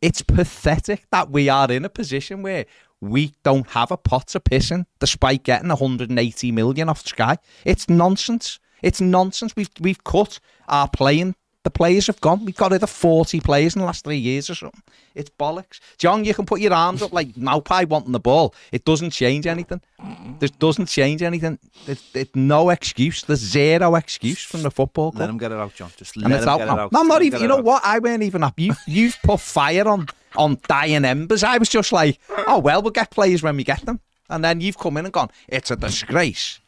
it's 0.00 0.22
pathetic 0.22 1.06
that 1.12 1.30
we 1.30 1.48
are 1.48 1.70
in 1.70 1.84
a 1.84 1.88
position 1.88 2.42
where 2.42 2.66
we 3.02 3.34
don't 3.42 3.68
have 3.70 3.90
a 3.90 3.96
pot 3.96 4.28
to 4.28 4.40
piss 4.40 4.70
in, 4.70 4.86
despite 5.00 5.42
getting 5.42 5.68
180 5.68 6.52
million 6.52 6.88
off 6.88 7.04
Sky. 7.04 7.36
It's 7.64 7.88
nonsense. 7.90 8.60
It's 8.80 9.00
nonsense. 9.00 9.54
We've 9.56 9.70
we've 9.80 10.02
cut 10.04 10.38
our 10.68 10.88
playing. 10.88 11.34
The 11.64 11.70
players 11.70 12.08
have 12.08 12.20
gone. 12.20 12.44
We've 12.44 12.56
got 12.56 12.72
of 12.72 12.90
40 12.90 13.38
players 13.40 13.76
in 13.76 13.80
the 13.80 13.86
last 13.86 14.02
three 14.04 14.16
years 14.16 14.50
or 14.50 14.56
something. 14.56 14.82
It's 15.14 15.30
bollocks. 15.30 15.78
John, 15.96 16.24
you 16.24 16.34
can 16.34 16.44
put 16.44 16.60
your 16.60 16.72
arms 16.72 17.02
up 17.02 17.12
like 17.12 17.34
Maupay 17.34 17.88
wanting 17.88 18.10
the 18.10 18.18
ball. 18.18 18.52
It 18.72 18.84
doesn't 18.84 19.10
change 19.10 19.46
anything. 19.46 19.80
There 20.40 20.48
doesn't 20.58 20.86
change 20.86 21.22
anything. 21.22 21.60
There's, 21.86 22.02
there's 22.12 22.34
no 22.34 22.70
excuse. 22.70 23.22
There's 23.22 23.38
zero 23.38 23.94
excuse 23.94 24.42
from 24.44 24.62
the 24.62 24.72
football 24.72 25.12
club. 25.12 25.20
Let 25.20 25.30
him 25.30 25.38
get 25.38 25.52
it 25.52 25.58
out, 25.58 25.72
John. 25.74 25.92
Just 25.96 26.16
let 26.16 26.24
And 26.24 26.34
him 26.34 26.40
get 26.40 26.48
out 26.48 26.60
it 26.62 26.64
now. 26.66 26.78
out. 26.78 26.92
No, 26.92 27.00
I'm 27.00 27.08
not 27.08 27.22
even. 27.22 27.40
You 27.40 27.46
know 27.46 27.58
out. 27.58 27.64
what? 27.64 27.82
I 27.84 28.00
weren't 28.00 28.24
even 28.24 28.42
up. 28.42 28.58
You, 28.58 28.74
you've 28.88 29.18
put 29.22 29.38
fire 29.38 29.86
on 29.86 30.08
on 30.36 30.58
dying 30.68 31.04
embers. 31.04 31.42
I 31.42 31.58
was 31.58 31.68
just 31.68 31.92
like, 31.92 32.18
oh 32.46 32.58
well, 32.58 32.82
we'll 32.82 32.90
get 32.90 33.10
players 33.10 33.42
when 33.42 33.56
we 33.56 33.64
get 33.64 33.84
them. 33.86 34.00
And 34.28 34.44
then 34.44 34.60
you've 34.60 34.78
come 34.78 34.96
in 34.96 35.04
and 35.04 35.12
gone. 35.12 35.30
It's 35.48 35.70
a 35.70 35.76
disgrace. 35.76 36.60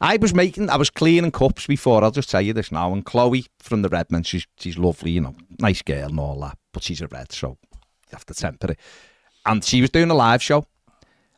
I 0.00 0.16
was 0.16 0.32
making, 0.32 0.70
I 0.70 0.76
was 0.76 0.88
cleaning 0.88 1.30
cups 1.30 1.66
before. 1.66 2.02
I'll 2.02 2.10
just 2.10 2.30
tell 2.30 2.40
you 2.40 2.52
this 2.52 2.72
now. 2.72 2.92
And 2.92 3.04
Chloe 3.04 3.46
from 3.58 3.82
the 3.82 3.88
Redmond, 3.88 4.26
she's 4.26 4.46
she's 4.58 4.78
lovely, 4.78 5.10
you 5.10 5.20
know, 5.20 5.34
nice 5.58 5.82
girl 5.82 6.08
and 6.08 6.18
all 6.18 6.40
that. 6.40 6.56
But 6.72 6.82
she's 6.82 7.02
a 7.02 7.08
red, 7.08 7.32
so 7.32 7.58
you 7.72 8.12
have 8.12 8.26
to 8.26 8.34
temper 8.34 8.72
it. 8.72 8.78
And 9.44 9.62
she 9.64 9.80
was 9.80 9.90
doing 9.90 10.10
a 10.10 10.14
live 10.14 10.42
show, 10.42 10.66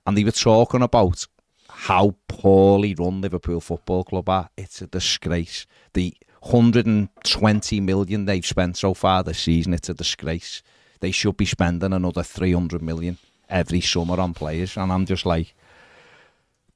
and 0.06 0.16
they 0.16 0.24
were 0.24 0.30
talking 0.30 0.82
about 0.82 1.26
how 1.68 2.14
poorly 2.28 2.94
run 2.94 3.20
Liverpool 3.20 3.60
Football 3.60 4.04
Club 4.04 4.28
are. 4.28 4.50
It's 4.56 4.82
a 4.82 4.86
disgrace. 4.86 5.66
The 5.94 6.14
120 6.42 7.80
million 7.80 8.24
they've 8.26 8.44
spent 8.44 8.76
so 8.76 8.94
far 8.94 9.22
this 9.22 9.38
season, 9.38 9.74
it's 9.74 9.88
a 9.88 9.94
disgrace. 9.94 10.62
They 11.02 11.10
should 11.10 11.36
be 11.36 11.46
spending 11.46 11.92
another 11.92 12.22
300 12.22 12.80
million 12.80 13.18
every 13.48 13.80
summer 13.80 14.20
on 14.20 14.34
players. 14.34 14.76
And 14.76 14.92
I'm 14.92 15.04
just 15.04 15.26
like, 15.26 15.52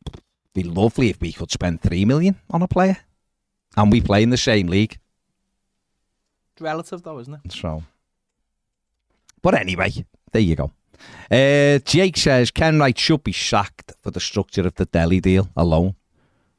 it'd 0.05 0.21
be 0.53 0.65
lovely 0.65 1.11
if 1.11 1.21
we 1.21 1.33
could 1.33 1.53
spend 1.53 1.81
3 1.81 2.05
million 2.07 2.35
on 2.51 2.61
a 2.61 2.67
player. 2.67 2.97
And 3.77 3.93
we 3.93 4.01
play 4.01 4.25
in 4.25 4.31
the 4.31 4.37
same 4.37 4.67
league. 4.67 4.99
Relative, 6.59 7.05
though, 7.05 7.21
isn't 7.21 7.35
it? 7.35 7.53
So, 7.53 7.85
but 9.43 9.55
anyway, 9.55 9.93
there 10.33 10.43
you 10.43 10.57
go. 10.57 10.73
Uh, 11.31 11.79
Jake 11.85 12.17
says 12.17 12.51
Kenwright 12.51 12.99
should 12.99 13.23
be 13.23 13.33
sacked 13.33 13.93
for 14.03 14.11
the 14.11 14.19
structure 14.19 14.67
of 14.67 14.75
the 14.75 14.87
Dele 14.87 15.21
deal 15.21 15.51
alone. 15.57 15.95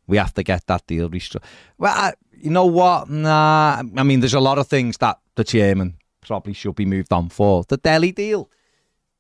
We 0.07 0.15
have 0.15 0.33
to 0.35 0.43
get 0.43 0.67
that 0.67 0.87
deal 0.87 1.09
restructured. 1.09 1.43
Well, 1.77 1.93
I, 1.93 2.13
you 2.31 2.49
know 2.49 2.67
what? 2.67 3.09
Nah, 3.09 3.83
I 3.97 4.03
mean, 4.03 4.21
there's 4.21 4.35
a 4.35 4.39
lot 4.39 4.57
of 4.57 4.67
things 4.67 4.95
that 4.99 5.19
the 5.35 5.43
chairman 5.43 5.97
probably 6.27 6.53
should 6.53 6.75
be 6.75 6.85
moved 6.85 7.11
on 7.11 7.29
for. 7.29 7.63
The 7.67 7.77
Dele 7.77 8.11
deal 8.11 8.49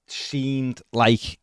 seemed 0.07 0.81
like 0.93 1.39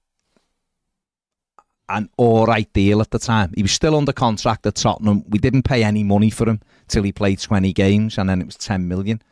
an 1.88 2.08
all 2.16 2.46
right 2.46 2.72
deal 2.72 3.00
at 3.00 3.10
the 3.10 3.18
time. 3.18 3.52
He 3.54 3.62
was 3.62 3.72
still 3.72 3.96
under 3.96 4.12
contract 4.12 4.66
at 4.66 4.76
Tottenham. 4.76 5.24
We 5.28 5.38
didn't 5.38 5.64
pay 5.64 5.84
any 5.84 6.02
money 6.02 6.30
for 6.30 6.48
him 6.48 6.60
till 6.88 7.02
he 7.02 7.12
played 7.12 7.40
20 7.40 7.72
games 7.72 8.16
and 8.18 8.28
then 8.28 8.40
it 8.40 8.46
was 8.46 8.56
10 8.56 8.88
million. 8.88 9.22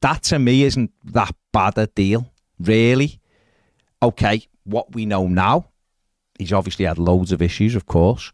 That 0.00 0.22
to 0.24 0.38
me 0.38 0.64
isn't 0.64 0.92
that 1.04 1.34
bad 1.52 1.78
a 1.78 1.86
deal, 1.86 2.30
really. 2.60 3.20
Okay, 4.02 4.46
what 4.64 4.94
we 4.94 5.06
know 5.06 5.26
now, 5.26 5.70
he's 6.38 6.52
obviously 6.52 6.84
had 6.84 6.98
loads 6.98 7.32
of 7.32 7.40
issues, 7.40 7.74
of 7.74 7.86
course. 7.86 8.32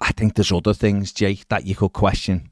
I 0.00 0.12
think 0.12 0.34
there's 0.34 0.52
other 0.52 0.74
things, 0.74 1.12
Jake, 1.12 1.48
that 1.48 1.66
you 1.66 1.74
could 1.74 1.92
question 1.92 2.51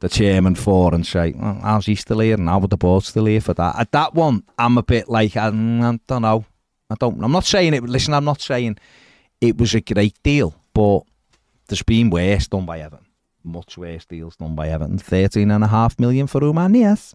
the 0.00 0.08
chairman 0.08 0.54
for 0.54 0.94
and 0.94 1.06
say, 1.06 1.32
well, 1.36 1.58
how's 1.62 1.86
he 1.86 1.94
still 1.94 2.20
here 2.20 2.34
and 2.34 2.48
how 2.48 2.58
would 2.58 2.70
the 2.70 2.76
board 2.76 3.04
still 3.04 3.26
here 3.26 3.40
for 3.40 3.54
that? 3.54 3.78
At 3.78 3.92
that 3.92 4.14
one, 4.14 4.44
I'm 4.58 4.78
a 4.78 4.82
bit 4.82 5.08
like, 5.08 5.36
I, 5.36 5.48
I 5.48 5.50
don't 5.50 6.22
know. 6.22 6.44
I 6.88 6.94
don't. 6.94 7.22
I'm 7.22 7.32
not 7.32 7.44
saying 7.44 7.74
it. 7.74 7.82
Listen, 7.82 8.14
I'm 8.14 8.24
not 8.24 8.40
saying 8.40 8.78
it 9.40 9.58
was 9.58 9.74
a 9.74 9.80
great 9.80 10.22
deal, 10.22 10.54
but 10.72 11.00
there's 11.66 11.82
been 11.82 12.10
worse 12.10 12.46
done 12.46 12.64
by 12.64 12.80
Everton. 12.80 13.06
Much 13.42 13.76
worse 13.76 14.04
deals 14.04 14.36
done 14.36 14.54
by 14.54 14.68
Everton. 14.68 14.98
Thirteen 14.98 15.50
and 15.50 15.64
a 15.64 15.66
half 15.66 15.98
million 15.98 16.28
for 16.28 16.40
Oumar, 16.40 16.76
yes, 16.76 17.14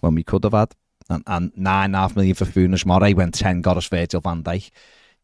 when 0.00 0.14
we 0.14 0.22
could 0.22 0.44
have 0.44 0.52
had, 0.52 0.74
and, 1.08 1.22
and 1.26 1.52
nine 1.56 1.86
and 1.86 1.96
a 1.96 1.98
half 1.98 2.14
million 2.16 2.34
for 2.34 2.44
Funes 2.44 2.84
Mori 2.84 3.14
when 3.14 3.32
ten 3.32 3.62
got 3.62 3.78
us 3.78 3.88
Virgil 3.88 4.20
van 4.20 4.42
Dijk. 4.42 4.70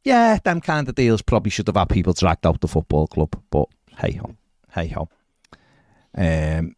Yeah, 0.05 0.39
them 0.43 0.63
kind 0.63 0.89
of 0.89 0.95
deals 0.95 1.21
probably 1.21 1.51
should 1.51 1.67
have 1.67 1.77
had 1.77 1.91
people 1.91 2.15
dragged 2.15 2.47
out 2.47 2.63
the 2.63 2.69
football 2.69 3.07
club, 3.07 3.39
but 3.51 3.67
hey 3.99 4.13
ho, 4.13 4.35
hey 4.71 4.89
ho. 4.89 5.09
Um, 6.17 6.77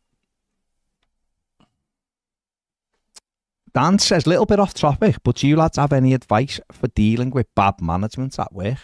Dan 3.74 3.98
says, 3.98 4.26
little 4.26 4.46
bit 4.46 4.60
off 4.60 4.72
topic, 4.72 5.16
but 5.24 5.36
do 5.36 5.48
you 5.48 5.56
lads 5.56 5.78
have 5.78 5.92
any 5.92 6.14
advice 6.14 6.60
for 6.70 6.86
dealing 6.88 7.30
with 7.30 7.52
bad 7.56 7.80
management 7.80 8.38
at 8.38 8.52
work? 8.52 8.78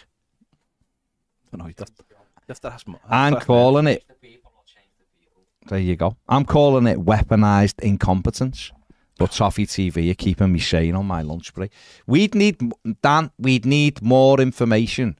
I 1.53 1.57
know, 1.57 1.67
you 1.67 1.73
have 1.79 1.95
to, 1.95 2.03
you 2.09 2.15
have 2.49 2.59
to 2.61 2.73
ask 2.73 2.87
me. 2.87 2.95
I'm 3.09 3.39
calling 3.39 3.87
it. 3.87 4.03
The 4.07 4.13
people 4.15 4.51
or 4.55 4.63
change 4.65 4.91
the 4.99 5.05
people. 5.17 5.43
There 5.67 5.79
you 5.79 5.95
go. 5.95 6.17
I'm 6.27 6.43
calling 6.43 6.87
it 6.87 6.99
weaponized 6.99 7.79
incompetence. 7.79 8.71
But 9.17 9.31
Toffee 9.33 9.67
TV 9.67 10.09
are 10.09 10.15
keeping 10.15 10.51
me 10.51 10.59
sane 10.59 10.95
on 10.95 11.05
my 11.05 11.21
lunch 11.21 11.53
break. 11.53 11.71
We'd 12.07 12.33
need 12.33 12.59
Dan. 13.03 13.29
We'd 13.37 13.67
need 13.67 14.01
more 14.01 14.41
information 14.41 15.19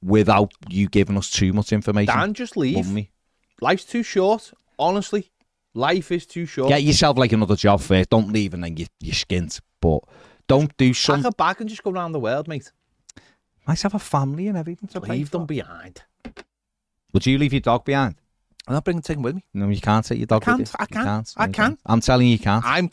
without 0.00 0.52
you 0.68 0.88
giving 0.88 1.16
us 1.16 1.30
too 1.30 1.52
much 1.52 1.72
information. 1.72 2.16
Dan, 2.16 2.32
just 2.32 2.56
leave. 2.56 2.76
wouldn't? 2.76 3.08
Life's 3.60 3.84
too 3.84 4.04
short. 4.04 4.52
Honestly, 4.78 5.32
life 5.74 6.10
is 6.12 6.26
too 6.26 6.46
short. 6.46 6.68
Get 6.70 6.82
yourself 6.82 7.18
like 7.18 7.32
another 7.32 7.56
job 7.56 7.80
first. 7.80 8.10
Don't 8.10 8.32
leave 8.32 8.54
and 8.54 8.64
then 8.64 8.76
you 8.76 8.86
you 9.00 9.12
skint. 9.12 9.60
But 9.80 10.00
don't 10.48 10.74
do 10.76 10.88
Pack 10.90 10.96
some. 10.96 11.24
a 11.26 11.30
bag 11.32 11.60
and 11.60 11.68
just 11.68 11.82
go 11.82 11.90
around 11.90 12.12
the 12.12 12.20
world, 12.20 12.48
mate. 12.48 12.72
Might 13.66 13.80
have 13.82 13.94
a 13.94 13.98
family 13.98 14.48
and 14.48 14.58
everything 14.58 14.88
to 14.90 15.00
Leave 15.00 15.30
them 15.30 15.46
behind. 15.46 16.02
Would 17.12 17.26
you 17.26 17.38
leave 17.38 17.52
your 17.52 17.60
dog 17.60 17.84
behind? 17.84 18.16
I'm 18.66 18.74
not 18.74 18.84
bringing 18.84 19.02
taking 19.02 19.22
with 19.22 19.34
me. 19.36 19.44
No, 19.52 19.68
you 19.68 19.80
can't 19.80 20.04
take 20.04 20.18
your 20.18 20.26
dog. 20.26 20.42
can't, 20.42 20.58
with 20.58 20.70
you. 20.70 20.76
I 20.78 20.82
You 20.84 20.86
can, 20.88 21.04
can't. 21.04 21.34
I 21.36 21.46
You 21.46 21.52
can. 21.52 21.78
I'm 21.86 22.00
telling 22.00 22.26
you, 22.26 22.32
you 22.32 22.38
can't. 22.38 22.64
I'm, 22.66 22.88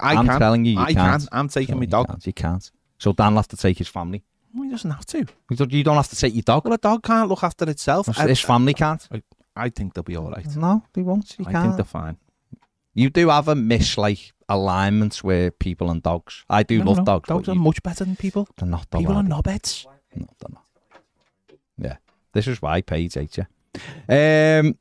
I 0.00 0.14
I'm 0.14 0.26
can. 0.26 0.38
telling 0.38 0.64
you, 0.64 0.72
you 0.74 0.78
I 0.80 0.94
can't. 0.94 1.22
can. 1.22 1.28
I'm 1.32 1.48
taking 1.48 1.74
No, 1.74 1.78
my 1.80 1.82
you 1.84 1.90
dog. 1.90 2.06
can't. 2.08 2.26
You 2.26 2.32
can't. 2.32 2.70
So 2.98 3.12
Dan 3.12 3.32
will 3.32 3.38
have 3.38 3.48
to 3.48 3.56
take 3.56 3.76
his 3.78 3.88
family. 3.88 4.22
He 4.54 4.70
doesn't 4.70 4.90
have 4.90 5.04
to. 5.06 5.18
You 5.50 5.56
don't- 5.56 5.72
You 5.72 5.84
have 5.84 6.08
to 6.08 6.16
take 6.16 6.34
your 6.34 6.42
dog. 6.42 6.64
Well, 6.64 6.74
a 6.74 6.78
dog 6.78 7.02
can't 7.02 7.28
look 7.28 7.42
after 7.42 7.68
itself. 7.68 8.06
His- 8.06 8.16
His 8.18 8.44
uh, 8.44 8.46
family 8.46 8.72
can't. 8.72 9.06
I 9.56 9.68
think 9.68 9.94
they'll 9.94 10.04
be 10.04 10.16
all 10.16 10.30
right. 10.30 10.46
No, 10.56 10.82
they 10.94 11.02
won't. 11.02 11.34
You 11.38 11.44
I 11.48 11.52
can't. 11.52 11.64
think 11.64 11.76
they're 11.76 11.84
fine. 11.84 12.16
You 12.96 13.10
do 13.10 13.28
have 13.28 13.46
a 13.48 13.54
miss 13.54 13.96
like 13.98 14.32
alignments 14.48 15.22
with 15.22 15.58
people 15.58 15.90
and 15.90 16.02
dogs. 16.02 16.44
I 16.48 16.62
do 16.62 16.78
No, 16.78 16.84
love 16.86 16.96
no, 16.98 17.04
dogs. 17.04 17.28
Dogs 17.28 17.48
are 17.48 17.54
you- 17.54 17.60
much 17.60 17.82
better 17.82 18.04
than 18.04 18.16
people. 18.16 18.48
they're 18.56 18.68
not 18.68 18.90
People 18.90 19.14
are 19.14 19.22
knobheads. 19.22 19.84
No, 20.14 20.26
they're 20.40 20.50
not. 20.50 20.64
Yeah, 21.78 21.96
this 22.32 22.46
is 22.48 22.62
why 22.62 22.80
Paige 22.80 23.14
hates 23.14 23.36
you. 23.38 23.46
Um, 24.08 24.78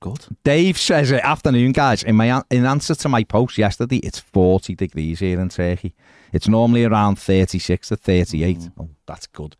Good. 0.00 0.26
Dave 0.42 0.76
says, 0.76 1.12
"Afternoon, 1.12 1.70
guys. 1.70 2.02
In 2.02 2.16
my 2.16 2.42
in 2.50 2.66
answer 2.66 2.96
to 2.96 3.08
my 3.08 3.22
post 3.22 3.56
yesterday, 3.56 3.98
it's 3.98 4.18
forty 4.18 4.74
degrees 4.74 5.20
here 5.20 5.38
in 5.40 5.48
Turkey. 5.48 5.94
It's 6.32 6.48
normally 6.48 6.84
around 6.84 7.20
thirty-six 7.20 7.88
to 7.90 7.96
thirty-eight. 7.96 8.58
Mm. 8.58 8.72
Oh, 8.80 8.88
that's 9.06 9.28
good. 9.28 9.54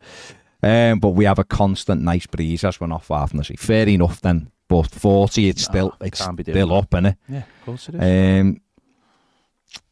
Um, 0.61 0.99
but 0.99 1.11
we 1.11 1.23
have 1.23 1.39
a 1.39 1.45
constant 1.45 2.01
nice 2.01 2.25
breeze 2.27 2.65
as 2.65 2.81
we're 2.81 2.87
not 2.87 3.05
far 3.05 3.27
from 3.27 3.37
the 3.37 3.45
sea. 3.45 3.55
Fair 3.55 3.87
enough 3.87 4.19
then. 4.19 4.51
But 4.81 4.89
40, 4.89 5.49
it's 5.49 5.67
Nah, 5.67 5.71
still 5.71 5.95
it's 6.01 6.25
doing 6.25 6.43
still 6.43 6.73
up, 6.73 6.89
innit? 6.91 7.15
Yeah, 7.29 7.37
of 7.39 7.65
course 7.65 7.89
it 7.89 7.95
is. 7.95 8.41
Um, 8.41 8.61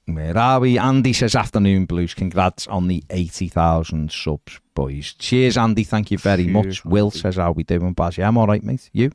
where 0.05 0.37
are 0.37 0.59
we? 0.59 0.77
Andy 0.79 1.13
says, 1.13 1.35
Afternoon 1.35 1.85
Blues. 1.85 2.13
Congrats 2.13 2.67
on 2.67 2.87
the 2.87 3.03
80,000 3.09 4.11
subs, 4.11 4.59
boys. 4.73 5.13
Cheers, 5.13 5.57
Andy. 5.57 5.83
Thank 5.83 6.11
you 6.11 6.17
very 6.17 6.45
Cheers, 6.45 6.53
much. 6.53 6.85
Will 6.85 7.05
Andy. 7.07 7.19
says, 7.19 7.35
How 7.35 7.51
we 7.51 7.63
doing, 7.63 7.93
Baz? 7.93 8.17
Yeah, 8.17 8.27
I'm 8.27 8.37
all 8.37 8.47
right, 8.47 8.63
mate. 8.63 8.89
You? 8.91 9.11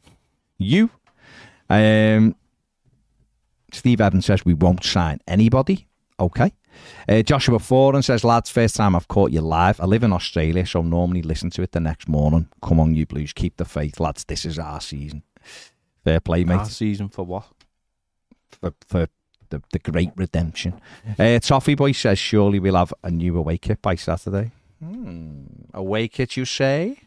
You? 0.59 0.91
Um, 1.69 2.37
Steve 3.73 4.01
Evans 4.01 4.27
says, 4.27 4.45
We 4.45 4.55
won't 4.55 4.85
sign 4.85 5.21
anybody. 5.27 5.89
Okay. 6.19 6.53
Uh, 7.09 7.23
Joshua 7.23 7.59
Foran 7.59 8.05
says, 8.05 8.23
Lads, 8.25 8.49
first 8.51 8.77
time 8.77 8.95
I've 8.95 9.09
caught 9.09 9.33
you 9.33 9.41
live. 9.41 9.81
I 9.81 9.87
live 9.87 10.05
in 10.05 10.13
Australia, 10.13 10.65
so 10.65 10.83
normally 10.83 11.23
listen 11.23 11.51
to 11.51 11.63
it 11.63 11.73
the 11.73 11.81
next 11.81 12.09
morning. 12.09 12.49
Come 12.63 12.79
on, 12.81 12.95
you 12.95 13.07
Blues. 13.07 13.33
Keep 13.33 13.57
the 13.57 13.65
faith, 13.65 13.99
lads. 14.01 14.25
This 14.25 14.45
is 14.47 14.59
our 14.59 14.81
season. 14.81 15.23
Fair 16.05 16.21
play, 16.21 16.45
mate 16.45 16.57
Last 16.57 16.77
season 16.77 17.09
for 17.09 17.25
what? 17.25 17.45
for, 18.61 18.73
for 18.87 19.09
the, 19.51 19.63
the 19.73 19.79
great 19.79 20.11
redemption. 20.17 20.81
Uh, 21.19 21.39
Toffee 21.41 21.75
Boy 21.75 21.93
says, 21.93 22.19
surely 22.19 22.59
we'll 22.59 22.77
have 22.77 22.93
a 23.03 23.11
new 23.11 23.37
away 23.37 23.59
kit 23.59 23.81
by 23.83 23.95
Saturday. 23.97 24.51
Hmm. 24.83 25.45
Away 25.75 26.09
kit, 26.09 26.37
you 26.37 26.45
say? 26.45 26.99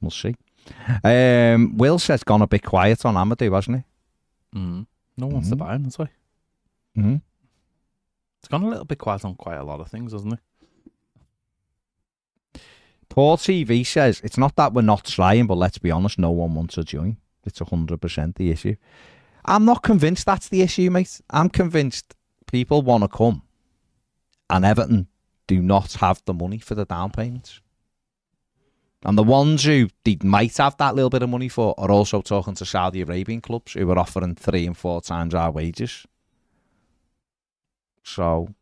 We'll 0.00 0.10
see. 0.10 0.34
Um, 1.02 1.76
Will 1.76 1.98
says, 1.98 2.22
gone 2.24 2.42
a 2.42 2.46
bit 2.46 2.62
quiet 2.64 3.04
on 3.04 3.14
Amadou, 3.14 3.54
hasn't 3.54 3.84
Mm. 4.54 4.86
No 5.16 5.26
one 5.26 5.34
wants 5.34 5.48
to 5.50 5.56
Mhm. 5.56 5.58
buy 5.58 5.74
him, 5.74 5.82
that's 5.84 5.98
why. 5.98 6.08
Mm-hmm. 6.96 7.16
It's 8.40 8.48
gone 8.48 8.62
a 8.62 8.68
little 8.68 8.84
bit 8.84 8.98
quiet 8.98 9.24
on 9.24 9.34
quite 9.34 9.56
a 9.56 9.64
lot 9.64 9.80
of 9.80 9.88
things, 9.88 10.12
hasn't 10.12 10.34
it? 10.34 10.40
Paul 13.18 13.36
TV 13.36 13.84
says, 13.84 14.20
it's 14.22 14.38
not 14.38 14.54
that 14.54 14.72
we're 14.72 14.82
not 14.82 15.04
trying, 15.04 15.48
but 15.48 15.58
let's 15.58 15.78
be 15.78 15.90
honest, 15.90 16.20
no 16.20 16.30
one 16.30 16.54
wants 16.54 16.76
to 16.76 16.84
join. 16.84 17.16
It's 17.44 17.58
100% 17.58 18.36
the 18.36 18.52
issue. 18.52 18.76
I'm 19.44 19.64
not 19.64 19.82
convinced 19.82 20.24
that's 20.24 20.48
the 20.48 20.62
issue, 20.62 20.88
mate. 20.88 21.20
I'm 21.28 21.48
convinced 21.48 22.14
people 22.46 22.80
want 22.80 23.02
to 23.02 23.08
come 23.08 23.42
and 24.48 24.64
Everton 24.64 25.08
do 25.48 25.60
not 25.60 25.94
have 25.94 26.22
the 26.26 26.32
money 26.32 26.60
for 26.60 26.76
the 26.76 26.84
down 26.84 27.10
payments. 27.10 27.60
And 29.02 29.18
the 29.18 29.24
ones 29.24 29.64
who 29.64 29.88
they 30.04 30.18
might 30.22 30.56
have 30.58 30.76
that 30.76 30.94
little 30.94 31.10
bit 31.10 31.24
of 31.24 31.28
money 31.28 31.48
for 31.48 31.74
are 31.76 31.90
also 31.90 32.22
talking 32.22 32.54
to 32.54 32.64
Saudi 32.64 33.00
Arabian 33.00 33.40
clubs 33.40 33.72
who 33.72 33.90
are 33.90 33.98
offering 33.98 34.36
three 34.36 34.64
and 34.64 34.76
four 34.76 35.00
times 35.00 35.34
our 35.34 35.50
wages. 35.50 36.06
So, 38.04 38.54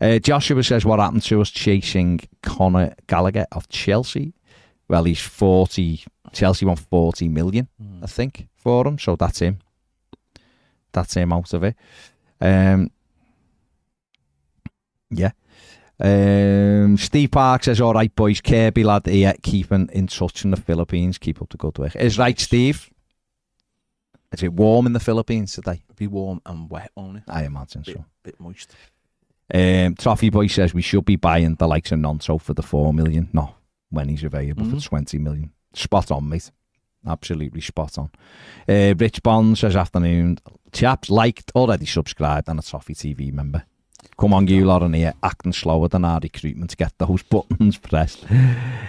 uh, 0.00 0.18
Joshua 0.18 0.62
says, 0.62 0.84
What 0.84 1.00
happened 1.00 1.22
to 1.24 1.40
us 1.40 1.50
chasing 1.50 2.20
Conor 2.42 2.94
Gallagher 3.06 3.46
of 3.52 3.68
Chelsea? 3.68 4.34
Well, 4.88 5.04
he's 5.04 5.20
40. 5.20 6.04
Chelsea 6.32 6.64
want 6.66 6.78
40 6.78 7.28
million, 7.28 7.68
I 8.02 8.06
think, 8.06 8.48
for 8.56 8.86
him. 8.86 8.98
So 8.98 9.16
that's 9.16 9.38
him. 9.40 9.58
That's 10.92 11.14
him 11.14 11.32
out 11.32 11.52
of 11.54 11.64
it. 11.64 11.76
Um, 12.40 12.90
yeah. 15.10 15.30
Um, 16.00 16.96
Steve 16.96 17.30
Park 17.30 17.64
says, 17.64 17.80
All 17.80 17.94
right, 17.94 18.14
boys, 18.14 18.40
Kirby 18.40 18.82
lad 18.82 19.06
here, 19.06 19.34
keeping 19.42 19.88
in 19.92 20.06
touch 20.08 20.44
in 20.44 20.50
the 20.50 20.56
Philippines. 20.56 21.18
Keep 21.18 21.40
up 21.42 21.50
the 21.50 21.56
good 21.58 21.78
work. 21.78 21.94
Is 21.96 22.18
right, 22.18 22.38
Steve? 22.38 22.90
Is 24.32 24.42
it 24.42 24.52
warm 24.52 24.86
in 24.86 24.94
the 24.94 25.00
Philippines 25.00 25.52
today? 25.52 25.82
Be 25.94 26.06
warm 26.06 26.40
and 26.46 26.68
wet, 26.70 26.90
it? 26.96 27.22
I 27.28 27.44
imagine 27.44 27.82
Bit, 27.82 27.96
so. 27.96 28.04
bit 28.22 28.40
moist. 28.40 28.74
Um, 29.52 29.94
Toffee 29.96 30.30
Boy 30.30 30.46
says 30.46 30.72
we 30.72 30.82
should 30.82 31.04
be 31.04 31.16
buying 31.16 31.56
the 31.56 31.66
likes 31.68 31.92
of 31.92 31.98
Gnonto 31.98 32.40
for 32.40 32.54
the 32.54 32.62
four 32.62 32.92
million. 32.94 33.28
No, 33.32 33.54
when 33.90 34.08
he's 34.08 34.24
available 34.24 34.64
Mhm. 34.64 34.80
for 34.82 34.88
twenty 34.88 35.18
million. 35.18 35.50
Spot 35.74 36.10
on, 36.10 36.28
mate. 36.28 36.50
Absolutely 37.06 37.60
spot 37.60 37.98
on. 37.98 38.10
Uh, 38.68 38.94
Rich 38.96 39.22
Bond 39.22 39.58
says 39.58 39.74
afternoon. 39.76 40.38
Chaps 40.72 41.10
liked, 41.10 41.50
already 41.54 41.84
subscribed, 41.86 42.48
and 42.48 42.58
a 42.60 42.62
Toffee 42.62 42.94
TV 42.94 43.32
member. 43.32 43.64
Come 44.18 44.32
on, 44.34 44.46
you 44.46 44.64
lot 44.64 44.82
in 44.82 44.92
here, 44.94 45.12
acting 45.22 45.52
slower 45.52 45.88
than 45.88 46.04
our 46.04 46.20
recruitment 46.22 46.70
to 46.70 46.76
get 46.76 46.96
those 46.98 47.22
buttons 47.30 47.76
pressed. 47.78 48.24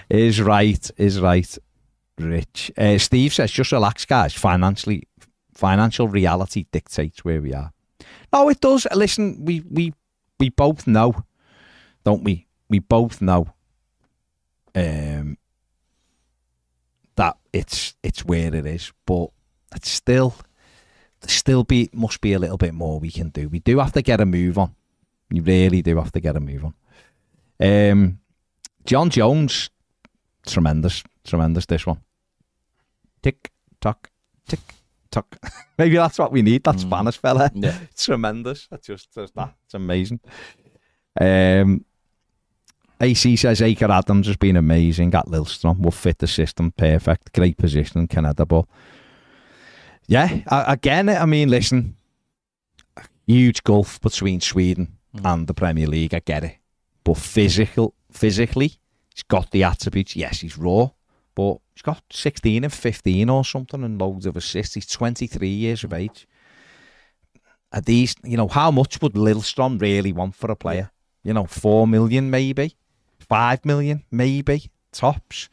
is 0.09 0.41
right, 0.41 0.89
is 0.97 1.19
right. 1.19 1.57
Rich. 2.19 2.71
Uh, 2.77 2.99
Steve 2.99 3.33
says, 3.33 3.51
just 3.51 3.71
relax, 3.71 4.05
guys. 4.05 4.33
Financially, 4.33 5.03
financial 5.53 6.07
reality 6.07 6.65
dictates 6.71 7.25
where 7.25 7.41
we 7.41 7.53
are. 7.53 7.71
No, 8.31 8.47
it 8.49 8.61
does. 8.61 8.85
Listen, 8.93 9.43
we 9.43 9.61
we 9.69 9.93
we 10.39 10.49
both 10.49 10.87
know, 10.87 11.23
don't 12.03 12.23
we? 12.23 12.47
We 12.69 12.79
both 12.79 13.21
know 13.21 13.47
um, 14.75 15.37
that 17.15 17.37
it's 17.51 17.95
it's 18.03 18.25
where 18.25 18.53
it 18.53 18.65
is, 18.65 18.91
but 19.05 19.29
it's 19.75 19.89
still 19.89 20.35
still 21.25 21.63
be 21.63 21.89
must 21.93 22.21
be 22.21 22.33
a 22.33 22.39
little 22.39 22.57
bit 22.57 22.73
more 22.73 22.99
we 22.99 23.11
can 23.11 23.29
do. 23.29 23.47
We 23.49 23.59
do 23.59 23.79
have 23.79 23.93
to 23.93 24.01
get 24.01 24.21
a 24.21 24.25
move 24.25 24.57
on. 24.57 24.75
You 25.29 25.41
really 25.41 25.81
do 25.81 25.97
have 25.97 26.11
to 26.11 26.19
get 26.19 26.35
a 26.35 26.39
move 26.39 26.65
on. 26.65 26.73
Um, 27.59 28.19
John 28.85 29.09
Jones, 29.09 29.69
tremendous, 30.45 31.03
tremendous. 31.23 31.65
This 31.65 31.85
one, 31.85 32.01
tick 33.21 33.51
tock, 33.79 34.09
tick 34.47 34.59
tock. 35.13 35.37
Maybe 35.77 35.95
that's 35.95 36.17
what 36.19 36.31
we 36.31 36.41
need. 36.41 36.63
That 36.63 36.75
Mm. 36.75 36.79
Spanish 36.81 37.17
fella 37.17 37.51
Yeah. 37.55 37.77
tremendous. 37.97 38.67
That's 38.69 38.87
just 38.87 39.13
just 39.13 39.33
that. 39.35 39.53
It's 39.65 39.73
amazing. 39.73 40.19
Um, 41.19 41.85
AC 42.99 43.35
says 43.35 43.61
Akor 43.61 43.91
Adams 43.91 44.27
has 44.27 44.37
been 44.37 44.57
amazing 44.57 45.13
at 45.15 45.27
Lillestrøm. 45.27 45.79
Will 45.79 45.91
fit 45.91 46.17
the 46.19 46.27
system 46.27 46.71
perfect. 46.71 47.33
Great 47.33 47.57
position, 47.57 48.07
Canada 48.07 48.45
ball. 48.45 48.67
Yeah, 50.07 50.39
a- 50.47 50.65
again, 50.71 51.09
I 51.09 51.25
mean, 51.25 51.49
listen, 51.49 51.95
huge 53.27 53.63
gulf 53.63 53.99
between 54.01 54.41
Sweden 54.41 54.87
Mm. 55.15 55.33
and 55.33 55.47
the 55.47 55.53
Premier 55.53 55.87
League. 55.87 56.13
I 56.13 56.19
get 56.25 56.43
it, 56.43 56.57
but 57.03 57.17
physical, 57.17 57.93
physically, 58.11 58.71
he's 59.13 59.23
got 59.27 59.51
the 59.51 59.63
attributes. 59.63 60.15
Yes, 60.15 60.41
he's 60.41 60.57
raw, 60.57 60.89
but 61.35 61.57
he's 61.73 61.81
got 61.81 62.03
16 62.11 62.63
and 62.63 62.73
15 62.73 63.29
or 63.29 63.43
something 63.45 63.83
and 63.83 63.99
loads 63.99 64.25
of 64.25 64.37
assists. 64.37 64.75
He's 64.75 64.87
23 64.87 65.47
years 65.47 65.83
of 65.83 65.93
age. 65.93 66.27
Are 67.71 67.81
these, 67.81 68.15
you 68.23 68.37
know, 68.37 68.47
how 68.47 68.69
much 68.71 69.01
would 69.01 69.13
Lillestrøm 69.13 69.81
really 69.81 70.13
want 70.13 70.35
for 70.35 70.51
a 70.51 70.55
player? 70.55 70.91
You 71.23 71.33
know, 71.33 71.45
4 71.45 71.87
million 71.87 72.29
maybe, 72.29 72.75
5 73.19 73.65
million 73.65 74.03
maybe, 74.11 74.69
tops. 74.91 75.49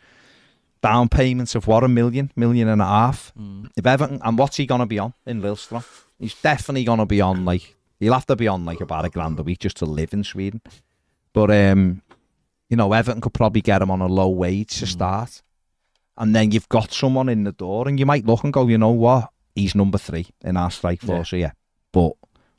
Down 0.83 1.09
payments 1.11 1.55
of 1.55 1.67
what, 1.67 1.85
a 1.85 1.89
million, 1.89 2.33
million 2.37 2.67
and 2.69 2.81
a 2.81 2.87
half. 2.87 3.33
Mm. 3.39 3.69
If 3.77 3.87
Everton, 3.87 4.19
and 4.25 4.39
what's 4.39 4.57
he 4.57 4.65
going 4.67 4.81
to 4.81 4.87
be 4.87 4.99
on 4.99 5.13
in 5.27 5.43
Lillestrøm? 5.43 5.85
He's 6.19 6.35
definitely 6.35 6.85
going 6.85 6.99
to 6.99 7.07
be 7.07 7.21
on 7.21 7.45
like, 7.45 7.77
he'll 7.99 8.15
have 8.15 8.27
to 8.27 8.37
be 8.37 8.49
on 8.49 8.65
like 8.65 8.81
about 8.81 9.05
a 9.05 9.11
grand 9.11 9.39
a 9.39 9.43
week 9.43 9.59
just 9.59 9.77
to 9.79 9.85
live 9.87 10.15
in 10.15 10.25
Sweden. 10.25 10.63
But, 11.35 11.51
um, 11.51 12.03
you 12.71 12.77
know, 12.77 12.93
Everton 12.93 13.21
could 13.21 13.35
probably 13.35 13.61
get 13.61 13.83
him 13.83 13.91
on 13.91 14.01
a 14.01 14.07
low 14.07 14.29
wage 14.29 14.79
to 14.79 14.87
Mm. 14.87 14.89
start. 14.89 15.43
And 16.21 16.35
then 16.37 16.53
you've 16.53 16.69
got 16.69 16.93
someone 16.93 17.29
in 17.29 17.45
the 17.45 17.53
door, 17.53 17.89
and 17.89 17.99
you 17.99 18.05
might 18.07 18.27
look 18.27 18.45
and 18.45 18.53
go, 18.53 18.69
you 18.69 18.79
know 18.79 18.91
what? 18.91 19.31
He's 19.55 19.75
number 19.75 19.99
three 19.99 20.27
in 20.43 20.57
our 20.57 20.71
strike 20.71 21.03
Yeah. 21.03 21.07
force 21.07 21.31
here. 21.31 21.55
But 21.93 22.13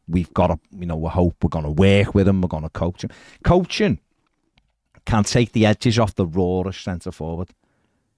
we've 0.07 0.34
got 0.34 0.47
to, 0.47 0.59
you 0.78 0.86
know, 0.88 0.97
we 0.97 1.09
hope 1.09 1.36
we're 1.43 1.49
going 1.49 1.66
to 1.66 1.72
work 1.72 2.14
with 2.16 2.28
him, 2.28 2.41
we're 2.41 2.47
going 2.49 2.64
to 2.64 2.70
coach 2.70 3.03
him. 3.03 3.12
Coaching 3.43 3.99
can 5.05 5.24
take 5.24 5.51
the 5.53 5.66
edges 5.66 5.97
off 5.99 6.16
the 6.16 6.26
rawest 6.26 6.84
centre 6.84 7.12
forward. 7.12 7.49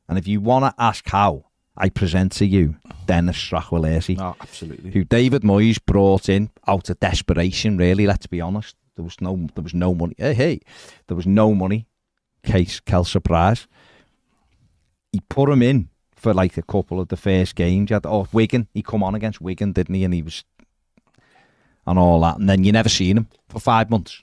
And 0.07 0.17
if 0.17 0.27
you 0.27 0.41
want 0.41 0.65
to 0.65 0.81
ask 0.83 1.07
how, 1.09 1.45
I 1.75 1.89
present 1.89 2.31
to 2.33 2.45
you 2.45 2.75
Denis 3.05 3.35
Stracqualursi, 3.37 4.17
No, 4.17 4.27
oh, 4.27 4.35
absolutely. 4.41 4.91
who 4.91 5.03
David 5.03 5.41
Moyes 5.41 5.79
brought 5.85 6.29
in 6.29 6.51
out 6.67 6.89
of 6.89 6.99
desperation. 6.99 7.77
Really, 7.77 8.05
let's 8.07 8.27
be 8.27 8.39
honest. 8.41 8.75
There 8.95 9.03
was 9.03 9.19
no, 9.19 9.47
there 9.55 9.63
was 9.63 9.73
no 9.73 9.93
money. 9.95 10.13
Hey, 10.17 10.33
hey, 10.35 10.59
there 11.07 11.17
was 11.17 11.25
no 11.25 11.53
money. 11.55 11.87
Case 12.43 12.79
Kel 12.79 13.03
surprise. 13.05 13.67
He 15.13 15.21
put 15.29 15.49
him 15.49 15.61
in 15.61 15.87
for 16.15 16.33
like 16.33 16.57
a 16.57 16.61
couple 16.63 16.99
of 16.99 17.07
the 17.07 17.15
first 17.17 17.55
games. 17.55 17.89
You 17.89 17.93
had, 17.95 18.05
oh, 18.05 18.27
Wigan. 18.33 18.67
He 18.73 18.81
come 18.81 19.03
on 19.03 19.15
against 19.15 19.39
Wigan, 19.39 19.71
didn't 19.71 19.95
he? 19.95 20.03
And 20.03 20.13
he 20.13 20.21
was 20.21 20.43
and 21.85 21.97
all 21.99 22.19
that. 22.21 22.37
And 22.39 22.49
then 22.49 22.63
you 22.65 22.71
never 22.73 22.89
seen 22.89 23.17
him 23.17 23.27
for 23.49 23.59
five 23.59 23.89
months. 23.89 24.21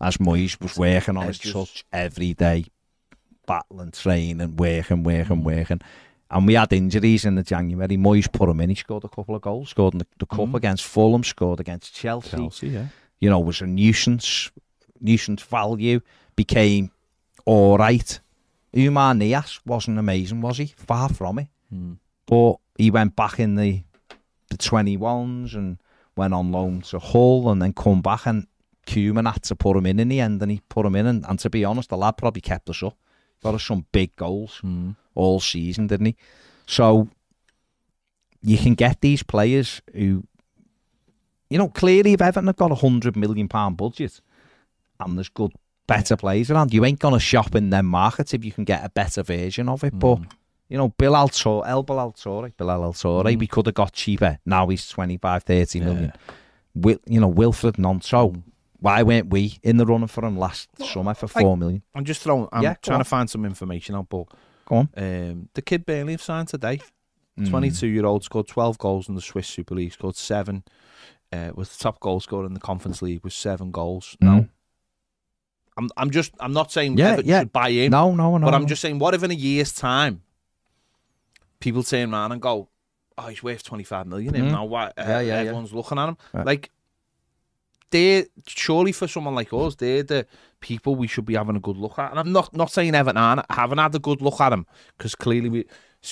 As 0.00 0.16
Moyes 0.16 0.60
was 0.60 0.76
working 0.78 1.16
on 1.16 1.26
his 1.26 1.38
touch 1.38 1.84
every 1.92 2.32
day, 2.32 2.64
battling, 3.46 3.90
training, 3.90 4.40
and 4.40 4.58
working, 4.58 5.02
working, 5.02 5.44
working. 5.44 5.80
And 6.30 6.46
we 6.46 6.54
had 6.54 6.72
injuries 6.72 7.24
in 7.26 7.34
the 7.34 7.42
January. 7.42 7.96
Moyes 7.98 8.32
put 8.32 8.48
him 8.48 8.60
in. 8.60 8.70
He 8.70 8.76
scored 8.76 9.04
a 9.04 9.08
couple 9.08 9.34
of 9.34 9.42
goals. 9.42 9.70
Scored 9.70 9.94
in 9.94 9.98
the, 9.98 10.06
the 10.18 10.26
cup 10.26 10.48
Mhm. 10.48 10.54
against 10.54 10.84
Fulham. 10.86 11.22
Scored 11.24 11.60
against 11.60 11.92
Chelsea. 11.94 12.36
Chelsea, 12.36 12.68
yeah. 12.68 12.86
You 13.18 13.28
know, 13.28 13.40
was 13.40 13.60
a 13.60 13.66
nuisance. 13.66 14.50
Nuisance 15.00 15.42
value. 15.42 16.00
Became 16.36 16.92
all 17.44 17.76
right. 17.76 18.20
Oumar 18.74 19.16
Niasse 19.16 19.60
wasn't 19.66 19.98
amazing, 19.98 20.40
was 20.40 20.58
he? 20.58 20.66
Far 20.76 21.08
from 21.08 21.40
it. 21.40 21.48
Mm. 21.74 21.98
But 22.26 22.56
he 22.76 22.90
went 22.90 23.16
back 23.16 23.38
in 23.40 23.56
the 23.56 23.82
the 24.50 24.56
21s 24.56 25.54
and 25.54 25.78
went 26.16 26.34
on 26.34 26.50
loan 26.50 26.80
to 26.80 26.98
Hull 26.98 27.50
and 27.50 27.62
then 27.62 27.72
come 27.72 28.02
back 28.02 28.26
and 28.26 28.48
Koeman 28.84 29.32
had 29.32 29.44
to 29.44 29.54
put 29.54 29.76
him 29.76 29.86
in 29.86 30.00
in 30.00 30.08
the 30.08 30.18
end 30.18 30.42
and 30.42 30.50
he 30.50 30.60
put 30.68 30.84
him 30.84 30.96
in 30.96 31.06
and, 31.06 31.24
and 31.28 31.38
to 31.38 31.48
be 31.48 31.64
honest 31.64 31.88
the 31.90 31.96
lad 31.96 32.16
probably 32.16 32.40
kept 32.40 32.68
us 32.68 32.82
up 32.82 32.96
got 33.44 33.54
us 33.54 33.62
some 33.62 33.86
big 33.92 34.16
goals 34.16 34.60
Mm. 34.64 34.96
all 35.14 35.38
season 35.38 35.86
didn't 35.86 36.06
he 36.06 36.16
so 36.66 37.08
you 38.42 38.58
can 38.58 38.74
get 38.74 39.00
these 39.00 39.22
players 39.22 39.82
who, 39.92 40.24
you 41.48 41.58
know, 41.58 41.68
clearly 41.68 42.12
if 42.12 42.22
Everton 42.22 42.46
have 42.46 42.56
got 42.56 42.72
a 42.72 42.76
hundred 42.76 43.16
million 43.16 43.48
pound 43.48 43.76
budget, 43.76 44.20
and 44.98 45.16
there's 45.16 45.28
good, 45.28 45.52
better 45.94 46.16
players 46.16 46.50
around, 46.50 46.72
you 46.72 46.84
ain't 46.84 46.98
gonna 47.00 47.18
shop 47.18 47.54
in 47.54 47.70
them 47.70 47.86
markets 47.86 48.32
if 48.32 48.44
you 48.44 48.52
can 48.52 48.64
get 48.64 48.84
a 48.84 48.88
better 48.90 49.22
version 49.22 49.68
of 49.68 49.82
it. 49.84 49.98
But 49.98 50.16
Mm. 50.18 50.30
you 50.68 50.78
know, 50.78 50.88
Bill 51.00 51.14
Altor, 51.14 51.62
El 51.66 51.82
Bill 51.82 51.96
Altore, 51.96 52.52
Bill 52.56 52.68
Altore, 52.68 53.24
Mm. 53.24 53.38
we 53.38 53.46
could 53.46 53.66
have 53.66 53.74
got 53.74 53.92
cheaper. 53.92 54.38
Now 54.46 54.68
he's 54.68 54.88
25, 54.88 55.42
30 55.42 55.78
Yeah. 55.80 55.84
million. 55.84 56.12
Wil, 56.74 56.98
you 57.06 57.20
know, 57.20 57.30
Wilfried 57.32 57.76
Gnonto. 57.78 58.32
Mm. 58.32 58.42
Why 58.78 59.02
weren't 59.02 59.28
we 59.30 59.58
in 59.62 59.76
the 59.76 59.84
running 59.84 60.06
for 60.08 60.24
him 60.24 60.38
last 60.38 60.68
summer 60.92 61.12
for 61.14 61.26
like- 61.26 61.42
four 61.44 61.56
million? 61.56 61.82
I'm 61.94 62.04
just 62.04 62.22
throwing. 62.22 62.48
I'm 62.52 62.62
Yeah, 62.62 62.74
trying 62.80 63.00
to 63.00 63.04
find 63.04 63.28
some 63.28 63.44
information 63.44 63.94
out, 63.96 64.08
but 64.08 64.26
Go 64.66 64.76
on. 64.76 64.88
um, 64.96 65.48
the 65.54 65.60
kid 65.62 65.84
Burnley 65.84 66.12
have 66.14 66.22
signed 66.22 66.48
today. 66.48 66.80
Mm. 67.38 67.48
22 67.50 67.88
year 67.88 68.06
old 68.06 68.22
scored 68.24 68.46
12 68.46 68.78
goals 68.78 69.08
in 69.08 69.14
the 69.16 69.20
Swiss 69.20 69.48
Super 69.48 69.74
League, 69.74 69.92
scored 69.92 70.16
seven. 70.16 70.62
Uh, 71.32 71.50
was 71.54 71.68
the 71.76 71.82
top 71.82 72.00
goal 72.00 72.20
scorer 72.20 72.46
in 72.46 72.54
the 72.54 72.60
Conference 72.60 73.02
League 73.02 73.22
with 73.22 73.32
seven 73.32 73.70
goals. 73.70 74.16
Mm. 74.22 74.26
Now, 74.26 74.46
I'm 75.80 75.88
I'm 75.96 76.10
just 76.10 76.32
I'm 76.40 76.52
not 76.52 76.70
saying 76.72 76.98
Yeah, 76.98 77.12
Everton 77.12 77.28
yeah. 77.30 77.40
should 77.40 77.52
buy 77.52 77.68
in, 77.68 77.90
No, 77.92 78.14
no, 78.14 78.36
no. 78.38 78.44
but 78.46 78.54
I'm 78.54 78.62
no. 78.62 78.68
just 78.68 78.82
saying, 78.82 78.98
what 78.98 79.14
if 79.14 79.22
in 79.22 79.30
a 79.30 79.34
year's 79.34 79.72
time, 79.72 80.22
people 81.60 81.82
turn 81.82 82.12
around 82.12 82.32
and 82.32 82.40
go, 82.40 82.68
"Oh, 83.18 83.26
he's 83.28 83.42
worth 83.42 83.62
25 83.62 84.06
million 84.06 84.34
him 84.34 84.46
Mhm. 84.48 84.52
now." 84.52 84.64
Why? 84.64 84.86
Uh, 84.86 84.90
Yeah, 84.98 85.06
yeah, 85.06 85.20
yeah. 85.20 85.34
everyone's 85.40 85.72
looking 85.74 85.98
at 85.98 86.08
him 86.08 86.16
Right. 86.32 86.46
like. 86.46 86.70
They're 87.92 88.26
surely 88.46 88.92
for 88.92 89.08
someone 89.08 89.34
like 89.34 89.52
us, 89.52 89.74
they're 89.74 90.04
the 90.04 90.24
people 90.60 90.94
we 90.94 91.08
should 91.08 91.24
be 91.26 91.34
having 91.34 91.56
a 91.56 91.60
good 91.60 91.76
look 91.76 91.98
at. 91.98 92.10
And 92.12 92.20
I'm 92.20 92.30
not 92.30 92.54
not 92.54 92.70
saying 92.70 92.94
Everton 92.94 93.16
aren't- 93.16 93.50
haven't 93.50 93.78
had 93.78 93.92
a 93.96 93.98
good 93.98 94.22
look 94.22 94.40
at 94.40 94.52
him 94.52 94.64
because 94.96 95.16
clearly 95.16 95.48
we 95.48 95.64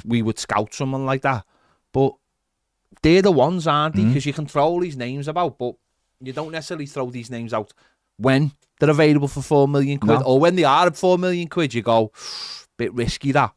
we 0.05 0.21
would 0.23 0.41
scout 0.41 0.75
someone 0.75 1.07
like 1.07 1.23
that, 1.23 1.45
but 1.93 2.15
they're 3.03 3.23
the 3.23 3.31
ones, 3.31 3.69
aren't 3.69 3.95
they? 3.95 4.05
Because 4.05 4.27
you 4.27 4.33
can 4.33 4.47
throw 4.47 4.65
all 4.67 4.81
these 4.81 4.97
names 4.97 5.29
about, 5.29 5.57
but 5.57 5.77
you 6.21 6.33
don't 6.33 6.51
necessarily 6.51 6.87
throw 6.87 7.11
these 7.11 7.31
names 7.31 7.55
out 7.55 7.73
when 8.19 8.53
they're 8.79 8.91
available 8.91 9.29
for 9.29 9.43
four 9.43 9.67
million 9.67 9.99
quid, 9.99 10.21
No. 10.21 10.27
or 10.27 10.39
when 10.39 10.57
they 10.57 10.65
are 10.65 10.87
at 10.87 10.97
four 10.97 11.17
million 11.19 11.49
quid. 11.49 11.73
You 11.75 11.83
go, 11.83 12.13
bit 12.77 12.93
risky 12.95 13.33
that. 13.33 13.53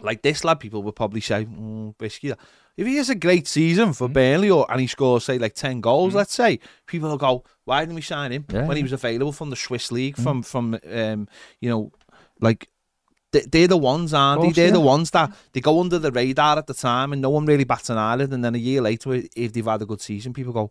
Like 0.00 0.22
this 0.22 0.44
lad, 0.44 0.60
people 0.60 0.82
would 0.84 0.94
probably 0.94 1.20
say, 1.20 1.44
mm, 1.44 1.94
risky 1.98 2.28
that. 2.28 2.38
If 2.76 2.86
he 2.86 2.96
has 2.96 3.10
a 3.10 3.16
great 3.16 3.48
season 3.48 3.92
for 3.92 4.08
Burnley, 4.08 4.48
or 4.50 4.64
and 4.70 4.80
he 4.80 4.86
scores 4.86 5.24
say 5.24 5.38
like 5.38 5.54
ten 5.54 5.80
goals, 5.80 6.14
let's 6.14 6.32
say, 6.34 6.60
people 6.86 7.08
will 7.08 7.16
go, 7.18 7.42
why 7.64 7.80
didn't 7.80 7.96
we 7.96 8.02
sign 8.02 8.30
him 8.30 8.44
Yeah, 8.48 8.66
when 8.66 8.76
he 8.76 8.84
was 8.84 8.92
available 8.92 9.32
from 9.32 9.50
the 9.50 9.56
Swiss 9.56 9.90
league, 9.90 10.16
Mm. 10.16 10.22
from 10.22 10.42
from 10.44 10.78
um, 10.92 11.28
you 11.60 11.68
know, 11.68 11.90
like. 12.40 12.68
they- 13.32 13.46
They're 13.52 13.68
the 13.68 13.76
ones, 13.76 14.14
aren't 14.14 14.40
course, 14.40 14.54
they? 14.56 14.62
They're 14.62 14.72
the 14.72 14.80
ones 14.94 15.10
that 15.10 15.34
they 15.52 15.60
go 15.60 15.80
under 15.80 15.98
the 15.98 16.10
radar 16.12 16.56
at 16.58 16.66
the 16.66 16.72
time, 16.74 17.12
and 17.12 17.20
no 17.20 17.28
one 17.30 17.44
really 17.44 17.64
bats 17.64 17.90
an 17.90 17.98
eyelid. 17.98 18.32
And 18.32 18.42
then 18.44 18.54
a 18.54 18.58
year 18.58 18.80
later, 18.80 19.12
if 19.36 19.52
they've 19.52 19.64
had 19.66 19.82
a 19.82 19.86
good 19.86 20.00
season, 20.00 20.32
people 20.32 20.52
go, 20.54 20.70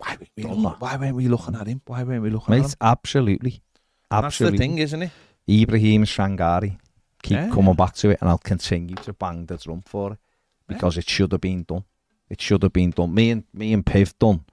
"Why, 0.00 0.16
weren't 0.18 0.30
we 0.36 0.42
looking, 0.44 0.80
why 0.80 0.96
weren't 0.96 1.16
we 1.16 1.28
looking 1.28 1.54
at 1.56 1.66
him? 1.66 1.80
Why 1.86 2.02
weren't 2.02 2.22
we 2.22 2.30
looking 2.30 2.54
at 2.54 2.60
Mate, 2.60 2.66
him?" 2.72 2.76
absolutely. 2.80 3.62
Absolutely. 4.10 4.58
that's 4.58 4.60
the 4.60 4.66
thing, 4.66 4.78
isn't 4.78 5.02
it? 5.02 5.10
Ibrahim 5.48 6.04
Shangari. 6.04 6.78
Keep 7.22 7.36
Yeah. 7.36 7.50
coming 7.50 7.74
back 7.74 7.94
to 7.96 8.10
it, 8.10 8.18
and 8.20 8.30
I'll 8.30 8.38
continue 8.38 8.96
to 8.96 9.12
bang 9.12 9.46
the 9.46 9.56
drum 9.58 9.82
for 9.82 10.12
it 10.14 10.18
because 10.66 10.96
it 10.96 11.08
should 11.08 11.32
have 11.32 11.40
been 11.42 11.64
done. 11.64 11.84
It 12.30 12.40
should 12.40 12.62
have 12.62 12.72
been 12.72 12.90
done. 12.90 13.12
Me 13.14 13.30
and 13.30 13.44
me 13.52 13.72
and 13.72 13.84
Piv 13.84 14.14
done. 14.18 14.44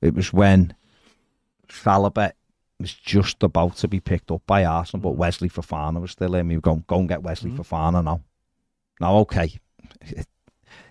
It 0.00 0.14
was 0.14 0.32
when 0.32 0.74
Salabet 1.68 2.32
was 2.80 2.94
just 2.94 3.42
about 3.42 3.76
to 3.76 3.88
be 3.88 4.00
picked 4.00 4.30
up 4.30 4.42
by 4.46 4.64
Arsenal, 4.64 5.02
but 5.02 5.16
Wesley 5.18 5.48
Fofana 5.48 6.00
was 6.00 6.12
still 6.12 6.34
in. 6.34 6.48
We 6.48 6.56
were 6.56 6.60
going, 6.62 6.84
go 6.86 6.98
and 6.98 7.08
get 7.08 7.22
Wesley 7.22 7.50
Mm. 7.50 7.58
Fofana 7.58 8.02
now. 8.02 8.20
Now, 9.00 9.16
okay, 9.18 9.58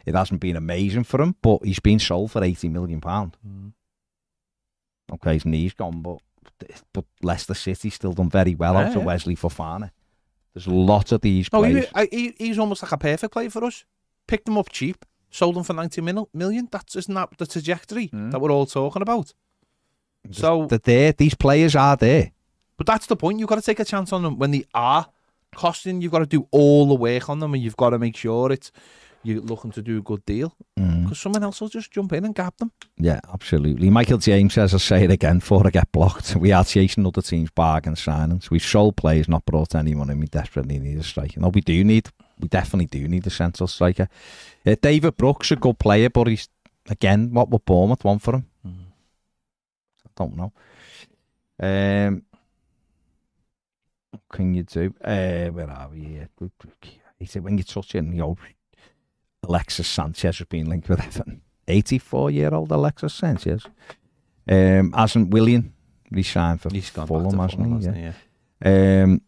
it, 0.05 0.15
hasn't 0.15 0.39
been 0.41 0.55
amazing 0.55 1.03
for 1.03 1.21
him, 1.21 1.35
but 1.41 1.63
he's 1.63 1.79
been 1.79 1.99
sold 1.99 2.31
for 2.31 2.43
eighty 2.43 2.69
million 2.69 3.01
pound. 3.01 3.37
Okay, 5.13 5.33
his 5.33 5.45
knee's 5.45 5.73
gone, 5.73 6.01
but 6.01 6.19
but 6.93 7.05
Leicester 7.21 7.53
City 7.53 7.89
still 7.89 8.13
done 8.13 8.29
very 8.29 8.55
well 8.55 8.73
Yeah, 8.75 8.89
out 8.89 8.95
of. 8.95 9.03
Wesley 9.03 9.35
Fofana. 9.35 9.91
There's 10.53 10.67
lots 10.67 11.11
of 11.11 11.21
these 11.21 11.51
No, 11.51 11.59
players. 11.59 11.87
he, 11.95 12.07
he, 12.11 12.33
he's 12.37 12.59
almost 12.59 12.83
like 12.83 12.91
a 12.91 12.97
perfect 12.97 13.33
player 13.33 13.49
for 13.49 13.63
us. 13.65 13.83
Picked 14.27 14.47
him 14.47 14.57
up 14.57 14.69
cheap, 14.69 15.05
sold 15.29 15.57
him 15.57 15.63
for 15.63 15.73
ninety 15.73 16.01
mil, 16.01 16.29
million. 16.33 16.67
That's 16.71 16.95
isn't 16.95 17.13
that 17.13 17.29
the 17.37 17.47
trajectory 17.47 18.09
Mm. 18.09 18.31
that 18.31 18.39
we're 18.39 18.51
all 18.51 18.65
talking 18.65 19.01
about? 19.01 19.33
So, 20.29 20.67
They're 20.67 20.77
there. 20.77 21.11
These 21.13 21.33
players 21.33 21.75
are 21.75 21.95
there. 21.97 22.31
but 22.77 22.85
that's 22.85 23.07
the 23.07 23.15
point. 23.15 23.39
You've 23.39 23.49
got 23.49 23.55
to 23.55 23.61
take 23.61 23.79
a 23.79 23.85
chance 23.85 24.13
on 24.13 24.21
them 24.23 24.37
when 24.37 24.51
they 24.51 24.65
are 24.73 25.07
costing. 25.55 25.99
You've 26.01 26.11
got 26.11 26.19
to 26.19 26.25
do 26.27 26.47
all 26.51 26.87
the 26.87 26.93
work 26.95 27.27
on 27.29 27.39
them, 27.39 27.53
and 27.55 27.63
you've 27.63 27.75
got 27.77 27.89
to 27.89 27.97
make 27.99 28.15
sure 28.15 28.51
it's 28.51 28.71
you're 29.23 29.41
looking 29.41 29.71
to 29.71 29.81
do 29.81 29.97
a 29.97 30.01
good 30.01 30.25
deal 30.25 30.55
Mm. 30.79 31.03
because 31.03 31.19
someone 31.19 31.43
else 31.43 31.61
will 31.61 31.69
just 31.69 31.91
jump 31.91 32.11
in 32.13 32.25
and 32.25 32.33
gap 32.33 32.57
them. 32.57 32.71
Yeah, 32.97 33.19
absolutely. 33.31 33.89
Michael 33.89 34.17
James 34.17 34.53
says, 34.53 34.73
I'll 34.73 34.79
say 34.79 35.03
it 35.03 35.11
again 35.11 35.39
before 35.39 35.65
I 35.67 35.69
get 35.69 35.91
blocked. 35.91 36.35
We 36.35 36.51
are 36.51 36.63
chasing 36.65 37.05
other 37.05 37.21
teams' 37.21 37.51
bargain 37.51 37.95
signings. 37.95 38.49
We've 38.49 38.63
sold 38.63 38.95
players, 38.97 39.27
not 39.27 39.45
brought 39.45 39.75
anyone 39.75 40.09
in. 40.09 40.19
We 40.19 40.27
desperately 40.27 40.79
need 40.79 40.97
a 40.97 41.03
striker. 41.03 41.39
No, 41.39 41.49
we 41.49 41.61
do 41.61 41.83
need, 41.83 42.09
we 42.39 42.47
definitely 42.47 42.87
do 42.87 43.07
need 43.07 43.27
a 43.27 43.29
central 43.29 43.67
striker. 43.67 44.07
Uh, 44.65 44.75
David 44.81 45.17
Brooks, 45.17 45.51
a 45.51 45.55
good 45.55 45.77
player, 45.77 46.09
but 46.09 46.27
he's, 46.27 46.47
again, 46.89 47.31
what 47.33 47.49
would 47.49 47.65
Bournemouth 47.65 48.03
want 48.03 48.21
for 48.21 48.35
him? 48.35 48.45
I 48.65 50.09
don't 50.15 50.35
know. 50.35 50.51
Um, 51.59 52.23
what 54.11 54.21
can 54.31 54.53
you 54.53 54.63
do? 54.63 54.93
Uh, 55.03 55.47
where 55.47 55.69
are 55.69 55.89
we 55.89 55.99
here? 56.03 56.29
He 57.19 57.25
said, 57.25 57.43
when 57.43 57.57
you 57.57 57.63
touch 57.63 57.93
it, 57.95 58.03
you 58.03 58.11
know, 58.11 58.37
Alexis 59.47 59.87
Sanchez 59.87 60.37
has 60.39 60.47
been 60.47 60.67
linked 60.69 60.87
with 60.89 60.99
Everton. 60.99 61.41
84 61.67 62.31
year 62.31 62.53
old 62.53 62.71
Alexis 62.71 63.13
Sanchez. 63.13 63.65
Um, 64.49 64.91
hasn't 64.93 65.29
Willian 65.29 65.73
re-signed 66.11 66.61
for 66.61 66.69
He's 66.71 66.89
gone 66.89 67.07
Fulham, 67.07 67.37
back 67.37 67.49
to 67.51 67.57
hasn't 67.57 67.61
Fulham, 67.61 67.79
he? 67.79 67.85
hasn't 67.85 67.97
he? 67.97 68.67
Yeah. 68.69 69.03
Um, 69.03 69.21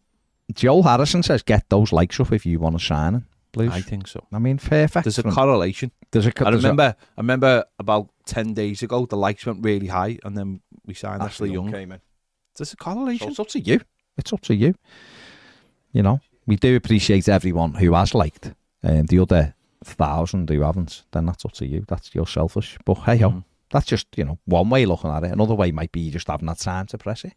Joel 0.52 0.82
Harrison 0.82 1.22
says, 1.22 1.42
get 1.42 1.68
those 1.70 1.92
likes 1.92 2.20
up 2.20 2.32
if 2.32 2.44
you 2.44 2.58
want 2.60 2.78
to 2.78 2.84
sign 2.84 3.14
him, 3.14 3.26
please. 3.52 3.70
I 3.70 3.80
think 3.80 4.06
so. 4.06 4.26
I 4.32 4.38
mean, 4.38 4.58
perfect. 4.58 5.04
There's 5.04 5.18
a 5.18 5.22
correlation. 5.22 5.90
there's 6.10 6.26
a, 6.26 6.32
I 6.40 6.50
there's 6.50 6.62
remember. 6.62 6.94
I 7.16 7.20
remember 7.20 7.64
about 7.78 8.10
ten 8.26 8.52
days 8.52 8.82
ago, 8.82 9.06
the 9.06 9.16
likes 9.16 9.46
went 9.46 9.64
really 9.64 9.86
high, 9.86 10.18
and 10.22 10.36
then 10.36 10.60
we 10.84 10.92
signed 10.94 11.22
Ashley 11.22 11.50
Young. 11.50 11.72
came 11.72 11.92
in. 11.92 12.00
There's 12.56 12.68
a 12.68 12.70
So 12.72 12.76
correlation. 12.76 13.30
it's 13.30 13.40
up 13.40 13.48
to 13.48 13.60
you. 13.60 13.80
It's 14.18 14.32
up 14.32 14.42
to 14.42 14.54
you. 14.54 14.74
You 15.92 16.02
know, 16.02 16.20
we 16.46 16.56
do 16.56 16.76
appreciate 16.76 17.28
everyone 17.28 17.74
who 17.74 17.94
has 17.94 18.14
liked. 18.14 18.52
Um, 18.82 19.06
the 19.06 19.18
other 19.20 19.54
thousand 19.84 20.48
who 20.50 20.60
haven't, 20.62 21.02
then 21.12 21.26
that's 21.26 21.44
up 21.44 21.52
to 21.52 21.66
you. 21.66 21.84
That's 21.88 22.14
you're 22.14 22.26
selfish. 22.26 22.76
But 22.84 22.94
hey 22.98 23.18
ho, 23.18 23.30
Mm. 23.30 23.44
that's 23.70 23.86
just 23.86 24.06
you 24.16 24.24
know 24.24 24.38
one 24.46 24.68
way 24.70 24.86
looking 24.86 25.10
at 25.10 25.24
it. 25.24 25.32
Another 25.32 25.54
way 25.54 25.70
might 25.72 25.92
be 25.92 26.00
you 26.00 26.10
just 26.10 26.28
haven't 26.28 26.48
had 26.48 26.58
time 26.58 26.86
to 26.88 26.98
press 26.98 27.24
it. 27.24 27.34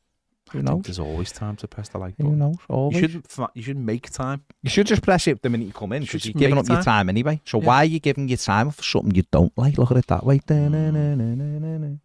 Knows? 0.53 0.63
think 0.65 0.85
there's 0.85 0.99
always 0.99 1.33
time 1.33 1.57
to 1.57 1.67
press 1.67 1.89
the 1.89 1.97
like 1.97 2.15
button. 2.15 2.39
knows? 2.39 2.55
Always. 2.69 3.01
You 3.01 3.07
should 3.09 3.27
fi- 3.27 3.49
you 3.53 3.61
should 3.61 3.77
make 3.77 4.09
time. 4.09 4.45
You 4.63 4.69
should 4.69 4.87
just 4.87 5.01
press 5.01 5.27
it 5.27 5.41
the 5.41 5.49
minute 5.49 5.65
you 5.65 5.73
come 5.73 5.91
in 5.91 6.03
because 6.03 6.25
you're 6.25 6.33
giving 6.33 6.57
up 6.57 6.67
your 6.69 6.77
time. 6.77 6.83
time 6.85 7.09
anyway. 7.09 7.41
So 7.43 7.59
Yeah. 7.59 7.65
why 7.67 7.75
are 7.79 7.85
you 7.85 7.99
giving 7.99 8.29
your 8.29 8.37
time 8.37 8.71
for 8.71 8.81
something 8.81 9.13
you 9.13 9.23
don't 9.29 9.51
like? 9.57 9.77
Look 9.77 9.91
at 9.91 9.97
it 9.97 10.07
that 10.07 10.25
way. 10.25 10.39
Da-na-na-na-na-na. 10.45 11.97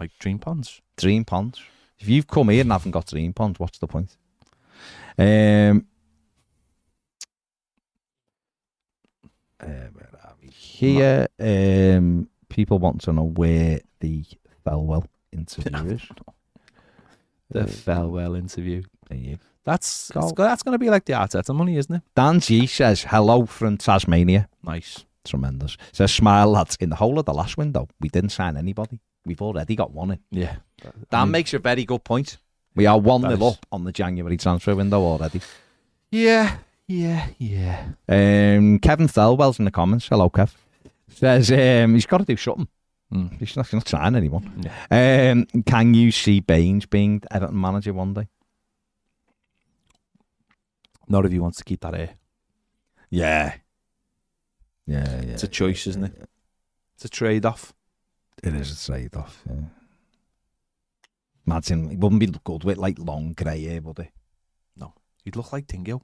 Like 0.00 0.10
Dream 0.18 0.38
Ponds. 0.40 0.82
Dream 0.96 1.24
ponds. 1.24 1.60
If 2.00 2.08
you've 2.08 2.26
come 2.26 2.48
here 2.48 2.62
and 2.62 2.72
haven't 2.72 2.90
got 2.90 3.06
dream 3.06 3.32
ponds, 3.32 3.60
what's 3.60 3.78
the 3.78 3.86
point? 3.86 4.16
Um. 5.16 5.86
Uh, 9.60 9.66
where 9.92 10.10
are 10.24 10.34
we? 10.42 10.48
Here, 10.48 11.26
um, 11.40 12.28
people 12.48 12.78
want 12.78 13.00
to 13.02 13.12
know 13.12 13.24
where 13.24 13.80
the 14.00 14.24
Thelwell 14.66 15.06
interview 15.32 15.90
is. 15.94 16.02
The 17.50 17.60
Uh, 17.60 17.66
farewell 17.66 18.34
interview. 18.34 18.82
there 19.08 19.18
you 19.18 19.38
That's 19.64 20.10
Go. 20.10 20.20
it's 20.20 20.32
go- 20.32 20.44
that's 20.44 20.62
going 20.62 20.72
to 20.74 20.78
be 20.78 20.90
like 20.90 21.04
the 21.04 21.12
Arteta 21.14 21.54
money, 21.54 21.76
isn't 21.76 21.94
it? 21.94 22.02
Dan 22.14 22.40
G 22.40 22.66
says, 22.66 23.04
hello 23.04 23.46
from 23.46 23.76
Tasmania. 23.78 24.48
Nice. 24.62 25.04
Tremendous. 25.24 25.76
Says, 25.92 26.12
smile, 26.12 26.50
lads. 26.50 26.76
In 26.80 26.90
the 26.90 26.96
whole 26.96 27.18
of 27.18 27.24
the 27.24 27.32
last 27.32 27.56
window, 27.56 27.88
we 28.00 28.08
didn't 28.10 28.30
sign 28.30 28.56
anybody. 28.56 29.00
We've 29.24 29.40
already 29.40 29.74
got 29.74 29.90
one 29.92 30.10
in. 30.12 30.18
Yeah. 30.30 30.56
Dan 31.10 31.30
makes 31.30 31.54
a 31.54 31.58
very 31.58 31.84
good 31.86 32.04
point. 32.04 32.36
We 32.76 32.84
are 32.86 32.98
1 32.98 33.22
That 33.22 33.36
0 33.38 33.46
is- 33.46 33.54
up 33.54 33.66
on 33.72 33.84
the 33.84 33.92
January 33.92 34.36
transfer 34.36 34.74
window 34.74 35.00
already. 35.00 35.40
Yeah. 36.10 36.58
Yeah. 36.86 37.28
Yeah. 37.38 37.86
Um, 38.08 38.78
Kevin 38.78 39.08
Thelwell's 39.08 39.58
in 39.58 39.64
the 39.64 39.70
comments. 39.70 40.08
Hello, 40.08 40.28
Kev. 40.28 40.54
Says 41.08 41.50
um, 41.50 41.94
he's 41.94 42.06
got 42.06 42.18
to 42.18 42.24
do 42.24 42.36
something. 42.36 42.68
Mm. 43.12 43.38
He's 43.38 43.56
not, 43.56 43.66
he's 43.66 43.74
not 43.74 43.88
signing 43.88 44.16
anyone. 44.16 44.70
Um, 44.90 45.46
can 45.62 45.94
you 45.94 46.10
see 46.10 46.40
Baines 46.40 46.86
being 46.86 47.22
Everton 47.30 47.60
manager 47.60 47.92
one 47.92 48.14
day? 48.14 48.28
Not 51.08 51.26
if 51.26 51.32
he 51.32 51.38
wants 51.38 51.58
to 51.58 51.64
keep 51.64 51.80
that 51.80 51.94
air. 51.94 52.10
Yeah. 53.10 53.54
Yeah, 54.86 55.22
yeah. 55.22 55.32
It's 55.32 55.44
a 55.44 55.48
choice, 55.48 55.86
isn't 55.86 56.04
it? 56.04 56.28
It's 56.94 57.04
a 57.04 57.08
trade 57.08 57.44
off. 57.44 57.72
It 58.42 58.54
is 58.54 58.72
a 58.72 58.92
trade 58.92 59.14
off. 59.14 59.42
Yeah. 59.48 59.66
Imagine 61.46 61.90
he 61.90 61.96
wouldn't 61.96 62.20
be 62.20 62.26
good 62.42 62.64
with 62.64 62.78
like 62.78 62.98
long 62.98 63.32
grey 63.32 63.64
hair, 63.64 63.80
would 63.82 63.98
he? 63.98 64.10
No. 64.76 64.94
He'd 65.24 65.36
look 65.36 65.52
like 65.52 65.66
Dingo. 65.66 66.02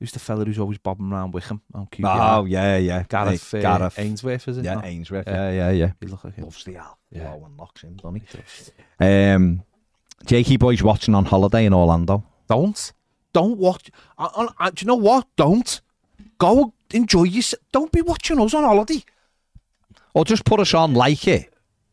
Who's 0.00 0.12
the 0.12 0.18
fella 0.18 0.46
who's 0.46 0.58
always 0.58 0.78
bobbing 0.78 1.12
around 1.12 1.32
Wycombe 1.34 1.60
on 1.74 1.86
QPR? 1.86 2.38
Oh, 2.38 2.44
yeah, 2.46 2.78
yeah. 2.78 3.02
Gareth, 3.06 3.52
Eh, 3.54 3.58
uh, 3.58 3.60
Gareth. 3.78 3.98
Ainsworth, 3.98 4.48
is 4.48 4.56
it? 4.58 4.64
Yeah, 4.64 4.74
No, 4.76 4.82
Ainsworth. 4.84 5.26
Yeah. 5.28 5.50
Yeah, 5.50 5.50
yeah, 5.50 5.70
yeah. 5.70 5.92
he 6.00 6.06
look 6.06 6.24
like 6.24 6.34
him. 6.36 6.44
Loves 6.44 6.64
the 6.64 6.76
Al. 6.76 6.98
Yeah. 7.12 7.22
Yeah. 7.22 7.34
and 7.34 7.56
locks 7.58 7.82
him, 7.82 7.96
doesn't 7.96 8.14
He 8.14 8.36
does. 8.38 8.70
he? 8.98 9.04
Um, 9.06 9.62
Jakey 10.24 10.56
Boy's 10.56 10.82
watching 10.82 11.14
on 11.14 11.26
holiday 11.26 11.66
in 11.66 11.74
Orlando. 11.74 12.24
Don't. 12.48 12.92
Don't 13.34 13.58
watch. 13.58 13.90
I, 14.18 14.24
I, 14.34 14.66
I- 14.66 14.70
do 14.70 14.84
you 14.84 14.86
know 14.86 14.94
what? 14.96 15.26
Don't. 15.36 15.80
Go 16.38 16.72
enjoy 16.92 17.24
yourself. 17.24 17.62
Don't 17.70 17.92
be 17.92 18.00
watching 18.00 18.40
us 18.40 18.54
on 18.54 18.64
holiday. 18.64 19.04
Or 20.14 20.24
just 20.24 20.44
put 20.46 20.60
us 20.60 20.72
on, 20.74 20.94
like 20.94 21.28
it, 21.28 21.49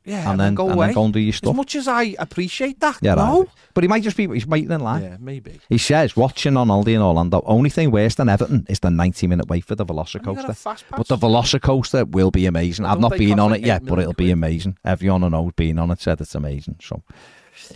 Yeah, 0.08 0.32
and, 0.32 0.39
then, 0.39 0.55
go 0.55 0.66
and 0.68 0.76
away. 0.76 0.86
then 0.88 0.95
go 0.95 1.03
and 1.05 1.14
do 1.14 1.20
your 1.20 1.34
stuff. 1.34 1.51
as 1.51 1.58
much 1.58 1.76
as 1.76 1.88
I 1.88 2.16
appreciate 2.18 2.80
that, 2.80 2.97
Yeah, 3.01 3.16
no. 3.16 3.39
right. 3.41 3.49
But 3.74 3.84
he 3.84 3.88
might 3.89 4.03
just 4.03 4.16
be, 4.16 4.26
he's 4.28 4.47
waiting 4.47 4.72
in 4.72 4.80
line. 4.80 5.03
Yeah, 5.03 5.18
maybe. 5.20 5.60
He 5.70 5.78
says, 5.78 6.16
watching 6.16 6.55
on 6.55 6.70
holiday 6.70 6.93
in 6.93 7.01
Orlando, 7.01 7.43
only 7.45 7.70
thing 7.70 7.91
worse 7.91 8.16
than 8.16 8.30
Everton 8.30 8.66
is 8.70 8.80
the 8.80 8.89
90 8.89 9.28
minute 9.28 9.49
wait 9.49 9.66
for 9.66 9.76
the 9.76 9.86
And 9.86 9.93
you 9.93 10.20
got 10.22 10.45
a 10.45 10.47
Velocicoaster. 10.53 10.84
But 10.97 11.08
the 11.10 11.18
Velocicoaster 11.18 12.10
will 12.10 12.32
be 12.32 12.45
amazing. 12.45 12.86
I've 12.86 12.99
don't 13.01 13.18
been 13.18 13.39
on 13.39 13.53
it 13.53 13.62
yet, 13.62 13.84
but 13.86 13.99
it'll 13.99 14.14
million 14.14 14.16
be 14.16 14.32
amazing. 14.32 14.78
Everyone 14.86 15.24
I 15.26 15.28
know 15.28 15.43
who's 15.43 15.53
been 15.53 15.78
on 15.78 15.91
it 15.91 15.99
said 15.99 16.22
it's 16.22 16.36
amazing. 16.36 16.78
So 16.82 17.03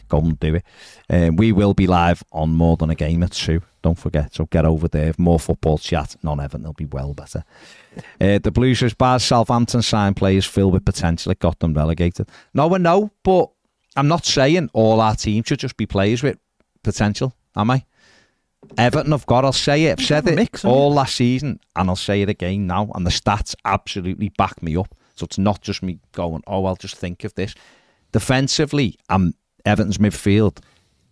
go 0.09 0.19
and 0.19 0.39
do 0.39 0.55
it. 0.55 0.63
Um, 1.09 1.35
we 1.35 1.51
will 1.51 1.73
be 1.73 1.87
live 1.87 2.23
on 2.31 2.53
More 2.53 2.77
Than 2.77 2.89
a 2.89 2.95
Game 2.95 3.23
at 3.23 3.31
2. 3.31 3.61
Don't 3.81 3.97
forget. 3.97 4.35
So 4.35 4.45
get 4.45 4.65
over 4.65 4.87
there. 4.87 5.13
More 5.17 5.39
football 5.39 5.77
chat. 5.77 6.15
Non 6.23 6.39
Everton 6.39 6.63
will 6.63 6.73
be 6.73 6.85
well 6.85 7.13
better. 7.13 7.43
Uh, 8.19 8.39
the 8.39 8.51
Blues 8.51 8.79
has 8.81 8.93
bars 8.93 9.23
Southampton 9.23 9.81
signed 9.81 10.15
players 10.15 10.45
filled 10.45 10.73
with 10.73 10.85
potential. 10.85 11.31
It 11.31 11.39
got 11.39 11.59
them 11.59 11.73
relegated. 11.73 12.29
No, 12.53 12.73
I 12.73 12.77
know, 12.77 13.11
but 13.23 13.49
I'm 13.95 14.07
not 14.07 14.25
saying 14.25 14.69
all 14.73 15.01
our 15.01 15.15
team 15.15 15.43
should 15.43 15.59
just 15.59 15.77
be 15.77 15.85
players 15.85 16.23
with 16.23 16.37
potential, 16.83 17.35
am 17.55 17.71
I? 17.71 17.85
Everton 18.77 19.11
have 19.11 19.25
got, 19.25 19.43
I'll 19.43 19.53
say 19.53 19.85
it, 19.85 19.99
I've 19.99 20.05
said 20.05 20.27
it 20.27 20.35
mix, 20.35 20.63
all 20.63 20.93
last 20.93 21.15
season, 21.15 21.59
and 21.75 21.89
I'll 21.89 21.95
say 21.95 22.21
it 22.21 22.29
again 22.29 22.67
now, 22.67 22.91
and 22.93 23.05
the 23.05 23.11
stats 23.11 23.55
absolutely 23.65 24.29
back 24.29 24.61
me 24.61 24.77
up. 24.77 24.95
So 25.15 25.25
it's 25.25 25.37
not 25.37 25.61
just 25.61 25.83
me 25.83 25.99
going, 26.13 26.43
oh, 26.47 26.65
I'll 26.65 26.75
just 26.75 26.95
think 26.95 27.23
of 27.23 27.33
this. 27.35 27.53
Defensively, 28.11 28.97
um, 29.09 29.33
Everton's 29.65 29.97
midfield, 29.97 30.59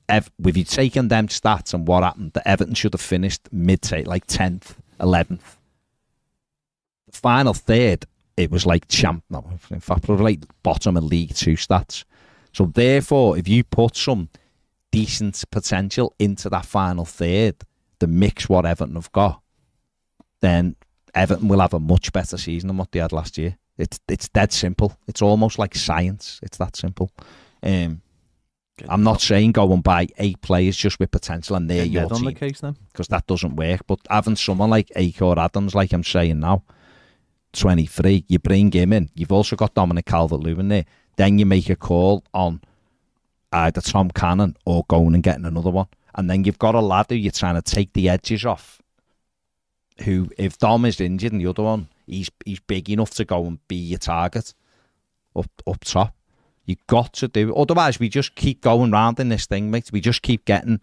ev- 0.07 0.31
if 0.43 0.57
you 0.57 0.63
taken 0.63 1.07
them 1.07 1.27
stats 1.27 1.73
and 1.73 1.87
what 1.87 2.03
happened, 2.03 2.33
the 2.33 2.47
Everton 2.47 2.73
should 2.73 2.93
have 2.93 3.01
finished 3.01 3.47
mid 3.51 3.81
to 3.83 4.07
like 4.07 4.27
10th, 4.27 4.75
11th. 4.99 5.57
The 7.11 7.17
final 7.17 7.53
third, 7.53 8.05
it 8.37 8.51
was 8.51 8.65
like 8.65 8.87
champ, 8.87 9.23
no, 9.29 9.45
in 9.69 9.79
fact, 9.79 10.03
probably 10.03 10.35
like 10.35 10.43
bottom 10.63 10.97
of 10.97 11.03
League 11.03 11.35
Two 11.35 11.53
stats. 11.53 12.03
So 12.53 12.65
therefore, 12.65 13.37
if 13.37 13.47
you 13.47 13.63
put 13.63 13.95
some 13.95 14.29
decent 14.91 15.43
potential 15.51 16.13
into 16.19 16.49
that 16.49 16.65
final 16.65 17.05
third, 17.05 17.55
the 17.99 18.07
mix 18.07 18.49
what 18.49 18.65
Everton 18.65 18.95
have 18.95 19.11
got, 19.11 19.41
then 20.41 20.75
Everton 21.13 21.47
will 21.47 21.59
have 21.59 21.73
a 21.73 21.79
much 21.79 22.11
better 22.13 22.37
season 22.37 22.67
than 22.67 22.77
what 22.77 22.91
they 22.91 22.99
had 22.99 23.11
last 23.11 23.37
year. 23.37 23.57
It's 23.77 23.99
it's 24.07 24.29
dead 24.29 24.51
simple. 24.51 24.97
It's 25.07 25.21
almost 25.21 25.57
like 25.57 25.75
science. 25.75 26.39
It's 26.43 26.57
that 26.57 26.75
simple. 26.75 27.11
Um, 27.63 28.01
I'm 28.87 29.03
not 29.03 29.21
saying 29.21 29.53
go 29.53 29.71
and 29.73 29.83
buy 29.83 30.07
eight 30.17 30.41
players 30.41 30.77
just 30.77 30.99
with 30.99 31.11
potential 31.11 31.55
and 31.55 31.69
they're 31.69 31.85
your 31.85 32.03
Ned 32.03 32.11
on 32.11 32.23
the 32.25 32.31
team 32.33 32.75
because 32.91 33.07
that 33.09 33.27
doesn't 33.27 33.55
work. 33.55 33.81
But 33.87 33.99
having 34.09 34.35
someone 34.35 34.69
like 34.69 34.91
Akor 34.95 35.37
Adams, 35.39 35.75
like 35.75 35.91
I'm 35.93 36.03
saying 36.03 36.39
now, 36.39 36.63
23, 37.53 38.25
you 38.27 38.39
bring 38.39 38.71
him 38.71 38.93
in. 38.93 39.09
You've 39.15 39.31
also 39.31 39.55
got 39.55 39.73
Dominic 39.73 40.05
Calvert-Lewin 40.05 40.67
there. 40.67 40.85
Then 41.17 41.39
you 41.39 41.45
make 41.45 41.69
a 41.69 41.75
call 41.75 42.23
on 42.33 42.61
either 43.51 43.81
Tom 43.81 44.11
Cannon 44.11 44.55
or 44.65 44.85
going 44.87 45.15
and 45.15 45.23
getting 45.23 45.45
another 45.45 45.71
one. 45.71 45.87
And 46.15 46.29
then 46.29 46.43
you've 46.43 46.59
got 46.59 46.75
a 46.75 46.79
lad 46.79 47.07
who 47.09 47.15
you're 47.15 47.31
trying 47.31 47.55
to 47.55 47.61
take 47.61 47.93
the 47.93 48.09
edges 48.09 48.45
off. 48.45 48.81
Who, 50.03 50.29
if 50.37 50.57
Dom 50.57 50.85
is 50.85 51.01
injured 51.01 51.33
and 51.33 51.41
the 51.41 51.49
other 51.49 51.63
one, 51.63 51.89
he's 52.05 52.29
he's 52.45 52.59
big 52.61 52.89
enough 52.89 53.11
to 53.11 53.25
go 53.25 53.45
and 53.45 53.59
be 53.67 53.75
your 53.75 53.99
target 53.99 54.53
up 55.35 55.49
up 55.67 55.83
top. 55.83 56.15
You 56.69 56.75
got 56.87 57.13
to 57.13 57.27
do 57.27 57.49
it. 57.49 57.55
Otherwise, 57.55 57.99
we 57.99 58.09
just 58.09 58.35
keep 58.35 58.61
going 58.61 58.91
round 58.91 59.19
in 59.19 59.29
this 59.29 59.45
thing, 59.45 59.71
mate. 59.71 59.91
We 59.91 60.01
just 60.01 60.21
keep 60.21 60.45
getting 60.45 60.81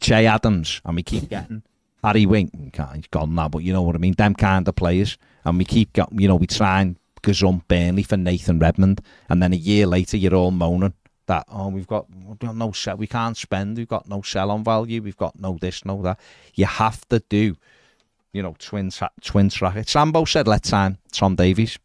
Che 0.00 0.26
Adams 0.26 0.80
and 0.84 0.96
we 0.96 1.02
keep 1.02 1.28
getting 1.28 1.62
Harry 2.02 2.26
Wink. 2.26 2.52
He's 2.94 3.06
gone 3.10 3.34
now, 3.34 3.48
but 3.48 3.58
you 3.58 3.72
know 3.72 3.82
what 3.82 3.94
I 3.94 3.98
mean. 3.98 4.14
Them 4.14 4.34
kind 4.34 4.66
of 4.66 4.74
players, 4.74 5.18
and 5.44 5.58
we 5.58 5.64
keep 5.64 5.92
got 5.92 6.10
you 6.12 6.26
know 6.26 6.36
we 6.36 6.46
try 6.46 6.80
and 6.80 6.96
gazump 7.22 7.68
Burnley 7.68 8.02
for 8.02 8.16
Nathan 8.16 8.58
Redmond, 8.58 9.00
and 9.28 9.42
then 9.42 9.52
a 9.52 9.56
year 9.56 9.86
later 9.86 10.16
you're 10.16 10.34
all 10.34 10.50
moaning 10.50 10.94
that 11.26 11.46
oh 11.48 11.68
we've 11.68 11.86
got, 11.86 12.06
we've 12.26 12.40
got 12.40 12.56
no 12.56 12.72
sell, 12.72 12.96
we 12.96 13.06
can't 13.06 13.36
spend, 13.36 13.76
we've 13.76 13.86
got 13.86 14.08
no 14.08 14.20
sell 14.22 14.50
on 14.50 14.64
value, 14.64 15.00
we've 15.00 15.16
got 15.16 15.38
no 15.38 15.56
this, 15.60 15.84
no 15.84 16.02
that. 16.02 16.18
You 16.54 16.66
have 16.66 17.06
to 17.08 17.20
do, 17.28 17.56
you 18.32 18.42
know, 18.42 18.56
twin 18.58 18.90
tra- 18.90 19.12
twin 19.22 19.48
track. 19.48 19.88
Sambo 19.88 20.24
said 20.24 20.48
let's 20.48 20.68
sign 20.68 20.98
Tom 21.12 21.36
Davies. 21.36 21.78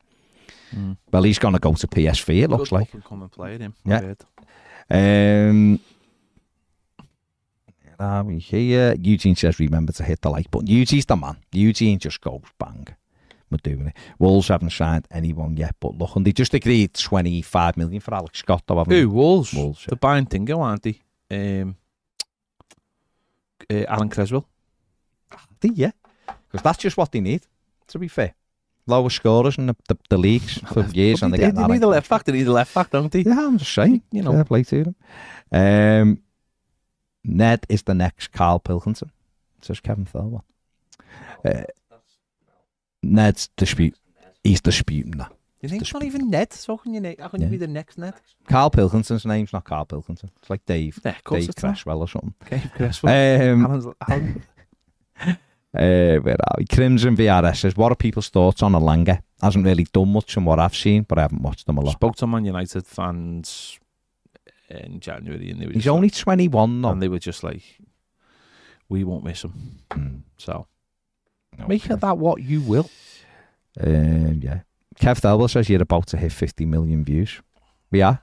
Well, 1.12 1.24
he's 1.24 1.40
going 1.40 1.54
to 1.54 1.60
go 1.60 1.74
to 1.74 1.88
PSV. 1.88 2.44
It 2.44 2.50
looks 2.50 2.70
Good 2.70 2.76
like. 2.76 3.04
come 3.04 3.22
and 3.22 3.32
play 3.32 3.58
him. 3.58 3.74
Yeah. 3.86 4.14
Um, 4.90 5.80
are 8.00 8.24
we 8.24 8.40
here? 8.40 8.96
Eugene 9.00 9.36
says, 9.36 9.60
remember 9.60 9.94
to 9.94 10.04
hit 10.04 10.22
the 10.22 10.30
like 10.30 10.52
button. 10.52 10.68
Eugene's 10.68 11.06
the 11.06 11.16
man. 11.16 11.38
Eugene 11.52 12.00
just 12.00 12.20
goes 12.22 12.42
bang. 12.60 12.88
We're 13.50 13.58
doing 13.64 13.88
it. 13.88 13.94
Wolves 14.20 14.48
haven't 14.50 14.72
signed 14.72 15.08
anyone 15.12 15.56
yet, 15.56 15.76
but 15.80 15.98
look, 15.98 16.16
and 16.16 16.26
they 16.26 16.32
just 16.34 16.54
agreed 16.54 16.94
25 16.94 17.78
million 17.78 18.02
for 18.02 18.14
Alex 18.14 18.40
Scott, 18.40 18.64
though, 18.68 18.80
haven't 18.80 18.92
Who? 18.94 19.10
Wolves. 19.10 19.54
Wolves, 19.54 19.86
The 19.86 19.96
buying 19.96 20.26
Dingo, 20.26 20.60
aren't 20.60 20.82
they? 20.84 21.00
Um, 21.32 21.76
uh, 23.72 23.84
Alan 23.88 24.10
Creswell. 24.10 24.48
Yeah. 25.62 25.92
Because 26.52 26.64
that's 26.64 26.78
just 26.80 26.98
what 26.98 27.12
they 27.12 27.22
need, 27.22 27.42
to 27.88 27.98
be 28.00 28.08
fair. 28.08 28.36
Lower 28.88 29.10
scorers 29.10 29.58
in 29.58 29.66
the, 29.66 29.76
the, 29.88 29.98
the 30.10 30.18
leagues 30.18 30.60
for 30.72 30.84
years, 30.86 31.24
and 31.24 31.34
they, 31.34 31.44
a 31.44 31.88
left 31.88 32.08
back. 32.10 32.24
They 32.24 32.34
need 32.34 32.48
a 32.48 32.52
left 32.52 32.74
back, 32.74 32.92
don't 32.92 33.12
they? 33.12 33.22
Yeah, 33.22 33.48
I'm 33.48 33.58
just 33.58 33.74
saying. 33.74 34.04
You 34.12 34.22
know. 34.22 34.32
Fair 34.32 34.44
play 34.44 34.64
to 34.64 34.84
them. 34.84 34.96
Um, 35.52 36.22
Ned 37.24 37.66
is 37.68 37.82
the 37.84 37.96
next 37.96 38.32
Carl 38.32 38.60
Pilkington, 38.60 39.12
says 39.62 39.80
Kevin 39.80 40.06
Thelma. 40.06 40.44
Uh, 41.44 41.64
Ned's 43.02 43.50
dispute. 43.58 43.96
He's 44.44 44.62
disputing 44.62 45.12
that. 45.18 45.32
You 45.62 45.70
think 45.70 45.82
the 45.82 45.86
it's 45.86 45.94
not 45.94 46.04
even 46.04 46.30
Ned? 46.30 46.54
So 46.54 46.78
can 46.78 46.94
you, 46.94 47.02
na- 47.02 47.14
how 47.20 47.30
can 47.30 47.42
Yeah. 47.42 47.48
you 47.48 47.52
be 47.52 47.58
the 47.58 47.68
next 47.68 47.98
Ned? 47.98 48.14
Carl 48.48 48.70
Pilkington's 48.70 49.26
name's 49.26 49.52
not 49.52 49.64
Carl 49.64 49.86
Pilkington. 49.86 50.30
It's 50.40 50.50
like 50.52 50.64
Dave. 50.68 51.00
Yeah, 51.04 51.12
of 51.14 51.24
course 51.24 51.48
Dave 51.48 51.48
not. 51.50 51.56
Cresswell 51.58 52.00
or 52.02 52.08
something. 52.08 52.36
Okay, 52.44 52.62
Creswell. 52.76 53.52
Um, 53.52 53.66
Alan's, 53.66 53.88
Alan, 54.08 54.44
uh, 55.76 56.18
where 56.22 56.36
are 56.40 56.56
we? 56.58 56.66
Crimson 56.66 57.16
VRS 57.16 57.58
says, 57.58 57.76
What 57.78 57.92
are 57.92 57.96
people's 57.96 58.30
thoughts 58.30 58.64
on 58.64 58.74
Elanga? 58.74 59.22
Hasn't 59.42 59.66
really 59.66 59.86
done 59.92 60.12
much 60.14 60.34
from 60.34 60.46
what 60.46 60.60
I've 60.60 60.76
seen, 60.76 61.04
but 61.04 61.18
I 61.18 61.24
haven't 61.24 61.42
watched 61.42 61.66
them 61.68 61.78
a 61.78 61.82
lot. 61.82 61.92
spoke 61.94 62.16
to 62.18 62.28
Man 62.28 62.46
United 62.46 62.86
fans 62.88 63.80
in 64.70 65.00
January, 65.00 65.52
and 65.52 65.62
they 65.62 65.68
were 65.68 65.74
He's 65.74 65.84
just 65.84 65.94
only 65.94 66.10
21 66.10 66.82
like, 66.82 66.82
though. 66.82 66.92
and 66.94 67.02
they 67.02 67.08
were 67.08 67.20
just 67.20 67.44
like, 67.44 67.62
"We 68.90 69.04
won't 69.04 69.24
miss 69.24 69.44
him." 69.44 69.54
Hmm, 69.92 70.16
So 70.38 70.68
make 71.68 71.84
okay. 71.86 71.94
of 71.94 72.00
that 72.02 72.18
what 72.18 72.42
you 72.42 72.62
will. 72.62 72.90
Um, 73.80 74.40
yeah. 74.42 74.62
Kev 75.00 75.20
Thelwell 75.20 75.50
says 75.50 75.68
you're 75.70 75.82
about 75.82 76.08
to 76.08 76.18
hit 76.18 76.32
50 76.32 76.66
million 76.66 77.04
views. 77.04 77.42
We 77.92 78.02
are. 78.02 78.22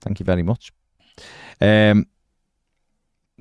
Thank 0.00 0.20
you 0.20 0.24
very 0.24 0.42
much. 0.44 0.72
Um, 1.60 2.06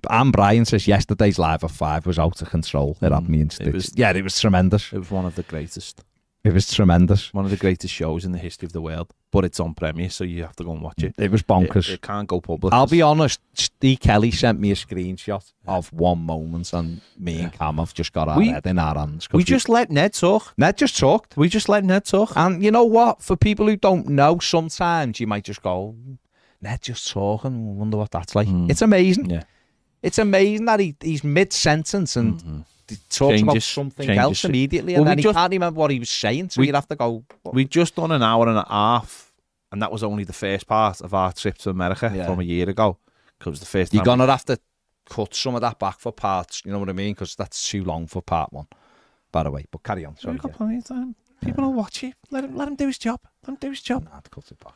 Anne 0.09 0.31
Brian 0.31 0.65
says 0.65 0.87
yesterday's 0.87 1.37
live 1.39 1.63
at 1.63 1.71
five 1.71 2.05
was 2.05 2.17
out 2.19 2.41
of 2.41 2.49
control. 2.49 2.97
It 3.01 3.11
had 3.11 3.23
Mm, 3.23 3.29
me 3.29 3.39
in 3.41 3.47
it 3.47 3.53
stitches. 3.53 3.73
was- 3.73 3.93
yeah, 3.95 4.11
it 4.11 4.23
was 4.23 4.39
tremendous. 4.39 4.91
It 4.93 4.99
was 4.99 5.11
one 5.11 5.25
of 5.25 5.35
the 5.35 5.43
greatest, 5.43 6.03
It 6.43 6.53
was 6.53 6.71
tremendous. 6.73 7.33
one 7.33 7.43
of 7.45 7.51
the 7.51 7.57
greatest 7.57 7.93
shows 7.93 8.23
in 8.25 8.31
the 8.31 8.37
history 8.37 8.65
of 8.67 8.71
the 8.73 8.81
world. 8.81 9.13
But 9.31 9.43
it's 9.43 9.59
on 9.59 9.73
Premiere, 9.73 10.09
so 10.09 10.23
you 10.23 10.43
have 10.43 10.55
to 10.55 10.63
go 10.63 10.71
and 10.71 10.81
watch 10.81 11.03
it. 11.03 11.13
It 11.17 11.29
was 11.31 11.43
bonkers. 11.43 11.89
It, 11.89 11.95
it 11.95 12.01
can't 12.01 12.27
go 12.29 12.39
public. 12.39 12.73
I'll 12.73 12.87
be 12.87 13.01
honest. 13.01 13.41
Steve 13.53 13.99
Kelly 13.99 14.31
sent 14.31 14.57
me 14.59 14.71
a 14.71 14.75
screenshot 14.75 15.51
of 15.67 15.91
one 15.91 16.21
moment, 16.21 16.71
and 16.71 17.01
me 17.19 17.41
and 17.41 17.51
Cam 17.51 17.77
have 17.77 17.93
just 17.93 18.13
got 18.13 18.29
our 18.29 18.37
We- 18.37 18.49
head 18.49 18.65
in 18.65 18.79
our 18.79 18.95
hands. 18.97 19.27
'cause 19.27 19.37
We 19.37 19.43
just 19.43 19.67
let 19.67 19.91
Ned 19.91 20.13
talk. 20.13 20.53
Ned 20.57 20.77
just 20.77 20.97
talked. 20.97 21.35
We 21.35 21.49
just 21.49 21.67
let 21.67 21.83
Ned 21.83 22.05
talk. 22.05 22.31
And 22.37 22.63
you 22.63 22.71
know 22.71 22.85
what? 22.85 23.21
For 23.21 23.35
people 23.35 23.65
who 23.67 23.75
don't 23.75 24.07
know, 24.07 24.39
sometimes 24.39 25.19
you 25.19 25.27
might 25.27 25.43
just 25.43 25.61
go, 25.61 25.95
Ned 26.61 26.81
just 26.81 27.11
talking. 27.11 27.77
Wonder 27.77 27.97
what 27.97 28.11
that's 28.11 28.33
like. 28.33 28.47
Mm. 28.47 28.71
It's 28.71 28.81
amazing. 28.81 29.29
Yeah. 29.29 29.43
It's 30.03 30.17
amazing 30.19 30.65
that 30.65 30.79
he, 30.79 30.95
he's 31.01 31.23
mid 31.23 31.51
sentence 31.53 32.15
and 32.15 32.39
Mhm. 32.41 32.65
he 32.87 32.97
talks 33.09 33.41
about 33.41 33.61
something 33.63 34.05
changes 34.07 34.23
else 34.23 34.43
it. 34.45 34.49
immediately, 34.49 34.93
and 34.95 35.03
we 35.03 35.09
then 35.09 35.17
he 35.17 35.23
just- 35.23 35.35
can't 35.35 35.51
remember 35.51 35.77
what 35.79 35.91
he 35.91 35.99
was 35.99 36.09
saying. 36.09 36.49
So 36.49 36.61
we- 36.61 36.67
you'd 36.67 36.75
have 36.75 36.87
to 36.87 36.95
go. 36.95 37.23
"What?" 37.43 37.55
We 37.55 37.65
just 37.65 37.95
done 37.95 38.11
an 38.11 38.21
hour 38.23 38.47
and 38.47 38.57
a 38.57 38.65
half, 38.69 39.33
and 39.71 39.81
that 39.81 39.91
was 39.91 40.03
only 40.03 40.23
the 40.23 40.33
first 40.33 40.67
part 40.67 41.01
of 41.01 41.13
our 41.13 41.33
trip 41.33 41.57
to 41.59 41.69
America 41.69 42.11
Yeah. 42.15 42.25
from 42.27 42.39
a 42.39 42.43
year 42.43 42.69
ago. 42.69 42.97
Because 43.39 43.59
the 43.59 43.65
first 43.65 43.93
You're 43.93 44.03
gonna 44.03 44.25
have 44.27 44.45
to 44.45 44.57
cut 45.09 45.33
some 45.35 45.55
of 45.55 45.61
that 45.61 45.77
back 45.79 45.99
for 45.99 46.11
parts. 46.11 46.61
You 46.65 46.71
know 46.71 46.79
what 46.79 46.89
I 46.89 46.93
mean? 46.93 47.13
Because 47.13 47.35
that's 47.35 47.67
too 47.69 47.83
long 47.83 48.07
for 48.07 48.21
part 48.21 48.51
one. 48.53 48.67
By 49.31 49.43
the 49.43 49.51
way, 49.51 49.65
but 49.71 49.83
carry 49.83 50.05
on. 50.05 50.17
Sorry. 50.17 50.33
We've 50.33 50.41
got 50.41 50.53
plenty 50.53 50.77
of 50.77 50.85
time. 50.85 51.15
People 51.43 51.65
will 51.65 51.73
watch 51.73 52.03
it. 52.03 52.15
Let 52.31 52.45
him, 52.45 52.55
let 52.55 52.67
him 52.67 52.75
do 52.75 52.87
his 52.87 52.97
job. 52.97 53.19
Let 53.43 53.49
him 53.49 53.57
do 53.61 53.69
his 53.69 53.81
job. 53.81 54.05
Nah, 54.05 54.21
cut 54.31 54.49
it 54.51 54.59
back. 54.59 54.73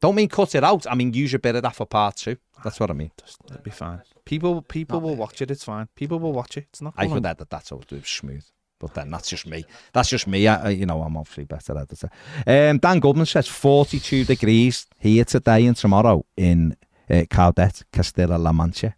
Don't 0.00 0.14
mean 0.14 0.28
cut 0.28 0.54
it 0.54 0.64
out. 0.64 0.86
I 0.90 0.94
mean 0.94 1.12
use 1.12 1.34
a 1.34 1.38
bit 1.38 1.56
of 1.56 1.62
that 1.62 1.74
for 1.76 1.86
part 1.86 2.16
two. 2.16 2.36
That's 2.64 2.78
what 2.80 2.90
I 2.90 2.94
mean. 2.94 3.10
Just, 3.22 3.38
it'll 3.50 3.62
be 3.62 3.70
fine. 3.70 4.02
People, 4.24 4.62
people 4.62 4.96
Not 4.98 5.02
will 5.02 5.10
really. 5.10 5.20
watch 5.20 5.42
it. 5.42 5.50
It's 5.50 5.64
fine. 5.64 5.88
People 5.94 6.18
will 6.18 6.32
watch 6.32 6.56
it. 6.56 6.66
It's 6.70 6.82
not. 6.82 6.94
I 6.96 7.06
going 7.06 7.22
thought 7.22 7.38
that 7.38 7.50
that's 7.50 7.72
always 7.72 7.86
do 7.86 8.02
smooth. 8.02 8.44
But 8.78 8.94
then 8.94 9.10
that's 9.10 9.28
just 9.28 9.46
me. 9.46 9.64
That's 9.92 10.08
just 10.08 10.26
me. 10.26 10.46
I, 10.48 10.66
I- 10.66 10.68
you 10.70 10.86
know, 10.86 11.02
I'm 11.02 11.16
obviously 11.16 11.44
better 11.44 11.76
editor. 11.78 12.08
Um, 12.46 12.78
Dan 12.78 12.98
Goodman 13.00 13.26
says 13.26 13.46
42 13.46 14.24
degrees 14.24 14.86
here 14.98 15.24
today 15.26 15.66
and 15.66 15.76
tomorrow 15.76 16.24
in 16.36 16.76
uh, 17.10 17.24
Caudet, 17.28 17.82
Castilla-La 17.92 18.52
Mancha. 18.52 18.94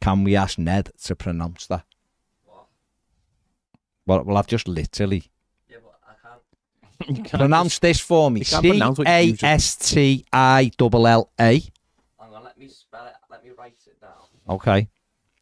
Can 0.00 0.24
we 0.24 0.36
ask 0.36 0.58
Ned 0.58 0.90
to 1.04 1.16
pronounce 1.16 1.66
that? 1.68 1.84
Well, 4.06 4.22
well, 4.24 4.36
I've 4.36 4.46
just 4.46 4.68
literally 4.68 5.30
Yeah, 5.68 5.78
but 5.82 5.94
I 6.06 6.12
can't. 6.28 6.40
You 6.82 6.88
can't 6.88 6.93
pronounce 7.30 7.78
this 7.78 8.00
for 8.00 8.30
me. 8.30 8.40
you 8.40 8.46
can't 8.46 8.62
C 8.62 8.70
pronounce 8.70 8.98
what 8.98 9.06
you 9.08 9.12
A 9.14 9.22
usually- 9.22 9.48
S 9.48 9.76
T 9.76 10.24
I 10.32 10.70
L 10.76 11.06
L 11.06 11.30
A. 11.40 11.60
Hang 12.20 12.34
on, 12.34 12.44
let 12.44 12.58
me 12.58 12.68
spell 12.68 13.06
it. 13.06 13.14
Let 13.30 13.44
me 13.44 13.50
write 13.56 13.74
it 13.86 14.00
down. 14.00 14.10
Okay. 14.48 14.88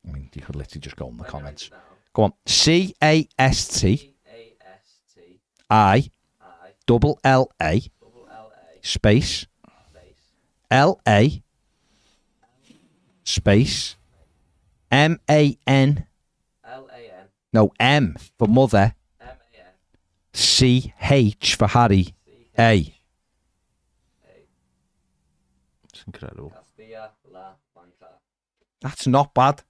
I 0.07 0.13
mean, 0.13 0.31
you 0.35 0.43
could 0.43 0.57
literally 0.57 0.81
just 0.81 0.97
go 0.97 1.09
in 1.09 1.17
the 1.17 1.23
Let 1.23 1.33
me 1.33 1.33
write 1.35 1.43
comments. 1.43 1.71
Go 2.13 2.23
on. 2.25 2.33
C 2.47 2.95
A 3.03 3.29
S 3.39 3.69
T 3.69 3.97
C 3.97 4.15
A 4.29 4.55
S 4.67 5.01
T 5.15 5.41
I 5.71 6.11
I 6.41 6.69
double 6.87 7.19
L 7.25 7.51
A 7.61 7.81
double 8.01 8.29
L 8.31 8.53
A 8.55 8.87
space 8.87 9.47
space 9.91 10.15
L 10.71 11.01
A 11.07 11.43
space 13.25 13.97
M 14.91 15.19
A 15.31 15.57
N 15.67 16.07
L 16.65 16.89
A 16.93 16.97
N 17.21 17.27
no 17.53 17.71
M 17.81 18.17
for 18.39 18.49
mother 18.49 18.77
M 18.77 18.85
A 18.85 18.85
N 18.87 18.95
C 20.35 20.93
H 21.01 21.55
for 21.57 21.67
Harry 21.69 22.05
C 22.05 22.47
A. 22.59 22.95
It's 25.85 26.05
incredible. 26.07 26.51
Castilla 26.51 27.11
La 27.31 27.55
Mancha. 27.77 28.09
That's 28.81 29.07
not 29.07 29.35
bad. 29.35 29.63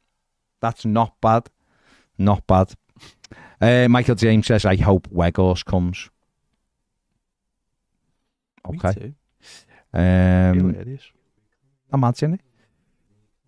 That's 0.61 0.85
not 0.85 1.21
bad. 1.21 1.51
Not 2.19 2.47
bad. 2.47 2.75
Uh, 3.61 3.89
Michael 3.89 4.15
James 4.15 4.47
says, 4.47 4.65
I 4.65 4.77
hope 4.77 5.09
Wegos 5.11 5.65
comes. 5.65 6.11
Me 8.71 8.79
Okay. 8.79 8.93
too. 8.93 9.15
Um, 9.93 10.73
Hilarious. 10.73 11.03
Imagine 11.93 12.35
it. 12.35 12.41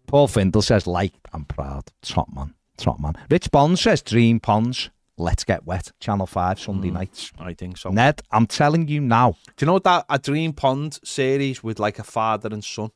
Paul 0.06 0.28
Findle 0.28 0.62
says, 0.62 0.86
like, 0.86 1.14
I'm 1.32 1.44
proud. 1.44 1.84
Top 2.02 2.28
man. 2.34 2.54
Top 2.76 3.00
man. 3.00 3.14
Rich 3.30 3.50
Bond 3.50 3.78
says, 3.78 4.02
Dream 4.02 4.40
Ponds. 4.40 4.90
Let's 5.16 5.44
get 5.44 5.64
wet. 5.64 5.92
Channel 6.00 6.26
5, 6.26 6.58
Sunday 6.58 6.88
Mm. 6.90 6.94
nights. 6.94 7.32
I 7.38 7.54
think 7.54 7.76
so. 7.78 7.90
Ned, 7.90 8.20
I'm 8.32 8.46
telling 8.46 8.88
you 8.88 9.00
now. 9.00 9.36
Do 9.56 9.64
you 9.64 9.66
know 9.72 9.78
that 9.78 10.04
a 10.08 10.18
Dream 10.18 10.52
Pond 10.52 10.98
series 11.04 11.62
with 11.62 11.78
like 11.78 11.98
a 12.00 12.04
father 12.04 12.48
and 12.52 12.64
son, 12.64 12.90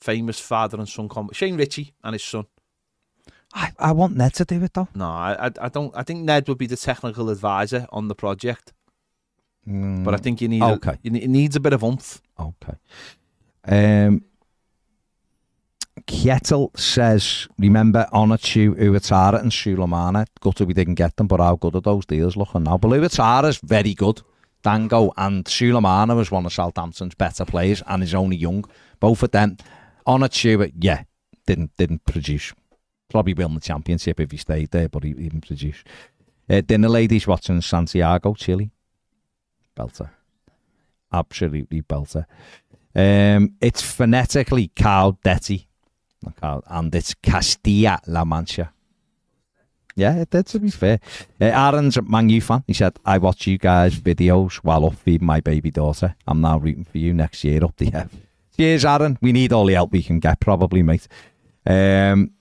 famous 0.00 0.40
father 0.40 0.76
and 0.78 0.88
son 0.88 1.08
combo? 1.08 1.32
Shane 1.32 1.56
Richie 1.56 1.94
and 2.02 2.14
his 2.14 2.24
son. 2.24 2.46
I, 3.54 3.70
I 3.78 3.92
want 3.92 4.16
Ned 4.16 4.34
to 4.34 4.44
do 4.44 4.60
it 4.64 4.74
though. 4.74 4.88
No, 4.94 5.06
I, 5.06 5.46
I 5.46 5.50
I 5.62 5.68
don't. 5.68 5.96
I 5.96 6.02
think 6.02 6.24
Ned 6.24 6.48
would 6.48 6.58
be 6.58 6.66
the 6.66 6.76
technical 6.76 7.30
advisor 7.30 7.86
on 7.92 8.08
the 8.08 8.14
project, 8.16 8.72
but 9.64 10.14
I 10.14 10.16
think 10.16 10.40
you 10.40 10.48
need. 10.48 10.62
okay. 10.62 10.90
A, 10.92 10.98
you 11.02 11.10
ne- 11.12 11.22
it 11.22 11.30
needs 11.30 11.54
a 11.56 11.60
bit 11.60 11.72
of 11.72 11.82
oomph. 11.84 12.20
Okay. 12.38 12.74
Um, 13.68 14.24
Kjetil 16.06 16.78
says, 16.78 17.48
remember 17.58 18.06
Onuachu, 18.12 18.74
Ouattara 18.76 19.40
and 19.40 19.50
Sulemana. 19.50 20.26
Gutted 20.40 20.68
we 20.68 20.74
didn't 20.74 20.94
get 20.94 21.16
them, 21.16 21.26
but 21.26 21.40
how 21.40 21.56
good 21.56 21.74
are 21.74 21.80
those 21.80 22.06
deals 22.06 22.36
looking 22.36 22.62
now? 22.62 22.78
But 22.78 22.92
Ouattara's 22.92 23.58
very 23.58 23.94
good. 23.94 24.22
Dango 24.62 25.12
and 25.16 25.44
Sulemana 25.44 26.16
was 26.16 26.30
one 26.30 26.46
of 26.46 26.52
Southampton's 26.52 27.14
better 27.14 27.44
players 27.44 27.82
and 27.86 28.02
is 28.02 28.14
only 28.14 28.36
young. 28.36 28.64
Both 29.00 29.22
of 29.22 29.32
them. 29.32 29.56
Onuachu, 30.06 30.72
yeah, 30.78 31.02
didn't 31.46 31.76
didn't 31.76 32.04
produce. 32.04 32.52
Probably 33.08 33.34
win 33.34 33.54
the 33.54 33.60
championship 33.60 34.20
if 34.20 34.30
he 34.30 34.36
stayed 34.36 34.70
there, 34.70 34.88
but 34.88 35.04
he, 35.04 35.10
he 35.10 35.28
didn't 35.28 35.46
produce. 35.46 35.82
Uh, 36.48 36.60
dinner 36.60 36.88
ladies 36.88 37.26
watching 37.26 37.60
Santiago, 37.60 38.34
Chile. 38.34 38.70
Belter. 39.76 40.10
Absolutely 41.12 41.82
belter. 41.82 42.26
Um, 42.94 43.54
it's 43.60 43.82
phonetically 43.82 44.62
not 44.62 44.74
Cal- 44.74 45.18
and 46.42 46.94
it's 46.94 47.14
Castilla-La 47.14 48.24
Mancha. 48.24 48.72
Yeah, 49.98 50.16
it 50.16 50.30
did, 50.30 50.46
to 50.48 50.60
be 50.60 50.70
fair. 50.70 51.00
Uh, 51.40 51.46
Aaron's 51.46 51.96
a 51.96 52.02
Man 52.02 52.28
U 52.28 52.40
fan. 52.42 52.62
He 52.66 52.74
said, 52.74 52.98
I 53.06 53.16
watch 53.16 53.46
you 53.46 53.56
guys' 53.56 53.98
videos 53.98 54.56
while 54.56 54.84
up 54.84 54.94
feeding 54.94 55.26
my 55.26 55.40
baby 55.40 55.70
daughter. 55.70 56.14
I'm 56.26 56.42
now 56.42 56.58
rooting 56.58 56.84
for 56.84 56.98
you 56.98 57.14
next 57.14 57.42
year 57.44 57.64
up 57.64 57.76
the 57.76 57.90
F. 57.94 58.10
Cheers, 58.56 58.84
Aaron. 58.84 59.18
We 59.22 59.32
need 59.32 59.54
all 59.54 59.64
the 59.64 59.74
help 59.74 59.92
we 59.92 60.02
can 60.02 60.20
get, 60.20 60.38
probably, 60.38 60.82
mate. 60.82 61.08
Um, 61.66 62.32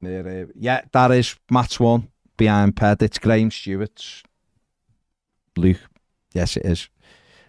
there, 0.00 0.26
uh, 0.26 0.52
yeah, 0.54 0.82
that 0.92 1.10
is 1.10 1.34
match 1.50 1.80
one 1.80 2.08
behind 2.36 2.76
Ped. 2.76 3.02
It's 3.02 3.18
Graham 3.18 3.50
Stewart's 3.50 4.22
Luke. 5.56 5.80
Yes, 6.32 6.56
it 6.56 6.66
is. 6.66 6.88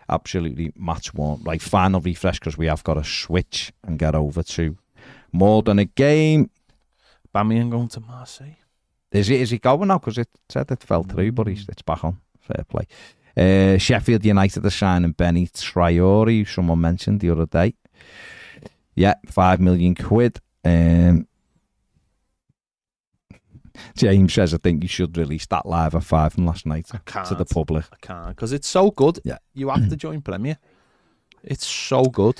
Absolutely 0.09 0.71
match 0.75 1.13
one. 1.13 1.43
Like 1.43 1.61
final 1.61 2.01
refresh 2.01 2.39
because 2.39 2.57
we 2.57 2.67
have 2.67 2.83
got 2.83 2.95
to 2.95 3.03
switch 3.03 3.71
and 3.83 3.99
get 3.99 4.15
over 4.15 4.43
to 4.43 4.77
more 5.31 5.61
than 5.61 5.79
a 5.79 5.85
game. 5.85 6.49
Bamian 7.33 7.69
going 7.69 7.87
to 7.89 7.99
Marseille. 7.99 8.57
Is 9.11 9.27
he, 9.27 9.35
is 9.35 9.51
he 9.51 9.59
going 9.59 9.87
now? 9.87 9.99
Because 9.99 10.17
it 10.17 10.29
said 10.49 10.71
it 10.71 10.83
fell 10.83 11.03
through, 11.03 11.31
but 11.31 11.47
he's, 11.47 11.67
it's 11.69 11.81
back 11.81 12.03
on. 12.03 12.17
Fair 12.41 12.65
play. 12.65 12.87
Uh, 13.35 13.77
Sheffield 13.77 14.25
United 14.25 14.65
are 14.65 14.69
signing 14.69 15.13
Bénie 15.13 15.51
Traoré, 15.51 16.47
someone 16.47 16.81
mentioned 16.81 17.19
the 17.19 17.29
other 17.29 17.45
day. 17.45 17.73
Yeah, 18.95 19.15
five 19.25 19.59
million 19.59 19.95
quid. 19.95 20.39
Um, 20.63 21.27
James 23.95 24.33
says, 24.33 24.53
I 24.53 24.57
think 24.57 24.83
you 24.83 24.89
should 24.89 25.17
release 25.17 25.45
that 25.47 25.65
live 25.65 25.95
at 25.95 26.03
five 26.03 26.33
from 26.33 26.45
last 26.45 26.65
night 26.65 26.85
to 26.87 27.35
the 27.35 27.45
public. 27.45 27.85
I 27.91 27.95
can't 28.01 28.27
because 28.35 28.53
it's 28.53 28.67
so 28.67 28.91
good. 28.91 29.19
Yeah. 29.23 29.37
you 29.53 29.69
have 29.69 29.89
to 29.89 29.95
join 29.95 30.21
Premier. 30.21 30.57
It's 31.43 31.67
so 31.67 32.03
good. 32.03 32.39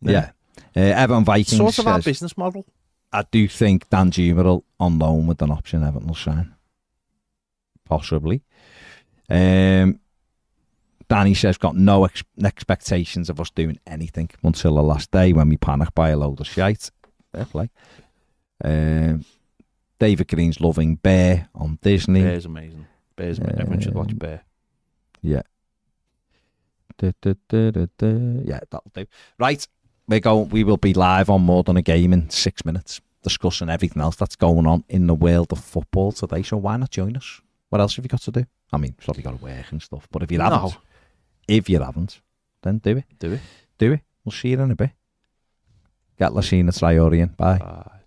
Yeah. 0.00 0.30
Uh, 0.76 0.80
Evan 0.80 1.24
Vikings 1.24 1.56
sort 1.56 1.78
of 1.78 1.86
our 1.86 2.00
business 2.00 2.36
model. 2.36 2.64
I 3.12 3.24
do 3.30 3.46
think 3.46 3.88
Dan 3.90 4.10
Jumerel 4.10 4.64
on 4.80 4.98
loan 4.98 5.26
with 5.26 5.40
an 5.40 5.52
option 5.52 5.84
Everton 5.84 6.08
will 6.08 6.16
sign. 6.16 6.54
Possibly. 7.84 8.42
Um, 9.30 10.00
Danny 11.08 11.34
says 11.34 11.58
got 11.58 11.76
no 11.76 12.04
ex- 12.04 12.24
expectations 12.42 13.30
of 13.30 13.40
us 13.40 13.50
doing 13.50 13.78
anything 13.86 14.30
until 14.42 14.74
the 14.74 14.82
last 14.82 15.10
day 15.10 15.32
when 15.32 15.48
we 15.48 15.56
panic 15.56 15.94
by 15.94 16.08
a 16.10 16.16
load 16.16 16.40
of 16.40 16.46
shite. 16.46 16.90
Fair 17.32 17.44
play. 17.44 17.70
Um, 18.64 19.24
David 19.98 20.28
Green's 20.28 20.60
loving 20.60 20.96
Bear 20.96 21.48
on 21.54 21.78
Disney. 21.82 22.22
Bear's 22.22 22.44
amazing. 22.46 22.86
Bear's 23.16 23.38
amazing. 23.38 23.60
Everyone 23.60 23.80
should 23.80 23.94
watch 23.94 24.12
Um, 24.12 24.18
Bear. 24.18 24.42
Du- 26.96 27.12
du- 27.20 27.36
du- 27.48 27.88
du. 27.98 28.42
Yeah, 28.46 28.60
that'll 28.70 28.90
do. 28.94 29.06
Right, 29.38 29.66
we 30.06 30.20
go. 30.20 30.40
We 30.42 30.62
will 30.64 30.76
be 30.76 30.94
live 30.94 31.28
on 31.28 31.42
more 31.42 31.62
than 31.64 31.76
a 31.76 31.82
game 31.82 32.12
in 32.12 32.30
six 32.30 32.64
minutes, 32.64 33.00
discussing 33.22 33.68
everything 33.68 34.00
else 34.00 34.14
that's 34.16 34.36
going 34.36 34.66
on 34.66 34.84
in 34.88 35.06
the 35.08 35.14
world 35.14 35.50
of 35.52 35.58
football 35.58 36.12
today. 36.12 36.42
So 36.42 36.56
why 36.56 36.76
not 36.76 36.90
join 36.90 37.16
us? 37.16 37.40
What 37.70 37.80
else 37.80 37.96
have 37.96 38.04
you 38.04 38.08
got 38.08 38.22
to 38.22 38.30
do? 38.30 38.44
I 38.72 38.76
mean, 38.76 38.94
probably 39.04 39.22
got 39.24 39.36
to 39.36 39.42
work 39.44 39.72
and 39.72 39.82
stuff. 39.82 40.06
But 40.12 40.22
if 40.22 40.30
you 40.30 40.38
No. 40.38 40.44
haven't, 40.50 40.76
if 41.48 41.68
you 41.68 41.80
haven't, 41.80 42.20
then 42.62 42.78
do 42.78 42.96
it. 42.98 43.04
Do 43.18 43.32
it. 43.32 43.40
Do 43.78 43.92
it. 43.94 44.00
We'll 44.24 44.32
see 44.32 44.50
you 44.50 44.60
in 44.60 44.70
a 44.70 44.76
bit. 44.76 44.90
Get 46.18 46.30
Lasina 46.30 46.70
Triorian. 46.70 47.36
Bye. 47.36 47.58
Bye. 47.58 48.00